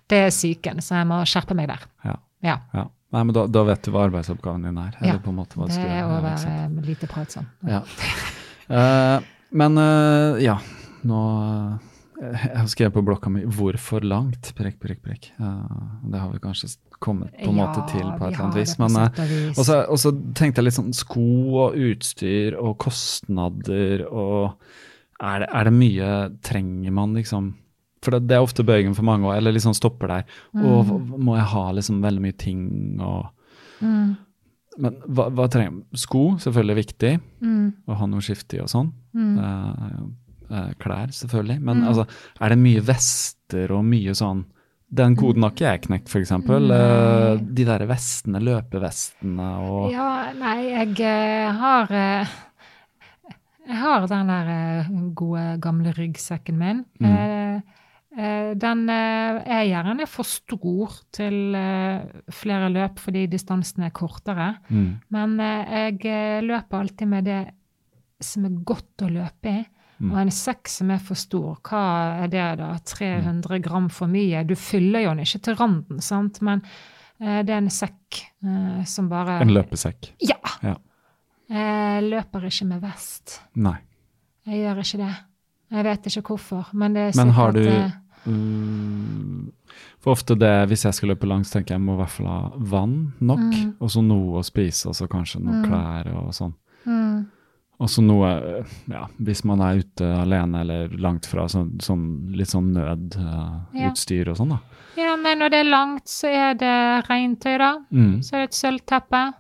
[0.08, 1.84] det er psyken, så jeg må skjerpe meg der.
[2.08, 2.16] Ja.
[2.46, 2.88] Ja.
[3.12, 4.96] Nei, men da, da vet du hva arbeidsoppgaven din er.
[5.02, 6.48] Eller Ja, på en måte hva Det er å sant?
[6.48, 7.50] være lite pratsom.
[7.68, 7.84] Ja.
[8.72, 10.58] Eh, men uh, ja,
[11.08, 11.22] nå
[12.22, 15.32] eh, Jeg har skrevet på blokka mi 'Hvorfor langt?' Prekk, prekk, prekk.
[15.38, 16.70] Det har vi kanskje
[17.02, 18.76] kommet på en måte til på et eller annet vis.
[18.82, 21.26] Men, eh, og, så, tenkte jeg litt sånn sko
[21.66, 24.54] og utstyr og kostnader og
[25.22, 26.12] er det, er det mye
[26.42, 27.52] Trenger man liksom
[28.02, 30.24] For det, det er ofte bøygen for mange, også, eller liksom stopper der.
[30.58, 30.90] Og
[31.22, 32.64] må jeg ha liksom veldig mye ting
[32.98, 33.28] og
[33.82, 34.08] mm,
[34.82, 35.84] Men hva, hva trenger?
[35.98, 37.12] Sko, selvfølgelig viktig.
[37.44, 38.90] mm, Å ha noe skiftig og sånn.
[39.14, 39.36] mm.
[39.46, 40.00] Eh,
[40.58, 41.60] eh, klær, selvfølgelig.
[41.62, 42.08] Men altså,
[42.42, 44.46] er det mye vester og mye sånn
[44.92, 46.34] Den koden har ikke jeg knekt, f.eks.
[46.36, 52.34] Uh, de der vestene, løpevestene og Ja, nei, jeg eh, har eh,
[53.70, 56.84] Jeg har den der eh, gode, gamle ryggsekken min.
[57.00, 57.62] Mm.
[58.18, 62.02] Eh, den eh, er gjerne for stor til eh,
[62.36, 64.58] flere løp fordi distansen er kortere.
[64.68, 67.42] mm, Men jeg løper alltid med det
[68.22, 69.64] som er godt å løpe i.
[70.02, 70.12] Mm.
[70.12, 71.84] Og en sekk som er for stor, hva
[72.26, 72.74] er det da?
[72.84, 74.44] 300 gram for mye?
[74.50, 76.42] Du fyller jo den ikke til randen, sant?
[76.42, 76.64] Men
[77.22, 78.18] det er en sekk
[78.90, 80.10] som bare En løpesekk.
[80.26, 80.40] Ja!
[80.66, 80.74] Ja.
[81.52, 83.38] Jeg løper ikke med vest.
[83.62, 83.78] Nei.
[84.50, 85.12] Jeg gjør ikke det.
[85.72, 87.92] Jeg vet ikke hvorfor, men det er Men har sikkert, du eh,
[88.32, 89.52] mm,
[90.02, 92.40] For ofte det, hvis jeg skal løpe langs, tenker jeg må i hvert fall ha
[92.58, 93.76] vann nok, Mm.
[93.80, 95.70] og så noe å spise, og så kanskje noen Mm.
[95.70, 96.54] klær og sånn.
[96.86, 97.26] mm,
[97.82, 102.48] Og så noe, ja, hvis man er ute alene eller langt fra, så, sånn litt
[102.50, 102.94] sånn Ja.
[103.74, 104.60] nødutstyr og sånn, da.
[104.98, 107.78] Ja, men når det er langt, så er det regntøy, da.
[107.92, 108.20] Mm.
[108.22, 109.34] Så er det et sølvteppe.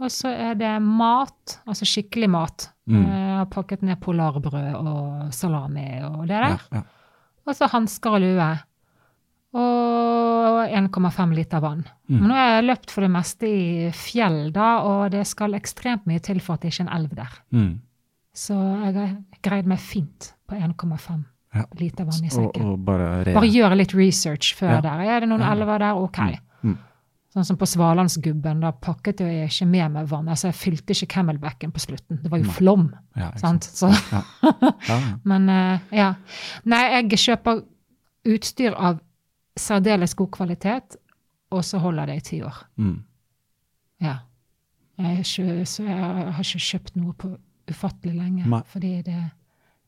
[0.00, 2.68] Og så er det mat, altså skikkelig mat.
[2.88, 3.04] Mm.
[3.06, 6.60] Eh, har pakket ned polarbrød og salami og det der.
[6.72, 6.82] ja.
[7.46, 8.48] Og så hansker og lue.
[9.56, 11.84] Og 1,5 liter vann.
[12.08, 12.18] Mm.
[12.20, 16.06] Men nå har jeg løpt for det meste i fjell, da, og det skal ekstremt
[16.10, 17.38] mye til for at det ikke er en elv der.
[17.56, 17.70] Mm.
[18.36, 18.54] Så
[18.84, 19.14] jeg har
[19.46, 21.24] greid meg fint på 1,5
[21.56, 21.62] Ja.
[21.80, 22.66] liter vann i sekken.
[22.68, 23.24] og bare.
[23.32, 24.80] Bare gjøre litt research før Ja.
[24.82, 25.00] der.
[25.16, 25.52] Er det noen Ja.
[25.54, 25.94] elver der?
[25.96, 26.18] Ok.
[27.36, 30.28] Sånn som på Svalandsgubben, da pakket jeg ikke med meg vann.
[30.32, 32.22] Altså, jeg fylte ikke camelbacken på slutten.
[32.22, 32.86] Det var jo flom.
[33.12, 33.66] Ja, ikke sant?
[33.68, 34.22] Så, Ja.
[35.28, 36.14] Men uh, ja.
[36.64, 37.60] Nei, jeg kjøper
[38.32, 39.02] utstyr av
[39.60, 40.96] særdeles god kvalitet,
[41.52, 42.62] og så holder det i ti år.
[42.80, 42.96] Mm.
[44.00, 44.16] Ja.
[44.96, 47.34] Jeg, ikke, så jeg har ikke kjøpt noe på
[47.68, 48.64] ufattelig lenge, Nei.
[48.72, 49.22] fordi det,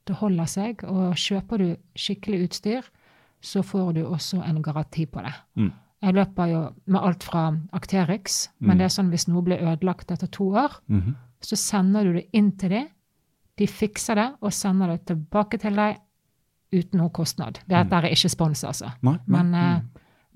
[0.04, 0.84] det holder seg.
[0.84, 2.92] Og kjøper du skikkelig utstyr,
[3.40, 5.32] så får du også en garanti på det.
[5.56, 5.72] Mm.
[6.02, 8.66] Jeg løper jo med alt fra Acterix, Mm.
[8.68, 11.14] men det er sånn hvis noe blir ødelagt etter to år, Mhm.
[11.42, 12.86] så sender du det inn til dem.
[13.56, 15.96] De fikser det og sender det tilbake til deg
[16.72, 17.58] uten noe kostnad.
[17.66, 18.92] Dette er ikke spons, altså.
[19.02, 19.42] Nei, nei.
[19.42, 19.80] Men, eh,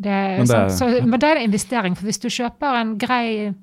[0.01, 1.95] det, er Men det er- så, så, men det er en investering.
[1.97, 3.55] For hvis du kjøper en grei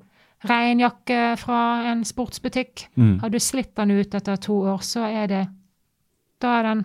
[0.44, 3.18] regnjakke fra en sportsbutikk, Mm.
[3.20, 5.48] har du slitt den ut etter to år, så er det
[6.40, 6.84] Da er den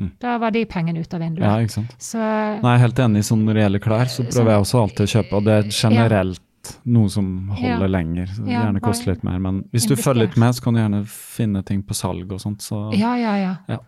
[0.00, 0.10] Mm.
[0.20, 1.44] Da var de pengene ut av vinduet.
[1.44, 1.94] Ja, ikke sant.
[2.00, 3.24] Så Nei, jeg er helt enig.
[3.28, 5.32] Sånn når det gjelder klær, så prøver jeg også alltid å kjøpe.
[5.36, 6.40] Og det er generelt
[6.84, 7.92] noe som holder Ja.
[7.98, 8.26] lenger.
[8.26, 9.38] Så Ja, gjerne koste koster litt mer.
[9.38, 12.40] Men hvis du følger litt med, så kan du gjerne finne ting på salg og
[12.40, 12.60] sånt.
[12.60, 13.56] Så ja, ja, ja.
[13.68, 13.78] Ja.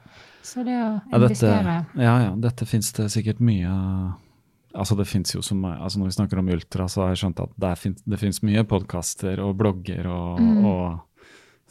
[0.42, 4.14] Så det å Ja, dette, investere ja, ja, dette fins det sikkert mye
[4.74, 7.42] Altså det finnes jo som, altså Når vi snakker om ultra, så har jeg skjønt
[7.42, 10.64] at det finnes, mye podkaster og blogger og, Mm.
[10.64, 11.00] og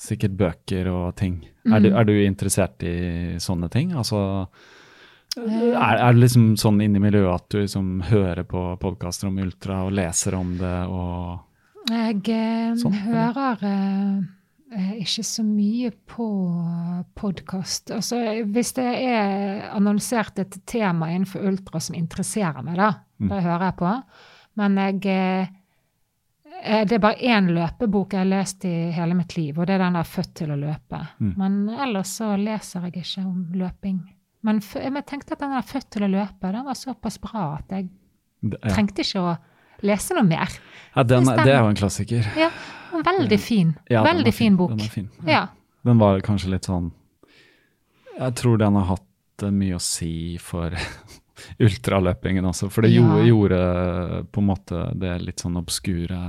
[0.01, 1.39] sikkert bøker og ting.
[1.65, 1.95] Er, du, Mm.
[1.99, 3.91] er du interessert i sånne ting?
[3.93, 4.47] Altså
[5.37, 5.71] Eh.
[5.71, 9.77] er, er det liksom sånn inni miljøet at du liksom hører på podkaster om ultra
[9.85, 11.39] og leser om det og
[11.89, 14.17] Jeg eh, Sånn, hører eh,
[14.75, 16.27] eh, ikke så mye på
[17.15, 17.91] podkast.
[17.95, 18.19] Altså,
[18.51, 22.91] hvis det er annonsert et tema innenfor ultra som interesserer meg, da,
[23.21, 23.29] Mm.
[23.29, 24.03] det hører jeg på.
[24.57, 25.49] Men jeg
[26.61, 29.79] Det er bare én løpebok jeg har lest i hele mitt liv, og det er
[29.81, 30.99] den der 'Født til å løpe'.
[31.19, 31.33] Mm.
[31.37, 33.99] Men ellers så leser jeg ikke om løping.
[34.43, 37.69] Men jeg tenkte at den der 'Født til å løpe' den var såpass bra at
[37.69, 37.89] jeg
[38.69, 39.37] trengte ikke å
[39.81, 40.49] lese noe mer.
[40.95, 42.27] Ja, den, den- det er jo en klassiker.
[42.37, 42.49] Ja,
[42.93, 43.75] veldig fin.
[43.89, 44.69] Ja, veldig fin bok.
[44.77, 45.09] Den fin.
[45.25, 45.47] Ja.
[45.83, 46.91] Den var kanskje litt sånn
[48.19, 50.69] Jeg tror den har hatt eh, mye å si for
[51.59, 52.69] ultraløpingen også.
[52.71, 53.01] For det Ja.
[53.01, 56.19] gjorde, gjorde på en måte det litt sånn obskure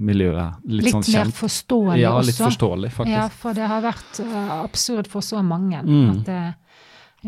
[0.00, 1.34] miljøet litt, Litt, sånn mer kjent.
[1.34, 2.26] forståelig ja, også.
[2.26, 3.16] litt forståelig, faktisk.
[3.16, 5.82] Ja, for det har vært eh, absurd for så mange.
[5.82, 6.10] Mm.
[6.10, 6.54] At det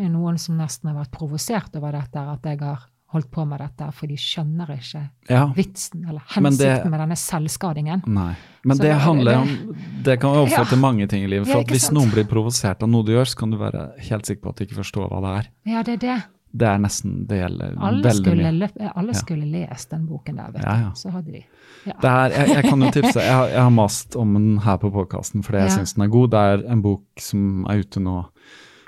[0.05, 3.57] er noen som nesten har vært provosert over dette, at jeg har holdt på med
[3.59, 8.03] dette, for de skjønner ikke Ja, vitsen eller hensikten det- med denne selvskadingen.
[8.07, 8.35] Nei.
[8.63, 10.63] Men Så det det- handler det- om Det kan overføre Ja.
[10.65, 11.47] til mange ting i livet.
[11.47, 11.97] For at hvis sant?
[11.97, 14.55] noen blir provosert av noe du gjør, så kan du være helt sikker på at
[14.57, 15.49] de ikke forstår hva det er.
[15.71, 16.23] Ja, det er det.
[16.51, 18.51] Det er nesten Det gjelder Alle veldig mye.
[18.59, 19.19] le- alle Ja.
[19.19, 20.67] skulle lest den boken der, vet du.
[20.67, 20.91] Ja, ja.
[20.95, 21.43] Så hadde de.
[21.85, 21.93] Ja.
[22.01, 24.77] Det er, jeg, jeg kan jo tipse, jeg har, jeg har mast om den her
[24.77, 25.75] på podkasten fordi jeg Ja.
[25.77, 26.31] syns den er god.
[26.31, 28.25] Det er en bok som er ute nå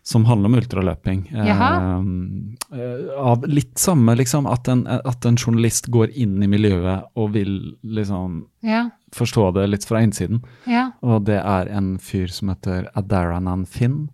[0.03, 1.27] som handler om ultraløping.
[1.31, 7.33] Eh, av litt samme, liksom, at en, at en journalist går inn i miljøet og
[7.35, 10.41] vil liksom Ja, forstå det litt fra innsiden.
[10.67, 14.09] ja, Og det er en fyr som heter Adaranan Finn,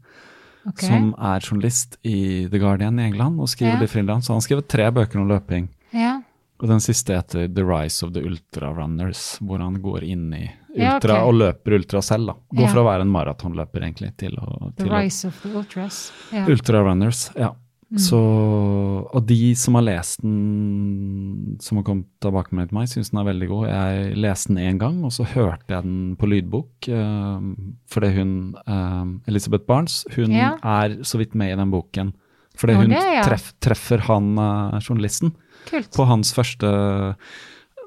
[0.68, 0.80] ok.
[0.86, 3.80] som er journalist i The Guardian i England og skriver Ja.
[3.80, 4.26] litt frilans.
[4.28, 5.70] Så han har skrevet tre bøker om løping.
[5.94, 6.22] Ja,
[6.60, 10.52] Og den siste heter The Rise of the Ultra Runners, hvor han går inn i
[10.76, 12.26] Ja, ultra og løper ultra selv.
[12.28, 12.34] da.
[12.56, 16.12] Går fra å være en maratonløper egentlig til å, The Rise å of the Ultras.
[16.34, 16.46] Ja.
[16.48, 17.52] Ultra Runners, ja.
[17.88, 18.00] Mm.
[18.04, 23.14] Så, og de som har lest den, som har kommet tilbake med til meg, syns
[23.14, 23.68] den er veldig god.
[23.70, 26.90] Jeg leste den én gang, og så hørte jeg den på lydbok.
[26.92, 27.48] eh,
[27.88, 30.58] fordi hun, eh, Elisabeth Barnes, hun Ja.
[30.64, 32.14] er så vidt med i den boken.
[32.58, 33.24] Fordi hun det, ja.
[33.24, 35.32] treff, treffer han uh, journalisten
[35.70, 35.92] Kult.
[35.94, 37.16] på hans første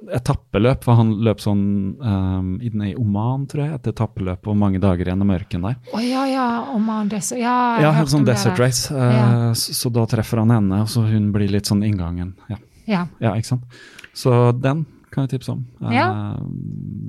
[0.08, 1.62] etappeløp, for han løp sånn
[2.00, 5.76] um, inne i Oman, tror jeg, et etappeløp og mange dager gjennom ørkenen der.
[5.92, 9.26] Å ja, ja, Oman Desert Ja, jeg Ja, helt sånn Desert det race, Uh, Ja.
[9.54, 12.34] så, så da treffer han henne, og så hun blir litt sånn inngangen.
[12.48, 12.56] Ja,
[12.86, 13.02] Ja.
[13.20, 13.62] ja ikke sant.
[14.16, 15.66] Så den kan jeg tipse om.
[15.82, 16.36] Eh, Ja.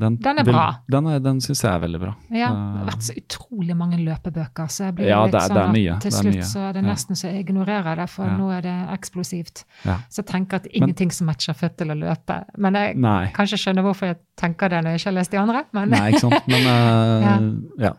[0.01, 0.65] den, Den er bra.
[0.89, 2.15] Den, er- den syns jeg er veldig bra.
[2.31, 5.41] Ja, det Eh, har vært så utrolig mange løpebøker, så jeg blir Ja, litt det
[5.41, 6.43] er- sånn det er at mye, til er slutt mye.
[6.49, 8.37] så er det nesten så jeg ignorerer det, for Ja.
[8.37, 9.63] nå er det eksplosivt.
[9.85, 9.97] Ja.
[10.09, 12.43] Så jeg tenker at ingenting som matcher født til å løpe.
[12.57, 13.27] Men jeg Nei.
[13.33, 15.63] kan ikke skjønne hvorfor jeg tenker det når jeg ikke har lest de andre.
[15.73, 16.47] Men Nei, ikke sant.
[16.47, 16.65] Men
[17.77, 17.93] uh, ja.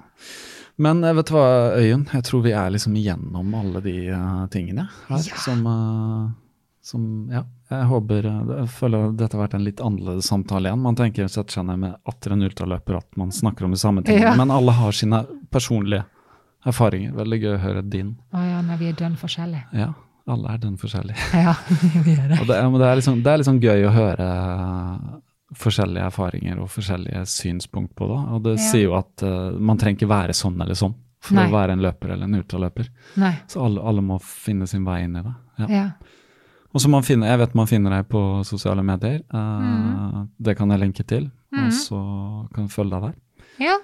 [0.79, 4.89] Men vet du hva, Øyunn, jeg tror vi er liksom igjennom alle de uh, tingene
[5.09, 6.31] her som, uh,
[6.83, 7.43] som ja,
[7.73, 10.82] jeg håper Jeg føler dette har vært en litt annerledes samtale igjen.
[10.85, 14.03] Man tenker setter seg ned med atter en ultraløper at man snakker om de samme
[14.07, 14.31] tingene.
[14.31, 14.36] Ja.
[14.39, 16.05] Men alle har sine personlige
[16.69, 17.12] erfaringer.
[17.19, 18.15] Veldig gøy å høre din.
[18.32, 19.65] Å ja, nei, vi er dønn forskjellige.
[19.74, 19.90] Ja,
[20.31, 21.19] alle er dønn forskjellige.
[21.47, 21.55] Ja,
[22.07, 22.40] vi er det.
[22.40, 24.28] Og det, men det, er liksom, det er liksom gøy å høre
[25.62, 28.20] forskjellige erfaringer og forskjellige synspunkt på det.
[28.32, 28.66] Og det Ja.
[28.70, 31.44] sier jo at uh, man trenger ikke være sånn eller sånn for Nei.
[31.47, 32.89] å være en løper eller en ultraløper.
[33.20, 33.35] Nei.
[33.47, 35.35] Så alle, alle må finne sin vei inn i det.
[35.62, 35.66] Ja.
[35.70, 35.85] Ja.
[36.73, 39.20] Og så man finner, Jeg vet man finner deg på sosiale medier.
[39.32, 40.28] Uh, mm.
[40.40, 42.03] Det kan jeg lenke til, og så
[42.55, 43.16] kan jeg følge deg der.
[43.69, 43.78] ja.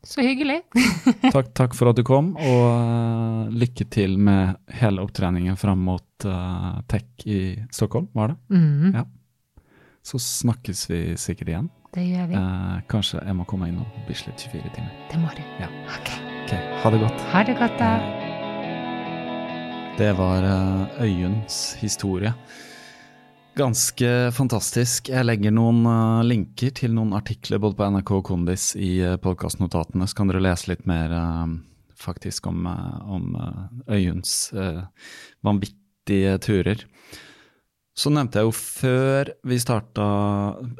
[0.00, 0.62] Så hyggelig.
[1.34, 6.24] Takk, takk for at du kom, og uh, lykke til med hele opptreningen fram mot
[6.24, 8.38] uh, Tech i Stockholm, var det?
[8.48, 8.94] Mm.
[8.96, 9.04] Ja.
[10.00, 11.68] Så snakkes vi sikkert igjen.
[11.92, 12.40] Det gjør vi.
[12.88, 14.96] Kanskje jeg må komme innom Bislett 24 timer.
[15.12, 15.44] Det må du.
[15.60, 15.68] Ja.
[15.98, 16.24] Okay.
[16.46, 17.28] Ok, Ha det godt.
[17.34, 18.19] Ha det godt, da.
[20.00, 20.40] Det var
[21.04, 22.30] Øyuns historie.
[23.52, 25.10] Ganske fantastisk.
[25.12, 29.18] Jeg legger noen eh, linker til noen artikler både på NRK og Kondis i uh,
[29.20, 31.52] podkastnotatene, så kan dere lese litt mer eh,
[32.00, 34.80] faktisk om, eh, om eh, eh,
[35.44, 36.86] vanvittige turer.
[37.92, 40.08] Så nevnte jeg jo før vi starta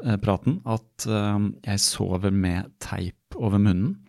[0.01, 3.99] eh, praten at eh, jeg sover med teip over munnen.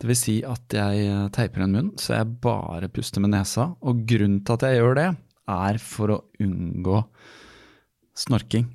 [0.00, 3.70] Det vil si at jeg eh, teiper en munn, så jeg bare puster med nesa.
[3.86, 5.10] Og grunnen til at jeg gjør det,
[5.54, 7.02] er for å unngå
[8.16, 8.70] snorking.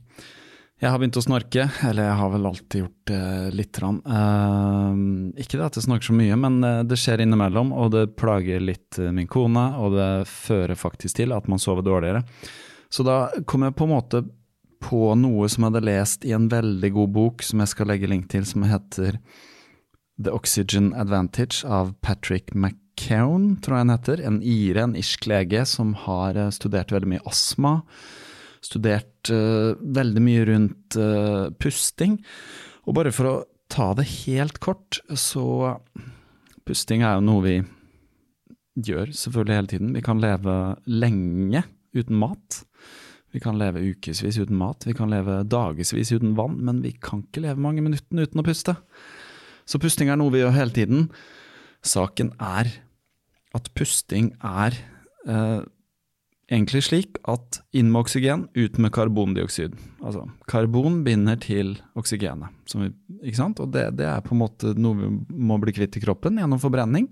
[0.79, 3.97] Jeg har begynt å snorke, eller jeg har vel alltid gjort det lite grann.
[4.07, 8.05] Uh, ikke det at jeg snorker så mye, men eh, det skjer innimellom, og det
[8.19, 12.23] plager litt eh, min kone, og det fører faktisk til at man sover dårligere.
[12.87, 14.23] Så da kom jeg på en måte
[14.79, 18.07] på noe som jeg hadde lest i en veldig god bok, som jeg skal legge
[18.07, 19.19] link til, som heter
[20.19, 24.23] The Oxygen Advantage av Patrick McCown, tror jeg han heter.
[24.27, 27.79] En ire, en irsk lege som har eh, studert veldig mye astma.
[28.59, 32.17] Studert uh, veldig mye rundt uh, pusting.
[32.83, 33.35] Og bare for å
[33.71, 35.77] ta det helt kort, så
[36.69, 37.53] Pusting er jo noe vi
[38.89, 39.93] gjør selvfølgelig hele tiden.
[39.95, 41.63] Vi kan leve lenge
[41.97, 42.59] uten mat.
[43.33, 47.23] Vi kan leve ukevis uten mat, vi kan leve dagevis uten vann, men vi kan
[47.25, 48.75] ikke leve mange minuttene uten å puste.
[49.69, 51.09] Så pusting er noe vi gjør hele tiden.
[51.85, 52.71] Saken er
[53.55, 54.75] at pusting er
[55.29, 55.61] eh,
[56.49, 59.75] egentlig slik at inn med oksygen, ut med karbondioksid.
[60.01, 62.91] Altså karbon binder til oksygenet, vi,
[63.21, 63.61] ikke sant?
[63.61, 66.61] og det, det er på en måte noe vi må bli kvitt i kroppen gjennom
[66.61, 67.09] forbrenning.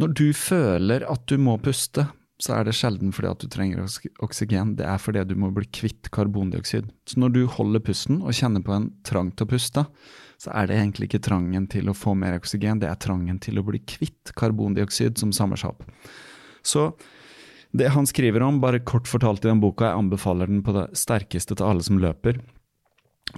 [0.00, 2.06] Når du føler at du må puste,
[2.42, 3.84] så er det sjelden fordi at du trenger
[4.24, 6.88] oksygen, det er fordi du må bli kvitt karbondioksid.
[7.08, 9.84] Så når du holder pusten og kjenner på en trang til å puste,
[10.42, 13.60] så er det egentlig ikke trangen til å få mer oksygen, det er trangen til
[13.60, 15.84] å bli kvitt karbondioksid som samler seg opp.
[16.66, 16.88] Så
[17.72, 20.88] det han skriver om, bare kort fortalt i den boka, jeg anbefaler den på det
[20.98, 22.40] sterkeste til alle som løper,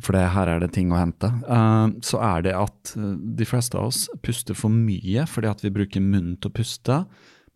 [0.01, 3.47] for det, her er det ting å hente, eh, så er det at eh, de
[3.47, 7.03] fleste av oss puster for mye fordi at vi bruker munnen til å puste,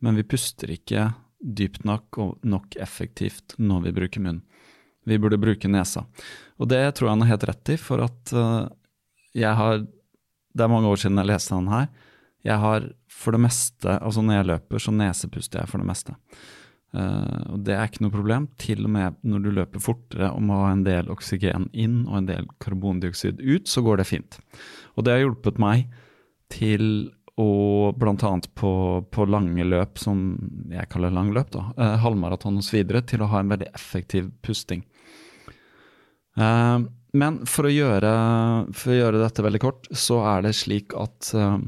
[0.05, 1.09] men vi puster ikke
[1.39, 4.45] dypt nok og nok effektivt når vi bruker munnen.
[5.09, 6.05] Vi burde bruke nesa.
[6.61, 8.69] Og det tror jeg han har helt rett i, for at eh,
[9.37, 9.87] jeg har
[10.59, 11.89] Det er mange år siden jeg leste han her.
[12.43, 16.15] Jeg har for det meste, altså når jeg løper, så nesepuster jeg for det meste.
[16.97, 20.43] Uh, og det er ikke noe problem, til og med når du løper fortere og
[20.49, 24.41] må ha en del oksygen inn og en del karbondioksid ut, så går det fint.
[24.97, 25.85] Og det har hjulpet meg
[26.51, 28.33] til å bl.a.
[28.59, 28.73] På,
[29.15, 30.25] på lange løp, som
[30.73, 34.83] jeg kaller lang løp, da, uh, halvmaraton osv., til å ha en veldig effektiv pusting.
[36.39, 36.79] Eh,
[37.19, 38.13] men for å, gjøre,
[38.77, 41.59] for å gjøre dette veldig kort, så er det slik at uh,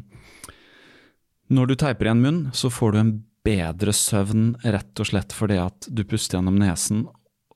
[1.51, 3.17] når du teiper igjen munn, så får du en
[3.47, 7.07] bedre søvn rett og slett fordi at du puster gjennom nesen.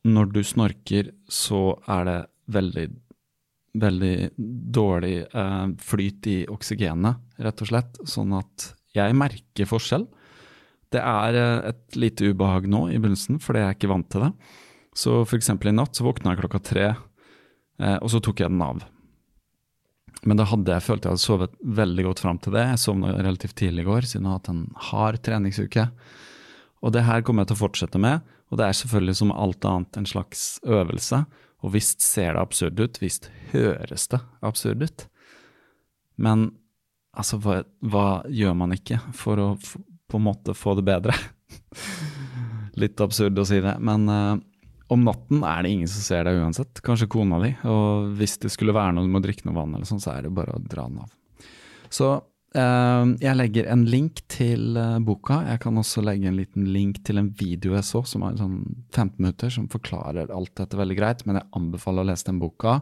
[0.05, 2.19] Når du snorker, så er det
[2.55, 2.89] veldig,
[3.81, 4.16] veldig
[4.75, 8.03] dårlig uh, flyt i oksygenet, rett og slett.
[8.09, 10.09] Sånn at jeg merker forskjell.
[10.93, 14.27] Det er uh, et lite ubehag nå i begynnelsen, fordi jeg er ikke vant til
[14.27, 14.35] det.
[14.95, 16.93] Så eksempel i natt så våkna jeg klokka tre,
[17.79, 18.85] og så tok jeg den av.
[20.25, 22.65] Men da hadde jeg følt jeg hadde sovet veldig godt fram til det.
[22.71, 25.89] Jeg sovna relativt tidlig i går, siden jeg har hatt en hard treningsuke.
[26.85, 29.67] Og det her kommer jeg til å fortsette med, og det er selvfølgelig som alt
[29.69, 31.25] annet en slags øvelse.
[31.65, 35.07] Og visst ser det absurd ut, visst høres det absurd ut.
[36.21, 36.51] Men
[37.17, 41.17] altså, hva, hva gjør man ikke for å på en måte få det bedre?
[42.81, 44.35] Litt absurd å si det, men eh,
[44.93, 47.51] om natten er det ingen som ser deg uansett, kanskje kona di.
[47.70, 50.27] Og hvis det skulle være noe du må drikke noe vann, eller sånn, så er
[50.27, 51.12] det bare å dra den av.
[51.94, 52.11] Så
[52.59, 55.40] eh, jeg legger en link til eh, boka.
[55.48, 58.59] Jeg kan også legge en liten link til en video jeg så, som er sånn
[58.93, 61.24] 15 minutter, som forklarer alt dette veldig greit.
[61.24, 62.81] Men jeg anbefaler å lese den boka.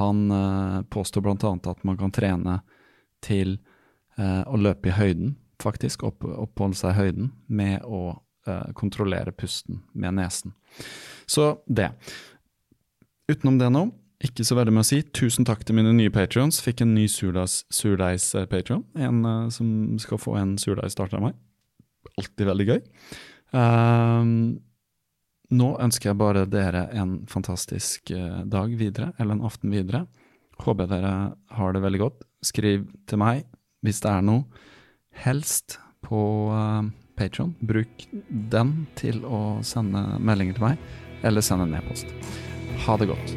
[0.00, 1.52] Han eh, påstår bl.a.
[1.52, 2.60] at man kan trene
[3.24, 3.58] til
[4.16, 6.06] eh, å løpe i høyden, faktisk.
[6.08, 8.20] Opp, oppholde seg i høyden med å
[8.74, 10.54] kontrollere pusten med nesen.
[11.30, 11.90] Så det.
[13.30, 13.84] Utenom det nå,
[14.20, 15.00] ikke så veldig med å si.
[15.16, 16.60] Tusen takk til mine nye patrions.
[16.60, 18.84] Fikk en ny surdeigspatrion.
[18.98, 21.38] en uh, som skal få en surdeigsstart av meg.
[22.20, 22.80] Alltid veldig gøy.
[23.54, 24.24] Uh,
[25.50, 28.12] nå ønsker jeg bare dere en fantastisk
[28.46, 30.04] dag videre, eller en aften videre.
[30.60, 31.14] Håper dere
[31.56, 32.26] har det veldig godt.
[32.44, 33.46] Skriv til meg
[33.82, 34.44] hvis det er noe.
[35.24, 36.20] Helst på
[37.20, 37.52] Patron.
[37.60, 38.06] Bruk
[38.50, 40.84] den til å sende meldinger til meg,
[41.26, 42.14] eller send en e-post.
[42.86, 43.36] Ha det godt.